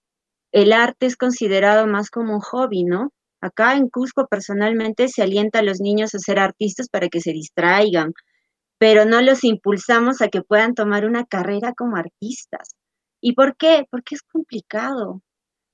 el 0.52 0.74
arte 0.74 1.08
es 1.08 1.18
considerado 1.18 1.88
más 1.88 2.10
como 2.10 2.36
un 2.36 2.42
hobby, 2.42 2.84
¿no? 2.84 3.12
Acá 3.42 3.76
en 3.76 3.90
Cusco 3.90 4.28
personalmente 4.28 5.08
se 5.10 5.24
alienta 5.24 5.60
a 5.60 5.64
los 5.64 5.80
niños 5.80 6.16
a 6.16 6.20
ser 6.20 6.40
artistas 6.40 6.90
para 6.90 7.10
que 7.10 7.22
se 7.22 7.32
distraigan, 7.32 8.14
pero 8.80 9.06
no 9.06 9.22
los 9.22 9.44
impulsamos 9.44 10.22
a 10.22 10.30
que 10.30 10.42
puedan 10.42 10.74
tomar 10.74 11.06
una 11.06 11.26
carrera 11.26 11.74
como 11.74 11.98
artistas. 11.98 12.77
¿Y 13.22 13.34
por 13.34 13.56
qué? 13.58 13.86
Porque 13.90 14.16
es 14.16 14.22
complicado. 14.22 15.22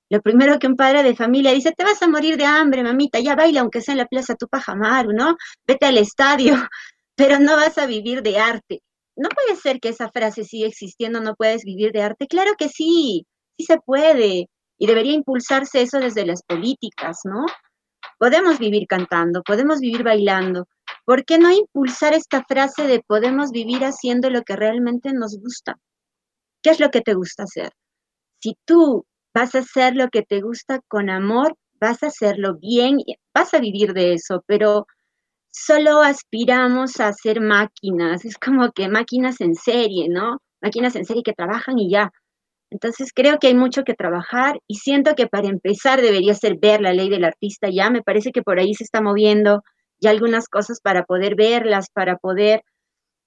Lo 0.10 0.22
primero 0.22 0.60
que 0.60 0.68
un 0.68 0.76
padre 0.76 1.04
de 1.04 1.16
familia 1.16 1.52
dice, 1.54 1.72
te 1.72 1.84
vas 1.84 2.02
a 2.02 2.08
morir 2.08 2.38
de 2.38 2.46
hambre, 2.46 2.84
mamita, 2.84 3.20
ya 3.20 3.36
baila 3.36 3.62
aunque 3.62 3.82
sea 3.82 3.94
en 3.94 3.98
la 3.98 4.06
plaza 4.06 4.36
Tupajamaru, 4.36 5.12
¿no? 5.12 5.38
Vete 5.66 5.88
al 5.88 5.98
estadio, 5.98 6.54
pero 7.16 7.40
no 7.40 7.56
vas 7.56 7.78
a 7.78 7.88
vivir 7.88 8.22
de 8.22 8.38
arte. 8.38 8.84
No 9.16 9.30
puede 9.30 9.56
ser 9.60 9.80
que 9.80 9.90
esa 9.90 10.10
frase 10.10 10.44
siga 10.44 10.68
existiendo, 10.68 11.22
no 11.22 11.36
puedes 11.36 11.64
vivir 11.64 11.92
de 11.92 12.02
arte. 12.02 12.28
Claro 12.28 12.52
que 12.58 12.70
sí, 12.70 13.26
sí 13.58 13.66
se 13.66 13.78
puede. 13.80 14.50
Y 14.78 14.88
debería 14.88 15.14
impulsarse 15.14 15.82
eso 15.82 16.00
desde 16.00 16.26
las 16.26 16.44
políticas, 16.44 17.20
¿no? 17.24 17.46
Podemos 18.20 18.60
vivir 18.60 18.86
cantando, 18.88 19.44
podemos 19.44 19.80
vivir 19.80 20.04
bailando. 20.04 20.68
¿Por 21.06 21.26
qué 21.26 21.38
no 21.38 21.52
impulsar 21.52 22.14
esta 22.14 22.44
frase 22.44 22.88
de 22.88 23.02
podemos 23.02 23.52
vivir 23.52 23.84
haciendo 23.84 24.30
lo 24.30 24.44
que 24.44 24.56
realmente 24.56 25.14
nos 25.14 25.40
gusta? 25.40 25.78
¿Qué 26.64 26.70
es 26.70 26.80
lo 26.80 26.90
que 26.90 27.02
te 27.02 27.14
gusta 27.14 27.44
hacer? 27.44 27.72
Si 28.42 28.56
tú 28.66 29.06
vas 29.34 29.56
a 29.56 29.60
hacer 29.60 29.96
lo 29.96 30.10
que 30.10 30.24
te 30.24 30.42
gusta 30.42 30.80
con 30.88 31.10
amor, 31.10 31.56
vas 31.82 32.04
a 32.04 32.08
hacerlo 32.08 32.58
bien, 32.60 33.00
vas 33.34 33.54
a 33.54 33.60
vivir 33.60 33.94
de 33.94 34.14
eso, 34.14 34.44
pero 34.48 34.88
solo 35.52 36.02
aspiramos 36.02 37.00
a 37.00 37.14
ser 37.14 37.42
máquinas, 37.42 38.26
es 38.26 38.38
como 38.38 38.72
que 38.72 38.90
máquinas 38.90 39.42
en 39.42 39.56
serie, 39.56 40.10
¿no? 40.10 40.40
Máquinas 40.62 40.96
en 40.96 41.06
serie 41.06 41.24
que 41.24 41.34
trabajan 41.34 41.80
y 41.80 41.92
ya. 41.92 42.12
Entonces 42.72 43.12
creo 43.14 43.40
que 43.40 43.48
hay 43.48 43.56
mucho 43.56 43.84
que 43.84 43.96
trabajar 43.96 44.60
y 44.68 44.76
siento 44.76 45.16
que 45.16 45.28
para 45.28 45.48
empezar 45.50 46.02
debería 46.02 46.34
ser 46.36 46.58
ver 46.60 46.82
la 46.82 46.94
ley 46.94 47.10
del 47.10 47.26
artista 47.26 47.70
ya, 47.70 47.90
me 47.92 48.04
parece 48.04 48.32
que 48.32 48.44
por 48.44 48.60
ahí 48.60 48.74
se 48.76 48.86
está 48.86 49.02
moviendo 49.02 49.64
ya 50.02 50.12
algunas 50.12 50.50
cosas 50.50 50.82
para 50.82 51.04
poder 51.06 51.36
verlas, 51.36 51.88
para 51.94 52.18
poder 52.18 52.64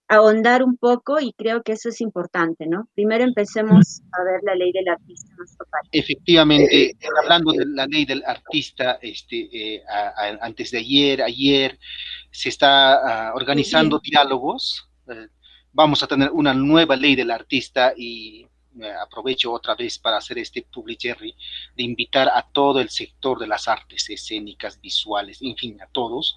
ahondar 0.09 0.62
un 0.62 0.76
poco 0.76 1.20
y 1.20 1.32
creo 1.32 1.62
que 1.62 1.72
eso 1.72 1.88
es 1.88 2.00
importante, 2.00 2.66
¿no? 2.66 2.88
Primero 2.94 3.24
empecemos 3.24 4.02
a 4.12 4.24
ver 4.24 4.40
la 4.44 4.54
ley 4.54 4.70
del 4.72 4.88
artista 4.88 5.34
más 5.36 5.57
Efectivamente, 5.90 6.90
eh, 6.90 6.96
hablando 7.22 7.52
de 7.52 7.66
la 7.66 7.86
ley 7.86 8.04
del 8.04 8.22
artista, 8.24 8.98
este, 9.02 9.48
eh, 9.52 9.82
antes 10.40 10.70
de 10.70 10.78
ayer, 10.78 11.22
ayer, 11.22 11.78
se 12.30 12.50
está 12.50 13.28
ah, 13.28 13.34
organizando 13.34 13.98
diálogos. 13.98 14.88
Eh, 15.09 15.28
vamos 15.72 16.02
a 16.02 16.07
tener 16.07 16.30
una 16.30 16.54
nueva 16.54 16.94
ley 16.96 17.16
del 17.16 17.30
artista 17.30 17.92
y 17.96 18.46
aprovecho 19.02 19.52
otra 19.52 19.74
vez 19.74 19.98
para 19.98 20.18
hacer 20.18 20.38
este 20.38 20.62
public 20.62 21.16
de 21.18 21.82
invitar 21.82 22.28
a 22.28 22.46
todo 22.52 22.78
el 22.78 22.90
sector 22.90 23.38
de 23.38 23.46
las 23.46 23.68
artes 23.68 24.11
escénicas, 24.11 24.78
visuales, 24.80 25.40
en 25.40 25.57
fin, 25.57 25.80
a 25.80 25.86
todos, 25.86 26.36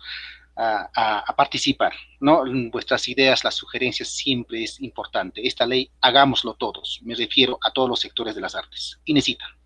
a, 0.60 1.34
participar, 1.36 1.94
¿no? 2.20 2.44
Vuestras 2.72 3.08
ideas, 3.08 3.44
las 3.44 3.56
sugerencias 3.56 4.10
siempre 4.10 4.64
es 4.64 4.82
importante. 4.82 5.46
Esta 5.48 5.66
ley, 5.66 5.90
hagámoslo 6.02 6.54
todos. 6.56 7.00
Me 7.04 7.16
refiero 7.16 7.58
a 7.64 7.72
todos 7.72 7.90
los 7.90 8.00
sectores 8.00 8.36
de 8.36 8.42
las 8.42 8.56
artes. 8.56 9.00
Y 9.06 9.14
necesitan. 9.14 9.59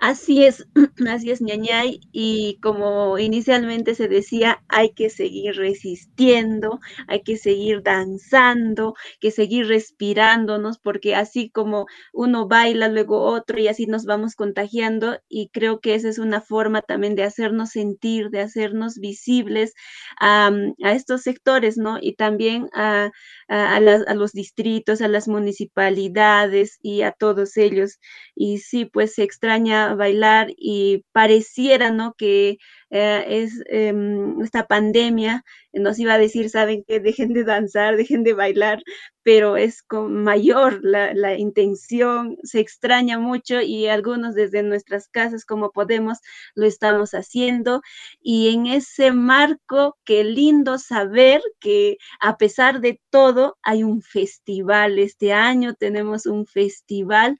Así 0.00 0.46
es, 0.46 0.66
así 1.08 1.30
es, 1.30 1.42
ñañay. 1.42 2.00
Y 2.10 2.58
como 2.62 3.18
inicialmente 3.18 3.94
se 3.94 4.08
decía, 4.08 4.62
hay 4.68 4.94
que 4.94 5.10
seguir 5.10 5.56
resistiendo, 5.56 6.80
hay 7.06 7.22
que 7.22 7.36
seguir 7.36 7.82
danzando, 7.82 8.94
que 9.20 9.30
seguir 9.30 9.66
respirándonos, 9.68 10.78
porque 10.78 11.14
así 11.14 11.50
como 11.50 11.84
uno 12.14 12.48
baila, 12.48 12.88
luego 12.88 13.20
otro, 13.24 13.58
y 13.60 13.68
así 13.68 13.86
nos 13.86 14.06
vamos 14.06 14.36
contagiando. 14.36 15.18
Y 15.28 15.50
creo 15.50 15.80
que 15.80 15.94
esa 15.94 16.08
es 16.08 16.18
una 16.18 16.40
forma 16.40 16.80
también 16.80 17.14
de 17.14 17.24
hacernos 17.24 17.68
sentir, 17.70 18.30
de 18.30 18.40
hacernos 18.40 18.98
visibles 18.98 19.74
a, 20.18 20.50
estos 20.82 21.22
sectores, 21.22 21.76
¿no? 21.76 21.98
Y 22.00 22.14
también 22.14 22.70
a, 22.72 23.10
a, 23.48 23.80
los 24.14 24.32
distritos, 24.32 25.02
a 25.02 25.08
las 25.08 25.28
municipalidades 25.28 26.78
y 26.82 27.02
a 27.02 27.12
todos 27.12 27.56
ellos. 27.58 27.98
Y 28.34 28.58
sí, 28.58 28.86
pues 28.86 29.14
se 29.14 29.24
extraña 29.24 29.89
bailar 29.94 30.48
y 30.56 31.04
pareciera, 31.12 31.90
¿no? 31.90 32.14
Que 32.14 32.58
eh, 32.90 33.24
es 33.28 33.62
em, 33.68 34.40
esta 34.42 34.66
pandemia 34.66 35.44
nos 35.72 35.98
iba 35.98 36.14
a 36.14 36.18
decir, 36.18 36.50
saben 36.50 36.84
que 36.84 37.00
dejen 37.00 37.32
de 37.32 37.44
danzar, 37.44 37.96
dejen 37.96 38.24
de 38.24 38.32
bailar, 38.34 38.82
pero 39.22 39.56
es 39.56 39.82
con 39.82 40.24
mayor 40.24 40.80
la, 40.82 41.12
la, 41.14 41.36
intención, 41.38 42.38
se 42.42 42.58
extraña 42.58 43.18
mucho 43.18 43.60
y 43.60 43.86
algunos 43.86 44.34
desde 44.34 44.62
nuestras 44.62 45.08
casas 45.08 45.44
como 45.44 45.70
podemos 45.70 46.18
lo 46.54 46.66
estamos 46.66 47.12
haciendo. 47.12 47.82
Y 48.20 48.48
en 48.54 48.66
ese 48.66 49.12
marco, 49.12 49.96
qué 50.04 50.24
lindo 50.24 50.78
saber 50.78 51.42
que 51.60 51.98
a 52.20 52.36
pesar 52.38 52.80
de 52.80 53.00
todo 53.10 53.58
hay 53.62 53.84
un 53.84 54.02
festival, 54.02 54.98
este 54.98 55.32
año 55.32 55.74
tenemos 55.74 56.26
un 56.26 56.46
festival 56.46 57.38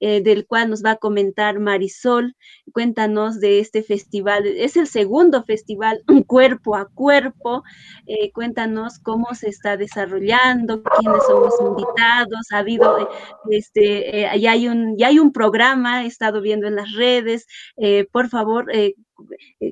eh, 0.00 0.20
del 0.22 0.46
cual 0.46 0.70
nos 0.70 0.84
va 0.84 0.92
a 0.92 0.96
comentar 0.96 1.58
Marisol, 1.58 2.36
cuéntanos 2.72 3.40
de 3.40 3.58
este 3.60 3.82
festival, 3.82 4.46
es 4.46 4.76
el 4.76 4.86
segundo 4.92 5.42
festival 5.42 6.02
cuerpo 6.26 6.76
a 6.76 6.88
cuerpo, 6.88 7.62
eh, 8.06 8.30
cuéntanos 8.32 8.98
cómo 8.98 9.34
se 9.34 9.48
está 9.48 9.76
desarrollando, 9.76 10.82
quiénes 10.82 11.24
son 11.26 11.42
los 11.42 11.60
invitados, 11.60 12.52
ha 12.52 12.58
habido, 12.58 12.98
eh, 12.98 13.08
este, 13.50 14.24
eh, 14.24 14.40
ya, 14.40 14.52
hay 14.52 14.68
un, 14.68 14.96
ya 14.98 15.08
hay 15.08 15.18
un 15.18 15.32
programa, 15.32 16.04
he 16.04 16.06
estado 16.06 16.40
viendo 16.40 16.66
en 16.66 16.76
las 16.76 16.92
redes, 16.92 17.46
por 18.12 18.28
favor, 18.28 18.70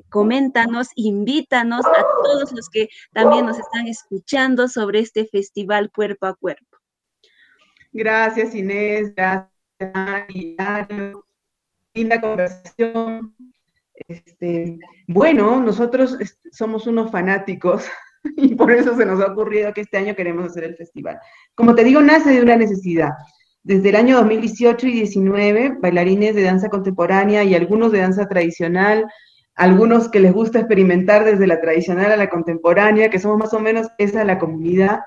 coméntanos, 0.09 0.89
invítanos 0.95 1.85
a 1.85 2.05
todos 2.23 2.51
los 2.51 2.69
que 2.69 2.89
también 3.13 3.45
nos 3.45 3.59
están 3.59 3.87
escuchando 3.87 4.67
sobre 4.67 4.99
este 4.99 5.25
festival 5.25 5.91
cuerpo 5.91 6.25
a 6.25 6.35
cuerpo. 6.35 6.77
Gracias 7.93 8.55
Inés, 8.55 9.13
gracias 9.15 9.51
linda 11.93 12.21
conversación. 12.21 13.35
Este, 14.07 14.79
bueno, 15.07 15.61
nosotros 15.61 16.17
somos 16.51 16.87
unos 16.87 17.11
fanáticos 17.11 17.85
y 18.37 18.55
por 18.55 18.71
eso 18.71 18.95
se 18.95 19.05
nos 19.05 19.21
ha 19.21 19.31
ocurrido 19.31 19.73
que 19.73 19.81
este 19.81 19.97
año 19.97 20.15
queremos 20.15 20.45
hacer 20.45 20.63
el 20.63 20.75
festival. 20.75 21.19
Como 21.55 21.75
te 21.75 21.83
digo, 21.83 22.01
nace 22.01 22.31
de 22.31 22.41
una 22.41 22.55
necesidad. 22.55 23.11
Desde 23.63 23.89
el 23.89 23.95
año 23.95 24.17
2018 24.17 24.87
y 24.87 24.91
19, 24.93 25.77
bailarines 25.79 26.35
de 26.35 26.43
danza 26.43 26.69
contemporánea 26.69 27.43
y 27.43 27.53
algunos 27.53 27.91
de 27.91 27.99
danza 27.99 28.27
tradicional, 28.27 29.05
algunos 29.55 30.09
que 30.09 30.19
les 30.19 30.33
gusta 30.33 30.59
experimentar 30.59 31.23
desde 31.23 31.45
la 31.45 31.61
tradicional 31.61 32.11
a 32.11 32.17
la 32.17 32.29
contemporánea, 32.29 33.09
que 33.09 33.19
somos 33.19 33.37
más 33.37 33.53
o 33.53 33.59
menos 33.59 33.87
esa 33.99 34.23
la 34.23 34.39
comunidad, 34.39 35.01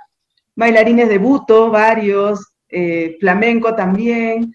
bailarines 0.55 1.09
de 1.09 1.19
buto, 1.19 1.71
varios, 1.71 2.55
eh, 2.69 3.17
flamenco 3.19 3.75
también, 3.75 4.55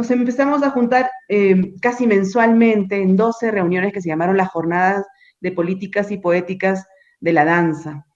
nos 0.00 0.10
empezamos 0.10 0.62
a 0.62 0.70
juntar 0.70 1.10
eh, 1.28 1.74
casi 1.82 2.06
mensualmente 2.06 2.96
en 2.96 3.16
12 3.16 3.50
reuniones 3.50 3.92
que 3.92 4.00
se 4.00 4.08
llamaron 4.08 4.38
las 4.38 4.48
jornadas 4.48 5.04
de 5.40 5.52
políticas 5.52 6.10
y 6.10 6.16
poéticas 6.16 6.86
de 7.20 7.34
la 7.34 7.44
danza. 7.44 8.06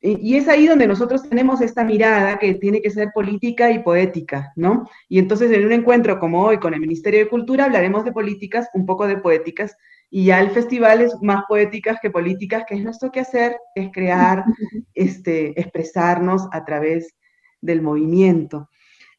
Y, 0.00 0.36
es 0.36 0.48
ahí 0.48 0.66
donde 0.66 0.86
nosotros 0.86 1.28
tenemos 1.28 1.60
esta 1.60 1.84
mirada 1.84 2.38
que 2.38 2.54
tiene 2.54 2.80
que 2.80 2.88
ser 2.88 3.10
política 3.12 3.70
y 3.70 3.80
poética, 3.80 4.50
¿no? 4.56 4.88
Y 5.10 5.18
entonces 5.18 5.50
en 5.50 5.66
un 5.66 5.72
encuentro 5.72 6.18
como 6.18 6.42
hoy 6.42 6.56
con 6.56 6.72
el 6.72 6.80
Ministerio 6.80 7.20
de 7.20 7.28
Cultura 7.28 7.66
hablaremos 7.66 8.06
de 8.06 8.12
políticas, 8.12 8.70
un 8.72 8.86
poco 8.86 9.06
de 9.06 9.18
poéticas, 9.18 9.76
y 10.08 10.24
ya 10.24 10.40
el 10.40 10.52
festival 10.52 11.02
es 11.02 11.14
más 11.20 11.44
poéticas 11.46 11.98
que 12.00 12.08
políticas, 12.08 12.64
que 12.66 12.76
es 12.76 12.82
nuestro 12.82 13.12
quehacer, 13.12 13.58
es 13.74 13.90
crear, 13.92 14.42
este, 14.94 15.60
expresarnos 15.60 16.48
a 16.50 16.64
través 16.64 17.14
del 17.60 17.82
movimiento. 17.82 18.69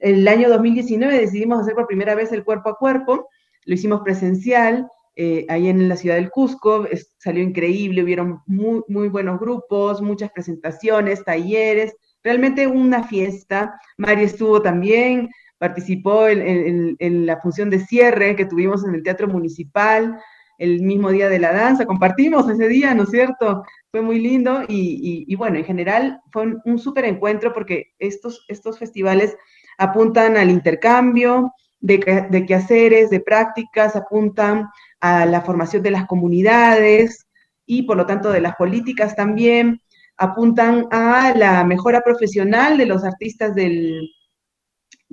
El 0.02 0.28
año 0.28 0.50
2019 0.50 1.20
decidimos 1.20 1.60
hacer 1.60 1.76
por 1.76 1.86
primera 1.86 2.16
vez 2.16 2.32
el 2.32 2.44
cuerpo 2.44 2.70
a 2.70 2.78
cuerpo, 2.78 3.30
lo 3.66 3.74
hicimos 3.76 4.02
presencial, 4.02 4.88
eh, 5.16 5.46
ahí 5.48 5.68
en 5.68 5.88
la 5.88 5.96
ciudad 5.96 6.16
del 6.16 6.32
Cusco, 6.32 6.88
salió 7.20 7.44
increíble, 7.44 8.04
hubieron 8.04 8.42
muy, 8.48 8.82
muy 8.88 9.10
buenos 9.10 9.40
grupos, 9.40 10.02
muchas 10.02 10.32
presentaciones, 10.32 11.24
talleres, 11.24 11.96
realmente 12.24 12.66
una 12.66 13.04
fiesta. 13.04 13.80
Mari 13.98 14.24
estuvo 14.24 14.60
también, 14.64 15.30
participó 15.60 16.28
en, 16.28 17.26
la 17.28 17.40
función 17.40 17.70
de 17.70 17.86
cierre 17.86 18.36
que 18.36 18.46
tuvimos 18.46 18.84
en 18.84 18.96
el 18.96 19.04
Teatro 19.04 19.28
Municipal 19.28 20.20
el 20.58 20.82
mismo 20.82 21.10
día 21.10 21.28
de 21.28 21.40
la 21.40 21.52
danza, 21.52 21.88
compartimos 21.88 22.48
ese 22.48 22.68
día, 22.68 22.94
¿no 22.94 23.04
es 23.04 23.10
cierto? 23.10 23.64
Fue 23.90 24.02
muy 24.02 24.20
lindo 24.20 24.62
y, 24.68 25.36
bueno, 25.36 25.58
en 25.58 25.66
general 25.66 26.22
fue 26.32 26.44
un, 26.44 26.62
un 26.66 26.78
súper 26.78 27.06
encuentro 27.06 27.52
porque 27.52 27.94
estos, 27.98 28.46
estos 28.48 28.78
festivales 28.78 29.36
apuntan 29.82 30.38
al 30.38 30.52
intercambio 30.52 31.54
de, 31.80 32.46
quehaceres, 32.48 33.10
de 33.10 33.20
prácticas, 33.20 33.96
apuntan 33.96 34.70
a 35.00 35.26
la 35.26 35.42
formación 35.42 35.82
de 35.82 35.90
las 35.90 36.06
comunidades 36.06 37.26
y 37.66 37.84
por 37.84 37.98
lo 37.98 38.06
tanto 38.06 38.30
de 38.30 38.42
las 38.42 38.56
políticas 38.56 39.16
también, 39.16 39.82
apuntan 40.18 40.86
a 40.92 41.34
la 41.36 41.64
mejora 41.64 42.02
profesional 42.02 42.78
de 42.78 42.86
los 42.86 43.04
artistas 43.04 43.56
del, 43.56 44.08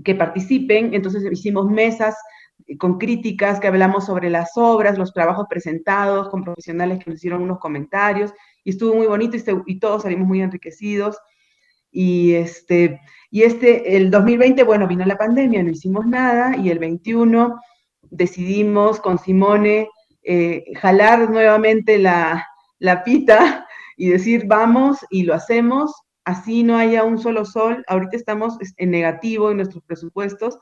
que 0.04 0.14
participen. 0.14 0.92
Entonces 0.92 1.24
hicimos 1.32 1.70
mesas 1.70 2.14
con 2.78 2.98
críticas 2.98 3.60
que 3.60 3.68
hablamos 3.68 4.04
sobre 4.04 4.28
las 4.28 4.50
obras, 4.56 4.98
los 4.98 5.14
trabajos 5.14 5.46
presentados, 5.48 6.28
con 6.28 6.44
profesionales 6.44 6.98
que 6.98 7.10
nos 7.10 7.20
hicieron 7.20 7.42
unos 7.42 7.58
comentarios, 7.58 8.34
y 8.64 8.70
estuvo 8.70 8.94
muy 8.94 9.06
bonito 9.06 9.38
y, 9.38 9.42
y 9.64 9.78
todos 9.78 10.02
salimos 10.02 10.28
muy 10.28 10.42
enriquecidos. 10.42 11.16
Y 11.90 12.34
este, 12.34 13.00
y 13.30 13.42
este, 13.42 13.96
el 13.96 14.10
2020, 14.10 14.62
bueno, 14.62 14.86
vino 14.86 15.04
la 15.04 15.18
pandemia, 15.18 15.62
no 15.62 15.70
hicimos 15.70 16.06
nada, 16.06 16.56
y 16.56 16.70
el 16.70 16.78
21 16.78 17.60
decidimos 18.10 19.00
con 19.00 19.18
Simone 19.18 19.88
eh, 20.22 20.64
jalar 20.76 21.30
nuevamente 21.30 21.98
la, 21.98 22.46
la 22.78 23.04
pita 23.04 23.66
y 23.96 24.08
decir 24.08 24.44
vamos 24.46 24.98
y 25.10 25.24
lo 25.24 25.34
hacemos, 25.34 25.92
así 26.24 26.62
no 26.62 26.76
haya 26.78 27.04
un 27.04 27.18
solo 27.18 27.44
sol. 27.44 27.84
Ahorita 27.86 28.16
estamos 28.16 28.56
en 28.76 28.90
negativo 28.90 29.50
en 29.50 29.58
nuestros 29.58 29.82
presupuestos, 29.84 30.58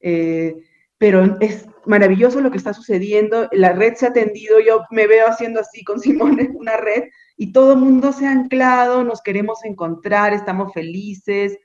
eh, 0.00 0.54
pero 0.98 1.36
es 1.40 1.66
maravilloso 1.86 2.40
lo 2.40 2.50
que 2.50 2.58
está 2.58 2.74
sucediendo. 2.74 3.48
La 3.50 3.72
red 3.72 3.94
se 3.94 4.06
ha 4.06 4.12
tendido, 4.12 4.60
yo 4.60 4.84
me 4.90 5.06
veo 5.06 5.26
haciendo 5.26 5.60
así 5.60 5.82
con 5.82 5.98
Simone 6.00 6.50
una 6.54 6.76
red 6.76 7.04
y 7.36 7.52
todo 7.52 7.72
el 7.72 7.80
mundo 7.80 8.12
se 8.12 8.26
ha 8.26 8.30
anclado, 8.30 9.02
nos 9.02 9.20
queremos 9.20 9.64
encontrar, 9.64 10.32
estamos 10.32 10.72
felices. 10.72 11.58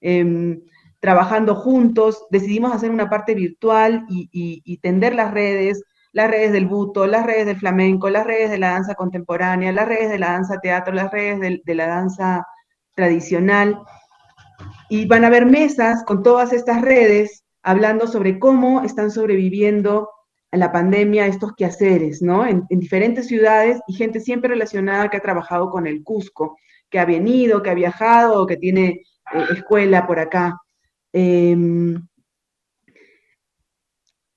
Em, 0.00 0.60
trabajando 1.00 1.54
juntos, 1.54 2.26
decidimos 2.30 2.72
hacer 2.72 2.90
una 2.90 3.08
parte 3.08 3.34
virtual 3.34 4.04
y 4.08 4.78
tender 4.78 5.14
las 5.14 5.32
redes, 5.32 5.82
las 6.12 6.30
redes 6.30 6.52
del 6.52 6.66
buto, 6.66 7.06
las 7.06 7.24
redes 7.24 7.46
del 7.46 7.58
flamenco, 7.58 8.08
las 8.10 8.26
redes 8.26 8.50
de 8.50 8.58
la 8.58 8.70
danza 8.72 8.94
contemporánea, 8.94 9.72
las 9.72 9.86
redes 9.86 10.10
de 10.10 10.18
la 10.18 10.32
danza 10.32 10.58
teatro, 10.60 10.94
las 10.94 11.10
redes 11.10 11.60
de, 11.64 11.74
la 11.74 11.86
danza 11.86 12.46
tradicional. 12.94 13.80
Y 14.88 15.06
van 15.06 15.24
a 15.24 15.28
haber 15.28 15.46
mesas 15.46 16.02
con 16.04 16.22
todas 16.22 16.52
estas 16.52 16.80
redes 16.80 17.44
hablando 17.62 18.06
sobre 18.06 18.38
cómo 18.38 18.82
están 18.82 19.10
sobreviviendo 19.10 20.08
a 20.50 20.56
la 20.56 20.72
pandemia 20.72 21.26
estos 21.26 21.54
quehaceres, 21.54 22.22
¿no? 22.22 22.46
En, 22.46 22.66
diferentes 22.68 23.26
ciudades 23.26 23.80
y 23.86 23.92
gente 23.92 24.18
siempre 24.18 24.48
relacionada 24.48 25.10
que 25.10 25.18
ha 25.18 25.22
trabajado 25.22 25.70
con 25.70 25.86
el 25.86 26.02
Cusco, 26.02 26.56
que 26.88 26.98
ha 26.98 27.04
venido, 27.04 27.62
que 27.62 27.70
ha 27.70 27.74
viajado, 27.74 28.46
que 28.46 28.56
tiene 28.56 29.02
eh, 29.34 29.46
escuela 29.52 30.06
por 30.06 30.18
acá. 30.18 30.60
Em, 31.12 31.96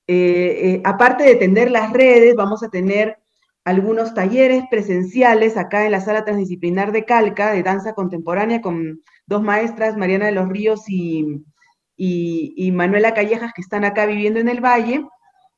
eh, 0.08 0.76
eh, 0.76 0.82
aparte 0.84 1.24
de 1.24 1.36
tender 1.36 1.72
las 1.72 1.94
redes, 1.94 2.36
vamos 2.36 2.64
a 2.64 2.70
tener 2.70 3.18
algunos 3.64 4.14
talleres 4.14 4.64
presenciales 4.70 5.56
acá 5.56 5.86
en 5.86 5.92
la 5.92 6.02
sala 6.02 6.26
transdisciplinar 6.26 6.92
de 6.92 7.06
Calca 7.06 7.54
de 7.54 7.64
danza 7.64 7.94
contemporánea 7.94 8.62
con 8.62 9.02
dos 9.28 9.42
maestras, 9.42 9.98
Mariana 9.98 10.26
de 10.26 10.32
los 10.34 10.50
Ríos 10.50 10.84
y, 10.88 11.44
y, 11.96 12.72
Manuela 12.72 13.14
Callejas, 13.14 13.54
que 13.54 13.62
están 13.62 13.86
acá 13.86 14.06
viviendo 14.06 14.40
en 14.40 14.50
el 14.50 14.62
Valle. 14.62 15.06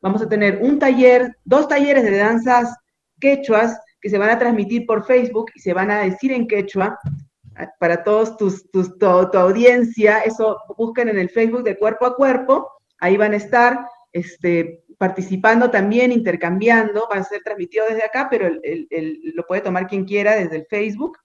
Vamos 0.01 0.21
a 0.21 0.29
tener 0.29 0.59
un 0.61 0.79
taller, 0.79 1.37
dos 1.45 1.67
talleres 1.67 2.03
de 2.03 2.17
danzas 2.17 2.75
quechuas 3.19 3.79
que 4.01 4.09
se 4.09 4.17
van 4.17 4.29
a 4.29 4.37
transmitir 4.37 4.85
por 4.85 5.05
Facebook 5.05 5.51
y 5.55 5.61
se 5.61 5.73
van 5.73 5.89
a 5.89 6.01
decir 6.01 6.33
en 6.33 6.45
quechua 6.45 6.99
para 7.79 8.03
todos 8.03 8.37
tus, 8.37 8.69
tus 8.71 8.97
tu, 8.97 9.05
audiencia. 9.05 10.19
Eso 10.19 10.57
busquen 10.77 11.09
en 11.09 11.19
el 11.19 11.29
Facebook 11.29 11.63
de 11.63 11.77
Cuerpo 11.77 12.05
a 12.05 12.15
Cuerpo, 12.15 12.69
ahí 12.99 13.17
van 13.17 13.33
a 13.33 13.37
estar 13.37 13.85
este, 14.11 14.83
participando 14.97 15.69
también, 15.69 16.11
intercambiando, 16.11 17.07
va 17.11 17.17
a 17.17 17.23
ser 17.23 17.41
transmitido 17.43 17.85
desde 17.89 18.05
acá, 18.05 18.27
pero 18.29 18.49
lo 18.49 19.43
puede 19.47 19.61
tomar 19.61 19.87
quien 19.87 20.05
quiera 20.05 20.35
desde 20.35 20.57
el 20.57 20.65
Facebook. 20.69 21.17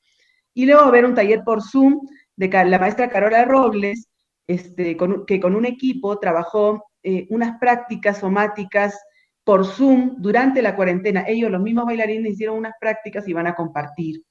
Y 0.55 0.67
luego 0.67 0.91
va 0.91 0.99
a 0.99 1.07
un 1.07 1.15
taller 1.15 1.43
por 1.45 1.63
Zoom 1.63 2.01
de 2.37 2.49
la 2.49 2.79
maestra 2.79 3.09
Carola 3.09 3.45
Robles, 3.45 4.09
este, 4.47 4.97
que 5.27 5.41
con 5.41 5.55
un 5.55 5.65
equipo 5.65 6.19
trabajó 6.19 6.85
eh, 7.03 7.27
unas 7.31 7.59
prácticas 7.59 8.19
somáticas 8.19 8.99
por 9.45 9.65
Zoom 9.65 10.17
durante 10.19 10.61
la 10.61 10.75
cuarentena. 10.75 11.25
Ellos, 11.27 11.51
los 11.51 11.63
mismos 11.63 11.87
bailarines, 11.87 12.33
hicieron 12.33 12.59
unas 12.59 12.75
prácticas 12.81 13.27
y 13.29 13.33
van 13.33 13.47
a 13.47 13.55
compartir. 13.55 14.23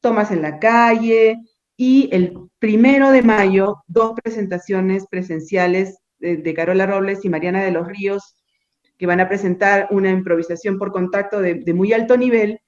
Tomas 0.00 0.30
en 0.30 0.42
la 0.42 0.58
calle 0.58 1.38
y 1.76 2.08
el 2.12 2.34
primero 2.58 3.10
de 3.10 3.22
mayo, 3.22 3.84
dos 3.86 4.14
presentaciones 4.22 5.06
presenciales 5.08 5.98
de, 6.18 6.54
Carola 6.54 6.86
Robles 6.86 7.24
y 7.24 7.28
Mariana 7.28 7.62
de 7.62 7.70
los 7.70 7.86
Ríos, 7.86 8.34
que 8.96 9.06
van 9.06 9.20
a 9.20 9.28
presentar 9.28 9.86
una 9.90 10.10
improvisación 10.10 10.78
por 10.78 10.90
contacto 10.90 11.40
de, 11.40 11.72
muy 11.72 11.92
alto 11.92 12.16
nivel. 12.16 12.60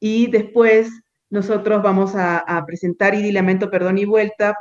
Y 0.00 0.30
después 0.30 0.90
nosotros 1.28 1.82
vamos 1.82 2.12
a, 2.16 2.64
presentar 2.66 3.14
Idi 3.14 3.30
Lamento, 3.30 3.70
Perdón 3.70 3.98
y 3.98 4.04
Vuelta 4.04 4.56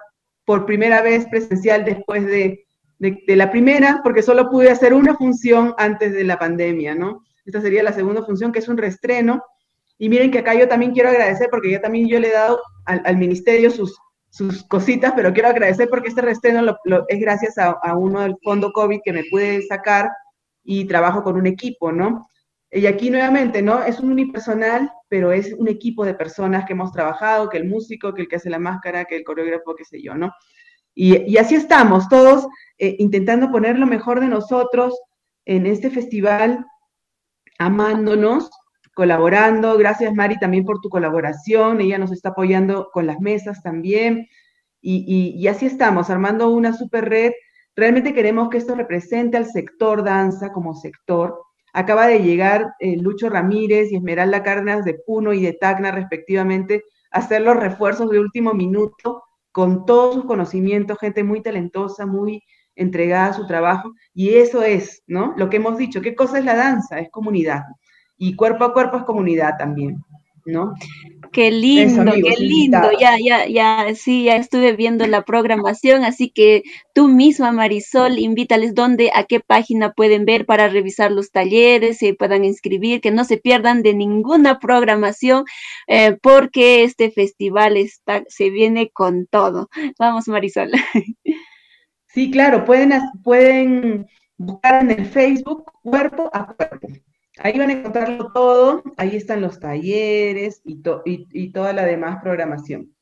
por 0.46 0.66
primera 0.66 1.02
vez 1.02 1.26
presencial 1.28 1.84
después 1.84 2.26
de, 2.26 2.66
de, 3.00 3.36
la 3.36 3.50
primera, 3.50 4.02
porque 4.04 4.22
solo 4.22 4.50
pude 4.50 4.70
hacer 4.70 4.94
una 4.94 5.16
función 5.16 5.74
antes 5.78 6.14
de 6.14 6.24
la 6.24 6.38
pandemia, 6.38 6.94
¿no? 6.94 7.24
Esta 7.46 7.62
sería 7.62 7.82
la 7.82 7.94
segunda 7.94 8.24
función, 8.24 8.52
que 8.52 8.60
es 8.60 8.68
un 8.68 8.78
reestreno. 8.78 9.44
Y 10.00 10.10
miren 10.10 10.32
que 10.32 10.40
acá 10.40 10.56
yo 10.56 10.68
también 10.68 10.94
quiero 10.94 11.10
agradecer, 11.10 11.50
porque 11.52 11.70
ya 11.70 11.82
también 11.82 12.08
yo 12.08 12.20
le 12.20 12.30
he 12.30 12.34
dado 12.34 12.60
al, 12.86 13.04
al 13.06 13.18
ministerio 13.18 13.70
sus, 13.70 13.96
sus 14.30 14.64
cositas, 14.64 15.14
pero 15.16 15.34
quiero 15.34 15.50
agradecer 15.50 15.90
porque 15.90 16.10
este 16.10 16.22
restreno 16.22 16.78
es 17.08 17.20
gracias 17.20 17.58
a, 17.58 17.96
uno 17.96 18.22
del 18.22 18.36
fondo 18.44 18.72
COVID 18.72 19.00
que 19.04 19.14
me 19.14 19.24
pude 19.30 19.62
sacar 19.64 20.10
y 20.64 20.86
trabajo 20.86 21.24
con 21.24 21.36
un 21.36 21.48
equipo, 21.48 21.92
¿no? 21.92 22.28
Y 22.72 22.86
aquí 22.86 23.10
nuevamente, 23.10 23.64
¿no? 23.64 23.84
Es 23.84 24.00
un 24.00 24.12
unipersonal, 24.12 24.92
pero 25.08 25.32
es 25.32 25.54
un 25.54 25.68
equipo 25.68 26.06
de 26.06 26.14
personas 26.14 26.66
que 26.66 26.74
hemos 26.74 26.92
trabajado, 26.92 27.50
que 27.50 27.58
el 27.58 27.68
músico, 27.68 28.14
que 28.14 28.22
el 28.22 28.28
que 28.28 28.36
hace 28.36 28.52
la 28.52 28.60
máscara, 28.60 29.06
que 29.06 29.16
el 29.16 29.24
coreógrafo, 29.24 29.76
qué 29.76 29.86
sé 29.86 30.02
yo, 30.02 30.14
¿no? 30.14 30.32
Y, 30.94 31.38
así 31.38 31.56
estamos, 31.56 32.10
todos 32.10 32.48
eh, 32.78 32.96
intentando 33.00 33.52
poner 33.52 33.80
lo 33.80 33.88
mejor 33.88 34.20
de 34.20 34.28
nosotros 34.28 35.00
en 35.46 35.66
este 35.66 35.90
festival, 35.90 36.66
amándonos, 37.58 38.50
colaborando. 39.00 39.78
Gracias, 39.78 40.14
Mari, 40.14 40.38
también 40.40 40.66
por 40.66 40.82
tu 40.82 40.90
colaboración. 40.90 41.80
Ella 41.80 41.98
nos 41.98 42.12
está 42.12 42.30
apoyando 42.30 42.90
con 42.92 43.08
las 43.08 43.22
mesas 43.22 43.64
también. 43.64 44.28
Y, 44.82 45.48
así 45.48 45.68
estamos, 45.68 46.10
armando 46.10 46.50
una 46.50 46.74
super 46.74 47.08
red. 47.08 47.32
Realmente 47.78 48.14
queremos 48.14 48.50
que 48.50 48.58
esto 48.58 48.76
represente 48.76 49.38
al 49.38 49.46
sector 49.46 50.04
danza 50.04 50.52
como 50.52 50.74
sector. 50.76 51.42
Acaba 51.72 52.08
de 52.08 52.20
llegar 52.20 52.74
eh, 52.80 52.98
Lucho 52.98 53.30
Ramírez 53.30 53.90
y 53.90 53.96
Esmeralda 53.96 54.44
Cárdenas 54.44 54.84
de 54.84 54.96
Puno 54.96 55.32
y 55.32 55.42
de 55.42 55.54
Tacna, 55.54 55.92
respectivamente, 55.92 56.84
a 57.10 57.20
hacer 57.20 57.42
los 57.44 57.56
refuerzos 57.56 58.10
de 58.10 58.20
último 58.20 58.54
minuto 58.54 59.24
con 59.54 59.86
todos 59.86 60.16
sus 60.16 60.26
conocimientos, 60.26 60.98
gente 61.00 61.24
muy 61.24 61.42
talentosa, 61.42 62.06
muy 62.06 62.44
entregada 62.76 63.28
a 63.28 63.34
su 63.34 63.48
trabajo. 63.48 63.94
Y 64.14 64.36
eso 64.36 64.62
es, 64.62 65.04
¿no? 65.08 65.34
Lo 65.38 65.50
que 65.50 65.56
hemos 65.56 65.78
dicho. 65.78 66.02
¿Qué 66.02 66.16
cosa 66.16 66.40
es 66.40 66.44
la 66.44 66.56
danza? 66.56 67.00
Es 67.00 67.10
comunidad 67.10 67.62
y 68.20 68.36
cuerpo 68.36 68.66
a 68.66 68.74
cuerpo 68.74 68.98
es 68.98 69.04
comunidad 69.04 69.58
también, 69.58 70.04
¿no? 70.46 70.76
Qué 71.32 71.52
lindo, 71.52 72.12
qué 72.12 72.36
lindo. 72.38 72.90
Ya, 73.00 73.16
ya, 73.24 73.48
ya, 73.48 73.96
sí, 73.96 74.26
ya 74.26 74.36
estuve 74.36 74.74
viendo 74.74 75.08
la 75.08 75.24
programación, 75.24 76.04
así 76.04 76.30
que 76.30 76.64
tú 76.94 77.08
misma, 77.08 77.52
Marisol, 77.52 78.20
invítales 78.20 78.76
dónde, 78.76 79.12
a 79.14 79.24
qué 79.24 79.40
página 79.40 79.94
pueden 79.94 80.26
ver 80.26 80.46
para 80.46 80.68
revisar 80.68 81.12
los 81.12 81.32
talleres, 81.32 82.00
se 82.00 82.14
puedan 82.14 82.44
inscribir, 82.44 83.00
que 83.00 83.12
no 83.12 83.24
se 83.24 83.38
pierdan 83.38 83.84
de 83.84 83.94
ninguna 83.94 84.60
programación, 84.60 85.46
eh, 85.88 86.18
porque 86.22 86.84
este 86.84 87.10
festival 87.12 87.78
está, 87.78 88.24
se 88.28 88.50
viene 88.50 88.90
con 88.90 89.28
todo. 89.28 89.70
Vamos, 89.98 90.28
Marisol. 90.28 90.72
Sí, 92.08 92.32
claro, 92.32 92.66
pueden, 92.66 92.92
pueden 93.24 94.08
buscar 94.36 94.84
en 94.84 94.92
el 94.92 95.06
Facebook 95.06 95.72
Cuerpo 95.84 96.30
a 96.34 96.48
Cuerpo. 96.48 96.88
Ahí 97.42 97.58
van 97.58 97.70
a 97.70 97.74
encontrarlo 97.74 98.32
todo, 98.34 98.84
ahí 98.98 99.16
están 99.16 99.42
los 99.42 99.60
talleres 99.60 100.62
y, 100.66 100.82
toda 101.52 101.74
la 101.74 101.86
demás 101.86 102.20
programación. 102.22 102.94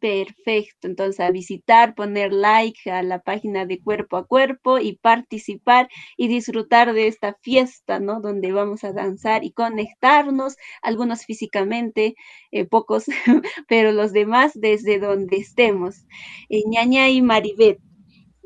Perfecto, 0.00 0.86
entonces 0.86 1.20
a 1.20 1.30
visitar, 1.30 1.94
poner 1.94 2.32
like 2.32 2.90
a 2.90 3.02
la 3.02 3.18
página 3.18 3.66
de 3.66 3.80
Cuerpo 3.80 4.16
a 4.16 4.24
Cuerpo 4.24 4.78
y 4.78 4.96
participar 4.96 5.88
y 6.16 6.28
disfrutar 6.28 6.94
de 6.94 7.08
esta 7.08 7.36
fiesta, 7.42 7.98
¿no? 7.98 8.20
Donde 8.20 8.52
vamos 8.52 8.84
a 8.84 8.92
danzar 8.92 9.44
y 9.44 9.52
conectarnos, 9.52 10.56
algunos 10.82 11.24
físicamente, 11.26 12.14
eh, 12.52 12.64
pocos, 12.64 13.06
pero 13.68 13.92
los 13.92 14.12
demás 14.12 14.52
desde 14.54 15.00
donde 15.00 15.36
estemos. 15.36 16.06
Eh, 16.48 16.62
ñaña 16.66 17.10
y 17.10 17.20
Maribet, 17.20 17.80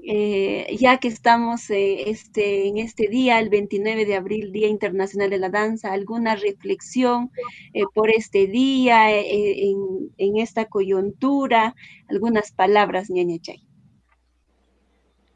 eh, 0.05 0.77
ya 0.81 0.99
que 0.99 1.07
estamos 1.07 1.71
eh, 1.71 2.11
este, 2.11 2.67
en 2.67 2.79
este 2.79 3.07
día, 3.09 3.39
el 3.39 3.51
29 3.51 4.05
de 4.05 4.17
abril, 4.17 4.51
Día 4.51 4.67
Internacional 4.67 5.31
de 5.31 5.39
la 5.39 5.49
Danza, 5.49 5.93
¿alguna 5.93 6.35
reflexión 6.35 7.31
eh, 7.73 7.85
por 7.95 8.11
este 8.11 8.49
día, 8.49 9.13
en, 9.13 10.37
esta 10.39 10.65
coyuntura? 10.65 11.77
Algunas 12.09 12.51
palabras, 12.51 13.11
ñañachay. 13.11 13.63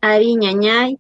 Ari 0.01 0.35
ñañay, 0.37 0.99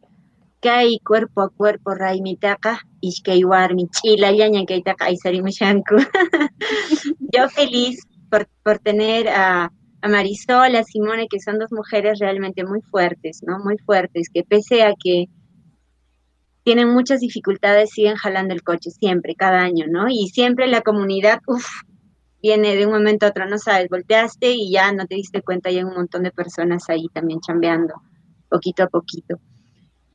kay 0.61 1.01
cuerpo 1.01 1.43
a 1.43 1.49
cuerpo 1.49 1.95
raimitaqa, 1.95 2.81
ishkay 3.01 3.45
warmi 3.45 3.89
ch'ilallaña 3.89 4.64
kaytaqa 4.64 5.07
aysarimushanku. 5.07 5.97
Yo 7.33 7.49
feliz 7.49 8.01
por, 8.31 8.49
por 8.62 8.79
tener 8.79 9.29
a 9.29 9.73
a 10.03 10.09
Marisol, 10.09 10.76
a 10.76 10.84
Simone, 10.84 11.28
que 11.28 11.40
son 11.40 11.59
dos 11.59 11.72
mujeres 11.72 12.18
realmente 12.18 12.64
muy 12.64 12.80
fuertes, 12.82 13.40
¿no? 13.42 13.59
Muy 13.59 13.78
fuertes, 13.78 14.28
que 14.32 14.42
pese 14.44 14.82
a 14.82 14.94
que 14.94 15.26
tienen 16.64 16.88
muchas 16.88 17.20
dificultades, 17.20 17.90
siguen 17.90 18.16
jalando 18.16 18.53
el 18.53 18.62
coche 18.62 18.90
siempre, 18.90 19.36
cada 19.36 19.61
año, 19.61 19.86
¿no? 19.88 20.09
Y 20.09 20.28
siempre 20.28 20.66
la 20.66 20.80
comunidad, 20.80 21.40
uff, 21.47 21.66
viene 22.42 22.74
de 22.74 22.86
un 22.86 22.92
momento 22.92 23.26
a 23.26 23.28
otro, 23.30 23.49
no 23.49 23.59
sabes, 23.59 23.88
volteaste 23.88 24.51
y 24.53 24.72
ya 24.72 24.92
no 24.92 25.07
te 25.07 25.14
diste 25.14 25.42
cuenta, 25.42 25.68
hay 25.68 25.82
un 25.82 25.94
montón 25.94 26.24
de 26.24 26.32
personas 26.32 26.88
ahí 26.88 27.09
también 27.12 27.40
chambeando, 27.40 27.94
poquito 28.49 28.82
a 28.82 28.88
poquito. 28.88 29.38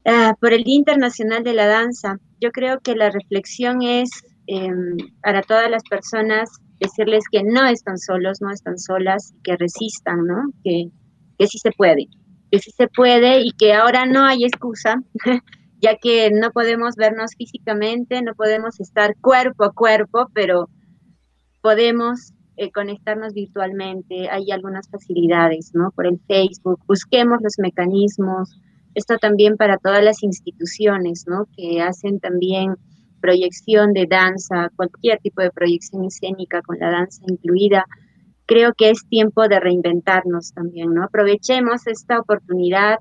Ah, 0.05 0.35
por 0.39 0.53
el 0.53 0.63
Día 0.63 0.75
Internacional 0.75 1.43
de 1.43 1.53
la 1.53 1.67
Danza, 1.67 2.17
yo 2.39 2.51
creo 2.51 2.79
que 2.79 2.95
la 2.95 3.11
reflexión 3.11 3.81
es 3.81 4.09
em, 4.47 4.97
para 5.21 5.43
todas 5.43 5.69
las 5.69 5.83
personas 5.83 6.49
decirles 6.81 7.23
que 7.31 7.43
no 7.43 7.65
están 7.67 7.97
solos, 7.97 8.41
no 8.41 8.51
están 8.51 8.77
solas, 8.79 9.33
que 9.43 9.55
resistan, 9.55 10.25
¿no? 10.25 10.51
Que, 10.63 10.89
que 11.37 11.47
sí 11.47 11.59
se 11.59 11.71
puede, 11.71 12.07
que 12.51 12.59
sí 12.59 12.71
se 12.71 12.87
puede 12.87 13.41
y 13.41 13.51
que 13.51 13.73
ahora 13.73 14.05
no 14.05 14.25
hay 14.25 14.43
excusa, 14.43 15.01
ya 15.79 15.95
que 15.97 16.31
no 16.31 16.51
podemos 16.51 16.95
vernos 16.95 17.35
físicamente, 17.37 18.21
no 18.23 18.33
podemos 18.33 18.79
estar 18.79 19.15
cuerpo 19.21 19.63
a 19.63 19.73
cuerpo, 19.73 20.27
pero 20.33 20.69
podemos 21.61 22.33
eh, 22.57 22.71
conectarnos 22.71 23.33
virtualmente, 23.33 24.29
hay 24.29 24.49
algunas 24.51 24.89
facilidades, 24.89 25.71
¿no? 25.75 25.91
Por 25.91 26.07
el 26.07 26.19
Facebook, 26.27 26.79
busquemos 26.87 27.39
los 27.43 27.59
mecanismos, 27.59 28.59
esto 28.95 29.17
también 29.19 29.55
para 29.55 29.77
todas 29.77 30.03
las 30.03 30.23
instituciones, 30.23 31.25
¿no? 31.27 31.45
Que 31.55 31.81
hacen 31.81 32.19
también 32.19 32.75
proyección 33.21 33.93
de 33.93 34.07
danza, 34.07 34.69
cualquier 34.75 35.19
tipo 35.19 35.41
de 35.41 35.51
proyección 35.51 36.05
escénica 36.05 36.61
con 36.61 36.79
la 36.79 36.91
danza 36.91 37.21
incluida. 37.27 37.85
Creo 38.45 38.73
que 38.73 38.89
es 38.89 39.07
tiempo 39.07 39.47
de 39.47 39.59
reinventarnos 39.59 40.53
también, 40.53 40.93
¿no? 40.93 41.03
Aprovechemos 41.03 41.87
esta 41.87 42.19
oportunidad, 42.19 42.97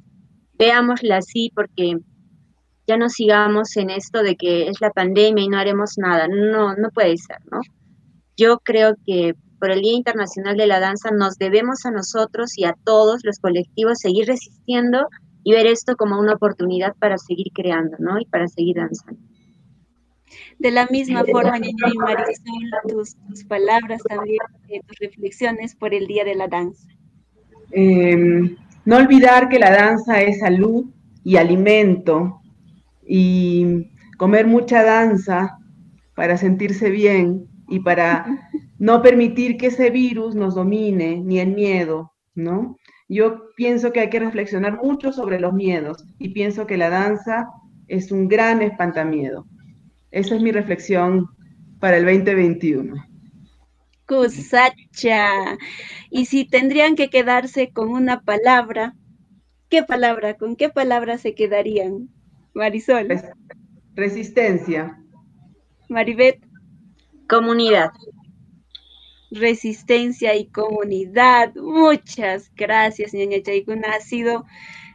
veámosla 0.58 1.16
así, 1.16 1.50
porque 1.54 1.98
ya 2.86 2.96
no 2.96 3.08
sigamos 3.08 3.76
en 3.76 3.90
esto 3.90 4.22
de 4.22 4.36
que 4.36 4.68
es 4.68 4.80
la 4.80 4.90
pandemia 4.90 5.44
y 5.44 5.48
no 5.48 5.58
haremos 5.58 5.94
nada. 5.96 6.28
No, 6.28 6.76
no 6.76 6.90
puede 6.90 7.16
ser, 7.16 7.38
¿no? 7.50 7.60
Yo 8.36 8.58
creo 8.58 8.94
que 9.06 9.34
por 9.60 9.70
el 9.70 9.82
Día 9.82 9.94
Internacional 9.94 10.56
de 10.56 10.66
la 10.66 10.80
Danza 10.80 11.10
nos 11.10 11.36
debemos 11.36 11.84
a 11.84 11.90
nosotros 11.90 12.56
y 12.56 12.64
a 12.64 12.74
todos 12.84 13.20
los 13.24 13.38
colectivos 13.38 13.98
seguir 13.98 14.26
resistiendo 14.26 15.06
y 15.44 15.52
ver 15.52 15.66
esto 15.66 15.96
como 15.96 16.18
una 16.18 16.34
oportunidad 16.34 16.94
para 16.98 17.18
seguir 17.18 17.48
creando, 17.54 17.96
¿no? 17.98 18.18
Y 18.18 18.24
para 18.26 18.48
seguir 18.48 18.76
danzando. 18.76 19.20
De 20.58 20.70
la 20.70 20.86
misma 20.86 21.24
forma, 21.24 21.58
Ñaña 21.58 21.92
y 21.92 21.98
Marisol, 21.98 22.36
tus, 22.88 23.44
palabras 23.44 24.02
también, 24.08 24.38
eh, 24.68 24.80
tus 24.86 24.98
reflexiones 24.98 25.74
por 25.74 25.94
el 25.94 26.06
Día 26.06 26.24
de 26.24 26.34
la 26.34 26.48
Danza. 26.48 26.88
Em, 27.72 28.56
no 28.84 28.96
olvidar 28.96 29.48
que 29.48 29.58
la 29.58 29.70
danza 29.70 30.20
es 30.22 30.40
salud 30.40 30.86
y 31.22 31.36
alimento 31.36 32.40
y 33.06 33.90
comer 34.18 34.46
mucha 34.46 34.82
danza 34.82 35.58
para 36.14 36.36
sentirse 36.36 36.90
bien 36.90 37.46
y 37.68 37.80
para 37.80 38.26
no 38.78 39.02
permitir 39.02 39.56
que 39.56 39.66
ese 39.66 39.90
virus 39.90 40.34
nos 40.34 40.54
domine 40.54 41.22
ni 41.24 41.38
el 41.38 41.54
miedo, 41.54 42.12
¿no? 42.34 42.76
Yo 43.08 43.50
pienso 43.56 43.92
que 43.92 44.00
hay 44.00 44.10
que 44.10 44.20
reflexionar 44.20 44.78
mucho 44.82 45.12
sobre 45.12 45.40
los 45.40 45.52
miedos 45.52 46.04
y 46.18 46.28
pienso 46.28 46.66
que 46.66 46.76
la 46.76 46.90
danza 46.90 47.48
es 47.88 48.12
un 48.12 48.28
gran 48.28 48.62
espantamiedo. 48.62 49.46
Esa 50.10 50.34
es 50.34 50.42
mi 50.42 50.52
reflexión 50.52 51.28
para 51.78 51.96
el 51.96 52.04
2021. 52.04 52.94
Cusacha. 54.06 55.58
Y 56.10 56.26
si 56.26 56.44
tendrían 56.44 56.96
que 56.96 57.10
quedarse 57.10 57.70
con 57.70 57.90
una 57.90 58.22
palabra, 58.22 58.94
¿qué 59.68 59.82
palabra? 59.82 60.34
¿Con 60.34 60.56
qué 60.56 60.68
palabra 60.68 61.18
se 61.18 61.34
quedarían? 61.34 62.08
Marisol. 62.54 63.08
Resistencia. 63.94 64.98
Maribet. 65.88 66.40
Comunidad 67.28 67.90
resistencia 69.30 70.34
y 70.34 70.46
comunidad. 70.46 71.54
Muchas 71.54 72.52
gracias, 72.54 73.14
ñaña 73.14 73.42
Chaikuna. 73.42 73.92
Ha 73.92 74.00
sido 74.00 74.44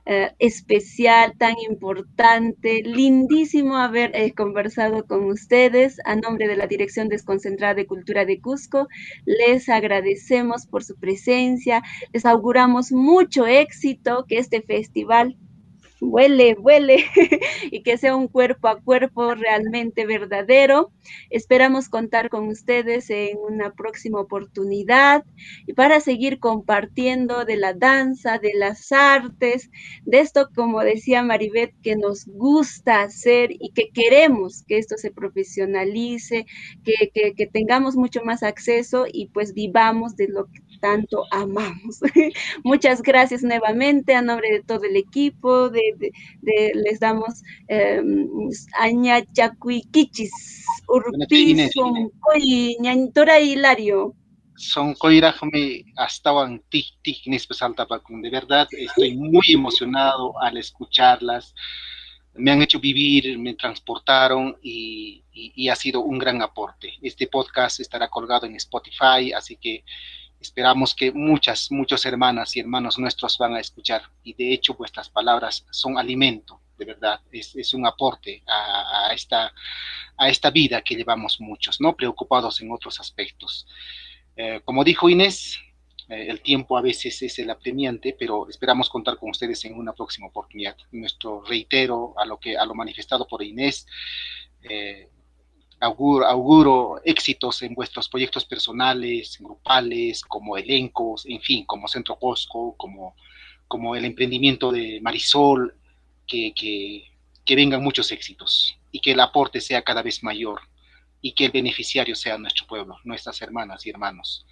eh, 0.06 0.34
especial, 0.39 1.34
tan 1.38 1.56
importante, 1.68 2.84
lindísimo 2.84 3.78
haber 3.78 4.16
eh, 4.16 4.34
conversado 4.34 5.06
con 5.08 5.26
ustedes. 5.26 5.97
A 6.06 6.16
nombre 6.16 6.47
de 6.47 6.56
la 6.56 6.68
Dirección 6.68 7.10
Desconcentrada 7.10 7.74
de 7.74 7.88
Cultura 7.88 8.26
de 8.26 8.39
Cusco, 8.39 8.88
les 9.26 9.68
agradecemos 9.70 10.68
por 10.68 10.84
su 10.84 10.95
presencia, 10.95 11.82
les 12.14 12.26
auguramos 12.26 12.91
mucho 12.91 13.47
éxito, 13.47 14.26
que 14.28 14.38
este 14.38 14.62
festival 14.62 15.38
huele, 16.06 16.56
huele 16.60 17.06
y 17.72 17.84
que 17.84 17.97
sea 17.97 18.16
un 18.16 18.28
cuerpo 18.28 18.68
a 18.68 18.80
cuerpo 18.82 19.36
realmente 19.36 20.06
verdadero. 20.06 20.91
Esperamos 21.30 21.89
contar 21.89 22.30
con 22.30 22.47
ustedes 22.47 23.10
en 23.10 23.38
una 23.38 23.74
próxima 23.74 24.20
oportunidad 24.20 25.26
y 25.68 25.74
para 25.74 25.99
seguir 25.99 26.39
compartiendo 26.39 27.45
de 27.45 27.58
la 27.58 27.74
danza, 27.74 28.39
de 28.39 28.53
las 28.56 28.91
artes, 28.91 29.70
de 30.06 30.20
esto, 30.20 30.49
como 30.56 30.82
decía 30.82 31.24
Maribet, 31.24 31.74
que 31.82 31.95
nos 31.95 32.26
gusta 32.26 33.01
hacer 33.01 33.51
y 33.51 33.72
que 33.72 33.89
queremos 33.93 34.64
que 34.68 34.78
esto 34.78 34.97
se 34.97 35.12
profesionalice, 35.12 36.45
que, 36.84 37.34
que 37.36 37.47
tengamos 37.47 37.95
mucho 37.95 38.22
más 38.24 38.43
acceso 38.43 39.06
y 39.12 39.28
pues 39.28 39.53
vivamos 39.53 40.16
de 40.16 40.28
lo 40.28 40.45
que 40.45 40.62
tanto 40.86 41.25
amamos. 41.31 41.99
Muchas 42.63 43.01
gracias 43.01 43.41
nuevamente 43.41 44.13
a 44.13 44.21
nombre 44.21 44.51
de 44.51 44.61
todo 44.61 44.83
el 44.83 44.95
equipo, 44.95 45.69
de, 45.69 46.11
les 46.43 46.99
damos 46.99 47.41
eh, 47.67 48.03
Aña 48.79 49.23
Chacuiquichis, 49.33 50.31
Urpi, 50.88 51.67
Soncoy, 51.69 52.77
Ñantora 52.79 53.39
Hilario. 53.39 54.13
Soncoirajme 54.57 55.86
hasta 55.97 56.31
tic 56.69 56.86
tic 57.01 57.17
de 57.25 58.29
verdad 58.29 58.67
estoy 58.71 59.15
muy 59.15 59.47
emocionado 59.51 60.33
al 60.39 60.57
escucharlas 60.57 61.53
me 62.38 62.51
han 62.51 62.61
hecho 62.61 62.79
vivir, 62.79 63.38
me 63.39 63.53
transportaron 63.53 64.57
y, 64.61 65.23
ha 65.69 65.75
sido 65.75 66.01
un 66.01 66.17
gran 66.17 66.41
aporte. 66.41 66.93
Este 67.01 67.27
podcast 67.27 67.79
estará 67.79 68.07
colgado 68.09 68.45
en 68.45 68.55
Spotify, 68.55 69.33
así 69.36 69.57
que 69.57 69.83
Esperamos 70.46 70.93
que 70.93 71.12
muchas, 71.12 71.72
muchas 71.72 72.06
hermanas 72.06 72.56
y 72.56 72.60
hermanos 72.60 73.00
nuestros 73.00 73.36
van 73.39 73.56
a 73.56 73.60
escuchar 73.60 74.04
y 74.24 74.36
de 74.36 74.54
hecho 74.54 74.76
vuestras 74.76 75.10
palabras 75.10 75.66
son 75.72 75.98
alimento, 75.98 76.62
de 76.78 76.86
verdad, 76.86 77.20
es, 77.32 77.74
un 77.74 77.88
aporte 77.88 78.43
a, 78.46 79.12
esta, 79.12 79.52
a 80.16 80.30
esta 80.30 80.52
vida 80.52 80.84
que 80.84 80.96
llevamos 80.96 81.41
muchos, 81.41 81.82
¿no? 81.82 81.96
Preocupados 81.96 82.62
en 82.62 82.72
otros 82.72 83.00
aspectos. 83.00 83.66
Eh, 84.36 84.62
como 84.64 84.84
dijo 84.84 85.10
Inés, 85.10 85.58
eh, 86.10 86.28
el 86.30 86.41
tiempo 86.41 86.78
a 86.78 86.82
veces 86.84 87.20
es 87.24 87.39
el 87.39 87.50
apremiante, 87.50 88.16
pero 88.18 88.48
esperamos 88.48 88.88
contar 88.88 89.18
con 89.18 89.32
ustedes 89.32 89.66
en 89.66 89.76
una 89.76 89.93
próxima 89.93 90.28
oportunidad. 90.28 90.78
Nuestro 90.91 91.41
reitero 91.41 92.14
a 92.18 92.26
lo 92.26 92.39
que 92.39 92.56
a 92.56 92.66
lo 92.66 92.76
manifestado 92.76 93.26
por 93.26 93.41
Inés, 93.41 93.88
eh, 94.62 95.10
auguro, 95.80 97.01
éxitos 97.03 97.61
en 97.61 97.73
vuestros 97.73 98.09
proyectos 98.09 98.45
personales, 98.45 99.38
grupales, 99.39 100.21
como 100.21 100.57
elencos, 100.57 101.26
en 101.26 101.41
fin, 101.41 101.65
como 101.65 101.88
Centro 101.88 102.17
Cosco, 102.17 102.76
como, 102.78 103.15
como 103.67 103.95
el 103.95 104.05
emprendimiento 104.05 104.71
de 104.71 104.99
Marisol, 105.01 105.76
que, 106.26 106.53
que, 106.55 107.55
vengan 107.55 107.84
muchos 107.84 108.11
éxitos 108.11 108.78
y 108.91 108.99
que 108.99 109.11
el 109.11 109.19
aporte 109.19 109.61
sea 109.61 109.84
cada 109.84 110.01
vez 110.01 110.23
mayor 110.23 110.61
y 111.21 111.34
que 111.34 111.45
el 111.45 111.51
beneficiario 111.51 112.15
sea 112.15 112.38
nuestro 112.38 112.65
pueblo, 112.67 112.97
nuestras 113.03 113.41
hermanas 113.41 113.86
y 113.86 113.89
hermanos. 113.89 114.45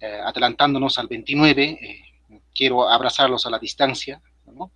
Eh, 0.00 0.20
adelantándonos 0.22 0.98
al 0.98 1.06
29, 1.06 1.62
eh, 1.64 2.42
quiero 2.54 2.88
abrazarlos 2.88 3.46
a 3.46 3.50
la 3.50 3.58
distancia, 3.58 4.20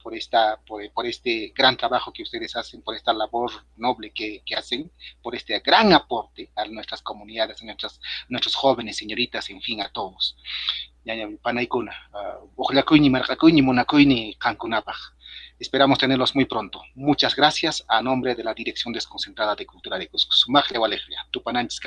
por, 0.03 0.15
esta, 0.15 0.61
por, 0.67 1.07
este 1.07 1.53
gran 1.55 1.77
trabajo 1.77 2.13
que 2.13 2.23
ustedes 2.23 2.57
hacen, 2.57 2.83
por 2.83 2.95
esta 2.95 3.13
labor 3.13 3.51
noble 3.77 4.11
que, 4.11 4.43
hacen, 4.57 4.91
por 5.23 5.35
este 5.35 5.59
gran 5.61 5.93
aporte 5.93 6.51
a 6.57 6.65
nuestras 6.67 7.03
comunidades, 7.03 7.63
a 7.63 7.65
nuestras, 7.65 8.01
nuestros 8.29 8.55
jóvenes, 8.55 8.97
señoritas, 8.97 9.49
en 9.51 9.61
fin, 9.61 9.81
a 9.81 9.89
todos. 9.89 10.37
Ah, 12.13 12.39
Esperamos 15.59 15.99
tenerlos 15.99 16.35
muy 16.35 16.47
pronto. 16.47 16.83
Muchas 16.95 17.37
gracias 17.37 17.85
a 17.87 18.03
nombre 18.03 18.35
de 18.35 18.45
la 18.45 18.55
Dirección 18.55 18.93
Desconcentrada 18.93 19.55
de 19.55 19.67
Cultura 19.67 19.99
de 19.99 20.09
Cusco. 20.09 20.33
Sumajle 20.33 20.79
Alegría, 20.83 21.27
Tupananchis 21.31 21.81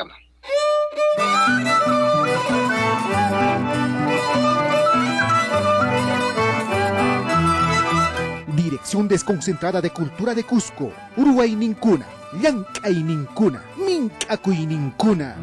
Dirección 8.74 9.08
Desconcentrada 9.08 9.82
de 9.82 9.92
Cultura 9.92 10.34
de 10.34 10.44
Cusco, 10.44 10.92
Uruguay 11.16 11.56
Nincuna, 11.56 12.08
Llancay 12.42 13.04
Nincuna, 13.04 13.64
Mincacuy 13.78 14.66
Nincuna. 14.66 15.38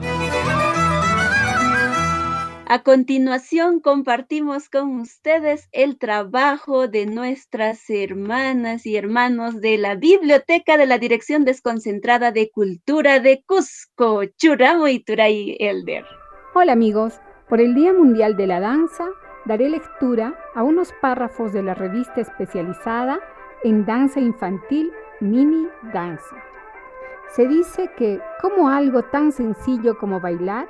A 2.66 2.83
continuación 2.83 3.78
compartimos 3.78 4.68
con 4.68 4.99
ustedes 4.99 5.68
el 5.70 5.97
trabajo 5.97 6.89
de 6.89 7.07
nuestras 7.07 7.89
hermanas 7.89 8.85
y 8.85 8.97
hermanos 8.97 9.61
de 9.61 9.78
la 9.78 9.95
Biblioteca 9.95 10.76
de 10.76 10.87
la 10.87 10.99
Dirección 10.99 11.45
Desconcentrada 11.45 12.33
de 12.33 12.51
Cultura 12.51 13.20
de 13.20 13.45
Cusco, 13.47 14.24
Churamo 14.24 14.89
y 14.89 14.99
Turay 14.99 15.57
Elder. 15.61 16.05
Hola 16.53 16.72
amigos, 16.72 17.20
por 17.49 17.61
el 17.61 17.76
Día 17.76 17.93
Mundial 17.93 18.37
de 18.37 18.49
la 18.49 18.59
Danza 18.59 19.07
daré 19.51 19.68
lectura 19.68 20.32
a 20.55 20.62
unos 20.62 20.92
párrafos 21.01 21.53
de 21.53 21.61
la 21.61 21.74
revista 21.74 22.20
especializada 22.20 23.18
en 23.64 23.84
danza 23.84 24.20
infantil 24.20 24.92
Mini 25.18 25.66
Danza. 25.92 26.36
Se 27.32 27.48
dice 27.48 27.90
que 27.96 28.20
como 28.40 28.68
algo 28.68 29.03
tan 29.03 29.32
sencillo 29.32 29.98
como 29.98 30.20
bailar 30.20 30.68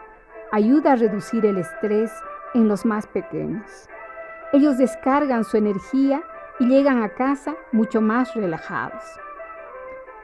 ayuda 0.50 0.92
a 0.92 0.96
reducir 0.96 1.44
el 1.44 1.58
estrés 1.58 2.10
en 2.54 2.68
los 2.68 2.86
más 2.86 3.06
pequeños. 3.06 3.86
Ellos 4.54 4.78
descargan 4.78 5.44
su 5.44 5.58
energía 5.58 6.22
y 6.58 6.66
llegan 6.66 7.02
a 7.02 7.10
casa 7.10 7.56
mucho 7.72 8.00
más 8.00 8.34
relajados. 8.34 9.04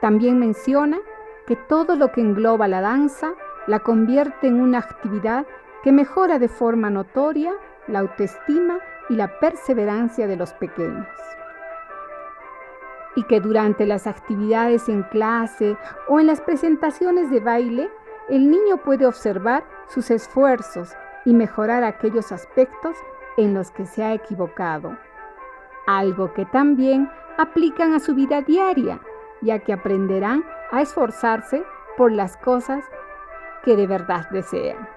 También 0.01 0.39
menciona 0.39 0.97
que 1.45 1.55
todo 1.55 1.95
lo 1.95 2.11
que 2.11 2.21
engloba 2.21 2.67
la 2.67 2.81
danza 2.81 3.33
la 3.67 3.81
convierte 3.81 4.47
en 4.47 4.59
una 4.59 4.79
actividad 4.79 5.45
que 5.83 5.91
mejora 5.91 6.39
de 6.39 6.47
forma 6.47 6.89
notoria 6.89 7.53
la 7.87 7.99
autoestima 7.99 8.79
y 9.09 9.15
la 9.15 9.39
perseverancia 9.39 10.27
de 10.27 10.35
los 10.35 10.53
pequeños. 10.53 11.07
Y 13.15 13.23
que 13.23 13.39
durante 13.39 13.85
las 13.85 14.05
actividades 14.05 14.89
en 14.89 15.03
clase 15.03 15.77
o 16.07 16.19
en 16.19 16.27
las 16.27 16.41
presentaciones 16.41 17.31
de 17.31 17.39
baile, 17.39 17.89
el 18.29 18.49
niño 18.51 18.77
puede 18.77 19.05
observar 19.05 19.63
sus 19.87 20.11
esfuerzos 20.11 20.95
y 21.25 21.33
mejorar 21.33 21.83
aquellos 21.83 22.31
aspectos 22.31 22.95
en 23.37 23.53
los 23.53 23.71
que 23.71 23.85
se 23.85 24.03
ha 24.03 24.13
equivocado. 24.13 24.97
Algo 25.87 26.33
que 26.33 26.45
también 26.45 27.09
aplican 27.37 27.93
a 27.93 27.99
su 27.99 28.13
vida 28.13 28.41
diaria, 28.41 28.99
ya 29.41 29.59
que 29.59 29.73
aprenderán 29.73 30.43
a 30.71 30.81
esforzarse 30.81 31.63
por 31.95 32.11
las 32.11 32.35
cosas 32.37 32.83
que 33.63 33.75
de 33.75 33.87
verdad 33.87 34.27
desean. 34.31 34.96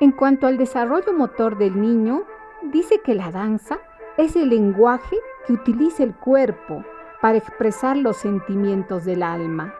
En 0.00 0.10
cuanto 0.10 0.46
al 0.46 0.58
desarrollo 0.58 1.12
motor 1.12 1.56
del 1.56 1.80
niño, 1.80 2.24
dice 2.62 3.00
que 3.02 3.14
la 3.14 3.30
danza 3.30 3.78
es 4.16 4.34
el 4.34 4.48
lenguaje 4.48 5.16
que 5.46 5.52
utiliza 5.52 6.02
el 6.02 6.14
cuerpo 6.14 6.84
para 7.20 7.38
expresar 7.38 7.96
los 7.96 8.16
sentimientos 8.16 9.04
del 9.04 9.22
alma. 9.22 9.74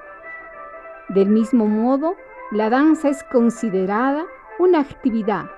Del 1.09 1.29
mismo 1.29 1.67
modo, 1.67 2.15
la 2.53 2.71
danza 2.71 3.09
es 3.09 3.25
considerada 3.25 4.25
una 4.59 4.81
actividad 4.81 5.51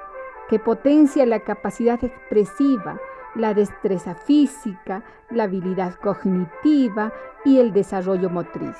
que 0.48 0.58
potencia 0.58 1.26
la 1.26 1.40
capacidad 1.40 2.02
expresiva, 2.02 2.98
la 3.34 3.52
destreza 3.52 4.14
física, 4.14 5.02
la 5.30 5.44
habilidad 5.44 5.94
cognitiva 5.96 7.12
y 7.44 7.58
el 7.58 7.72
desarrollo 7.72 8.30
motriz. 8.30 8.76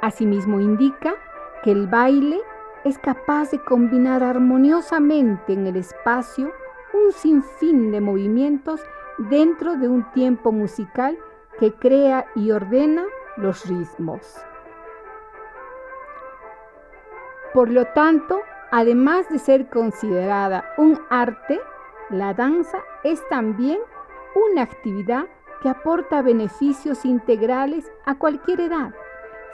Asimismo 0.00 0.60
indica 0.60 1.14
que 1.62 1.72
el 1.72 1.86
baile 1.86 2.40
es 2.84 2.98
capaz 2.98 3.50
de 3.50 3.62
combinar 3.62 4.22
armoniosamente 4.22 5.52
en 5.52 5.66
el 5.66 5.76
espacio 5.76 6.52
un 6.92 7.12
sinfín 7.12 7.92
de 7.92 8.00
movimientos 8.00 8.80
dentro 9.18 9.76
de 9.76 9.88
un 9.88 10.10
tiempo 10.12 10.50
musical 10.52 11.18
que 11.58 11.72
crea 11.74 12.26
y 12.34 12.50
ordena 12.50 13.04
los 13.36 13.66
ritmos. 13.66 14.42
Por 17.52 17.68
lo 17.70 17.84
tanto, 17.86 18.40
además 18.70 19.28
de 19.28 19.38
ser 19.38 19.68
considerada 19.68 20.64
un 20.78 20.98
arte, 21.10 21.60
la 22.08 22.32
danza 22.32 22.78
es 23.04 23.22
también 23.28 23.78
una 24.34 24.62
actividad 24.62 25.26
que 25.62 25.68
aporta 25.68 26.22
beneficios 26.22 27.04
integrales 27.04 27.90
a 28.06 28.14
cualquier 28.16 28.60
edad, 28.60 28.94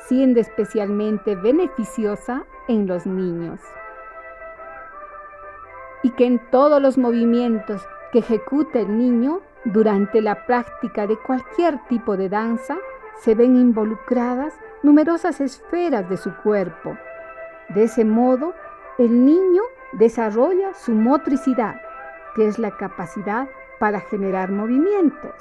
siendo 0.06 0.40
especialmente 0.40 1.34
beneficiosa 1.34 2.44
en 2.68 2.86
los 2.86 3.06
niños. 3.06 3.60
Y 6.02 6.10
que 6.10 6.26
en 6.26 6.38
todos 6.50 6.80
los 6.80 6.98
movimientos 6.98 7.86
que 8.12 8.20
ejecuta 8.20 8.80
el 8.80 8.96
niño 8.96 9.40
durante 9.64 10.20
la 10.20 10.46
práctica 10.46 11.06
de 11.06 11.18
cualquier 11.18 11.78
tipo 11.88 12.16
de 12.16 12.28
danza 12.28 12.76
se 13.20 13.34
ven 13.34 13.56
involucradas 13.56 14.54
numerosas 14.82 15.40
esferas 15.40 16.08
de 16.08 16.16
su 16.16 16.34
cuerpo, 16.36 16.96
de 17.70 17.84
ese 17.84 18.04
modo, 18.04 18.54
el 18.98 19.24
niño 19.24 19.62
desarrolla 19.92 20.72
su 20.74 20.92
motricidad, 20.92 21.80
que 22.34 22.46
es 22.46 22.58
la 22.58 22.76
capacidad 22.76 23.48
para 23.80 24.00
generar 24.00 24.52
movimientos, 24.52 25.34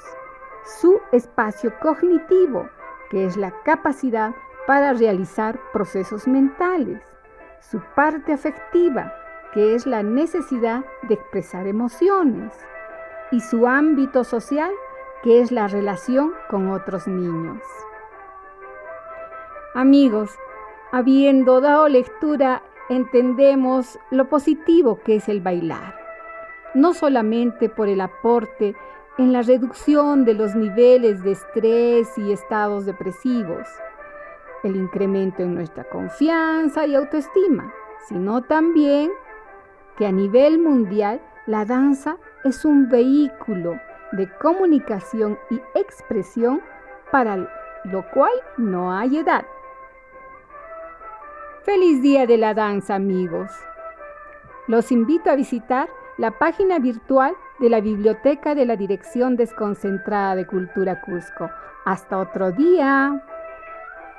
su 0.80 1.00
espacio 1.12 1.72
cognitivo, 1.80 2.68
que 3.10 3.24
es 3.24 3.36
la 3.36 3.52
capacidad 3.62 4.34
para 4.66 4.92
realizar 4.92 5.58
procesos 5.72 6.26
mentales, 6.26 7.02
su 7.60 7.80
parte 7.94 8.32
afectiva, 8.32 9.12
que 9.52 9.74
es 9.74 9.86
la 9.86 10.02
necesidad 10.02 10.84
de 11.02 11.14
expresar 11.14 11.66
emociones, 11.66 12.52
y 13.30 13.40
su 13.40 13.66
ámbito 13.66 14.24
social, 14.24 14.70
que 15.22 15.40
es 15.40 15.50
la 15.50 15.66
relación 15.66 16.32
con 16.48 16.70
otros 16.70 17.08
niños. 17.08 17.62
Amigos, 19.74 20.30
Habiendo 20.92 21.60
dado 21.60 21.88
lectura, 21.88 22.62
entendemos 22.88 23.98
lo 24.10 24.28
positivo 24.28 25.00
que 25.04 25.16
es 25.16 25.28
el 25.28 25.40
bailar, 25.40 25.94
no 26.74 26.94
solamente 26.94 27.68
por 27.68 27.88
el 27.88 28.00
aporte 28.00 28.76
en 29.18 29.32
la 29.32 29.42
reducción 29.42 30.24
de 30.24 30.34
los 30.34 30.54
niveles 30.54 31.24
de 31.24 31.32
estrés 31.32 32.16
y 32.16 32.30
estados 32.30 32.86
depresivos, 32.86 33.66
el 34.66 34.76
incremento 34.76 35.42
en 35.42 35.54
nuestra 35.54 35.84
confianza 35.84 36.86
y 36.86 36.94
autoestima, 36.94 37.72
sino 38.08 38.42
también 38.42 39.10
que 39.96 40.06
a 40.06 40.12
nivel 40.12 40.58
mundial 40.58 41.20
la 41.46 41.64
danza 41.64 42.18
es 42.44 42.64
un 42.64 42.88
vehículo 42.88 43.78
de 44.12 44.28
comunicación 44.38 45.38
y 45.50 45.60
expresión 45.74 46.60
para 47.10 47.48
lo 47.84 48.08
cual 48.10 48.32
no 48.56 48.92
hay 48.92 49.18
edad. 49.18 49.44
Feliz 51.62 52.02
Día 52.02 52.26
de 52.26 52.36
la 52.36 52.54
Danza, 52.54 52.94
amigos. 52.94 53.50
Los 54.68 54.92
invito 54.92 55.30
a 55.30 55.36
visitar 55.36 55.88
la 56.18 56.38
página 56.38 56.78
virtual 56.78 57.34
de 57.58 57.70
la 57.70 57.80
Biblioteca 57.80 58.54
de 58.54 58.66
la 58.66 58.76
Dirección 58.76 59.36
Desconcentrada 59.36 60.36
de 60.36 60.46
Cultura 60.46 61.00
Cusco. 61.00 61.50
Hasta 61.84 62.18
otro 62.18 62.52
día. 62.52 63.22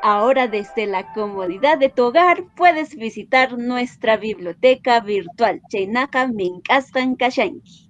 Ahora 0.03 0.47
desde 0.47 0.85
la 0.85 1.11
comodidad 1.13 1.77
de 1.77 1.89
tu 1.89 2.03
hogar 2.05 2.43
puedes 2.55 2.95
visitar 2.95 3.57
nuestra 3.57 4.17
biblioteca 4.17 4.99
virtual. 4.99 5.61
Chenaka 5.69 6.27
Minkastan 6.27 7.15
Kashanki. 7.15 7.87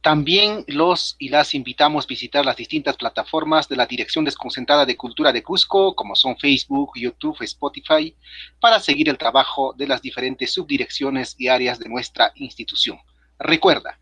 También 0.00 0.64
los 0.68 1.16
y 1.18 1.28
las 1.28 1.54
invitamos 1.54 2.04
a 2.04 2.08
visitar 2.08 2.46
las 2.46 2.56
distintas 2.56 2.96
plataformas 2.96 3.68
de 3.68 3.76
la 3.76 3.84
Dirección 3.84 4.24
Desconcentrada 4.24 4.86
de 4.86 4.96
Cultura 4.96 5.32
de 5.32 5.42
Cusco, 5.42 5.94
como 5.94 6.14
son 6.16 6.38
Facebook, 6.38 6.92
YouTube, 6.96 7.36
Spotify, 7.42 8.16
para 8.60 8.80
seguir 8.80 9.10
el 9.10 9.18
trabajo 9.18 9.74
de 9.76 9.86
las 9.86 10.00
diferentes 10.00 10.52
subdirecciones 10.52 11.34
y 11.36 11.48
áreas 11.48 11.78
de 11.78 11.88
nuestra 11.88 12.32
institución. 12.36 12.98
Recuerda 13.38 13.98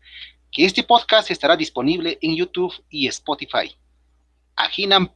que 0.51 0.65
este 0.65 0.83
podcast 0.83 1.31
estará 1.31 1.57
disponible 1.57 2.17
en 2.21 2.35
YouTube 2.35 2.73
y 2.89 3.07
Spotify. 3.07 3.75
Ajinam 4.55 5.09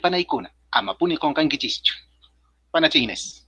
Panaikuna, 0.00 0.54
Amapuni 0.72 1.16
con 1.16 1.34
Kankichichu. 1.34 1.94
Panachines. 2.70 3.46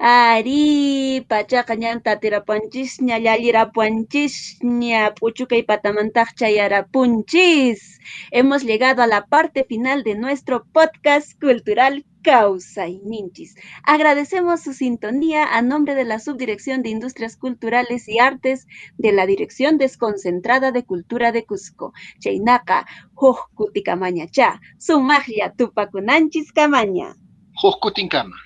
Ari, 0.00 1.26
pachaqa 1.28 1.74
ñanta 1.74 2.20
tirapanchisña, 2.20 3.18
llallirapuanchisña, 3.18 5.14
puchucay 5.18 5.62
patamantaq 5.64 6.28
chayarapunchis. 6.38 7.98
Hemos 8.30 8.62
llegado 8.62 9.02
a 9.02 9.08
la 9.08 9.26
parte 9.26 9.64
final 9.64 10.04
de 10.04 10.14
nuestro 10.14 10.64
podcast 10.72 11.38
cultural 11.40 12.04
Causa 12.28 12.86
y 12.86 13.00
Ninchis. 13.06 13.54
Agradecemos 13.84 14.60
su 14.60 14.74
sintonía 14.74 15.56
a 15.56 15.62
nombre 15.62 15.94
de 15.94 16.04
la 16.04 16.18
Subdirección 16.18 16.82
de 16.82 16.90
Industrias 16.90 17.38
Culturales 17.38 18.06
y 18.06 18.18
Artes 18.18 18.66
de 18.98 19.12
la 19.12 19.24
Dirección 19.24 19.78
Desconcentrada 19.78 20.70
de 20.70 20.84
Cultura 20.84 21.32
de 21.32 21.46
Cusco. 21.46 21.94
Chaynaka, 22.18 22.86
Jojkutikamañacha, 23.14 24.60
Sumaglia 24.76 25.54
Tupakunanchis 25.54 26.52
Camaña. 26.52 27.16
Jojkutinkama. 27.54 28.36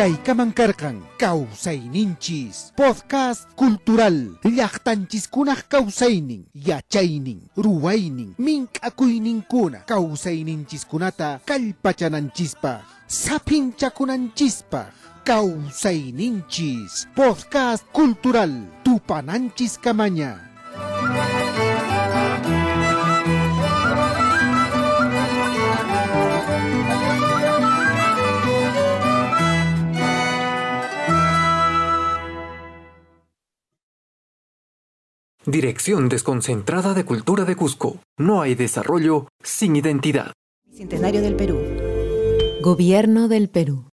Kaykaman 0.00 0.56
karkan 0.56 1.04
ninchis 1.92 2.72
podcast 2.72 3.44
cultural 3.52 4.40
llaqtanchiskunaq 4.40 5.68
kawsaynin 5.68 6.48
yachaynin 6.56 7.44
ruwaynin 7.52 8.32
mink'akuyninkuna 8.40 9.84
kawsayninchis 9.84 10.88
kunata 10.88 11.44
kallpachananchispaq 11.44 12.80
sapinchakunanchispaq 13.04 14.88
Ninchis, 16.16 17.04
podcast 17.12 17.84
cultural, 17.92 18.50
Tupananchis 18.82 19.76
Camaña. 19.76 20.40
Dirección 35.46 36.10
desconcentrada 36.10 36.92
de 36.92 37.06
Cultura 37.06 37.46
de 37.46 37.56
Cusco. 37.56 37.96
No 38.18 38.42
hay 38.42 38.54
desarrollo 38.54 39.28
sin 39.42 39.74
identidad. 39.74 40.32
Centenario 40.70 41.22
del 41.22 41.34
Perú. 41.34 41.58
Gobierno 42.60 43.26
del 43.26 43.48
Perú. 43.48 43.89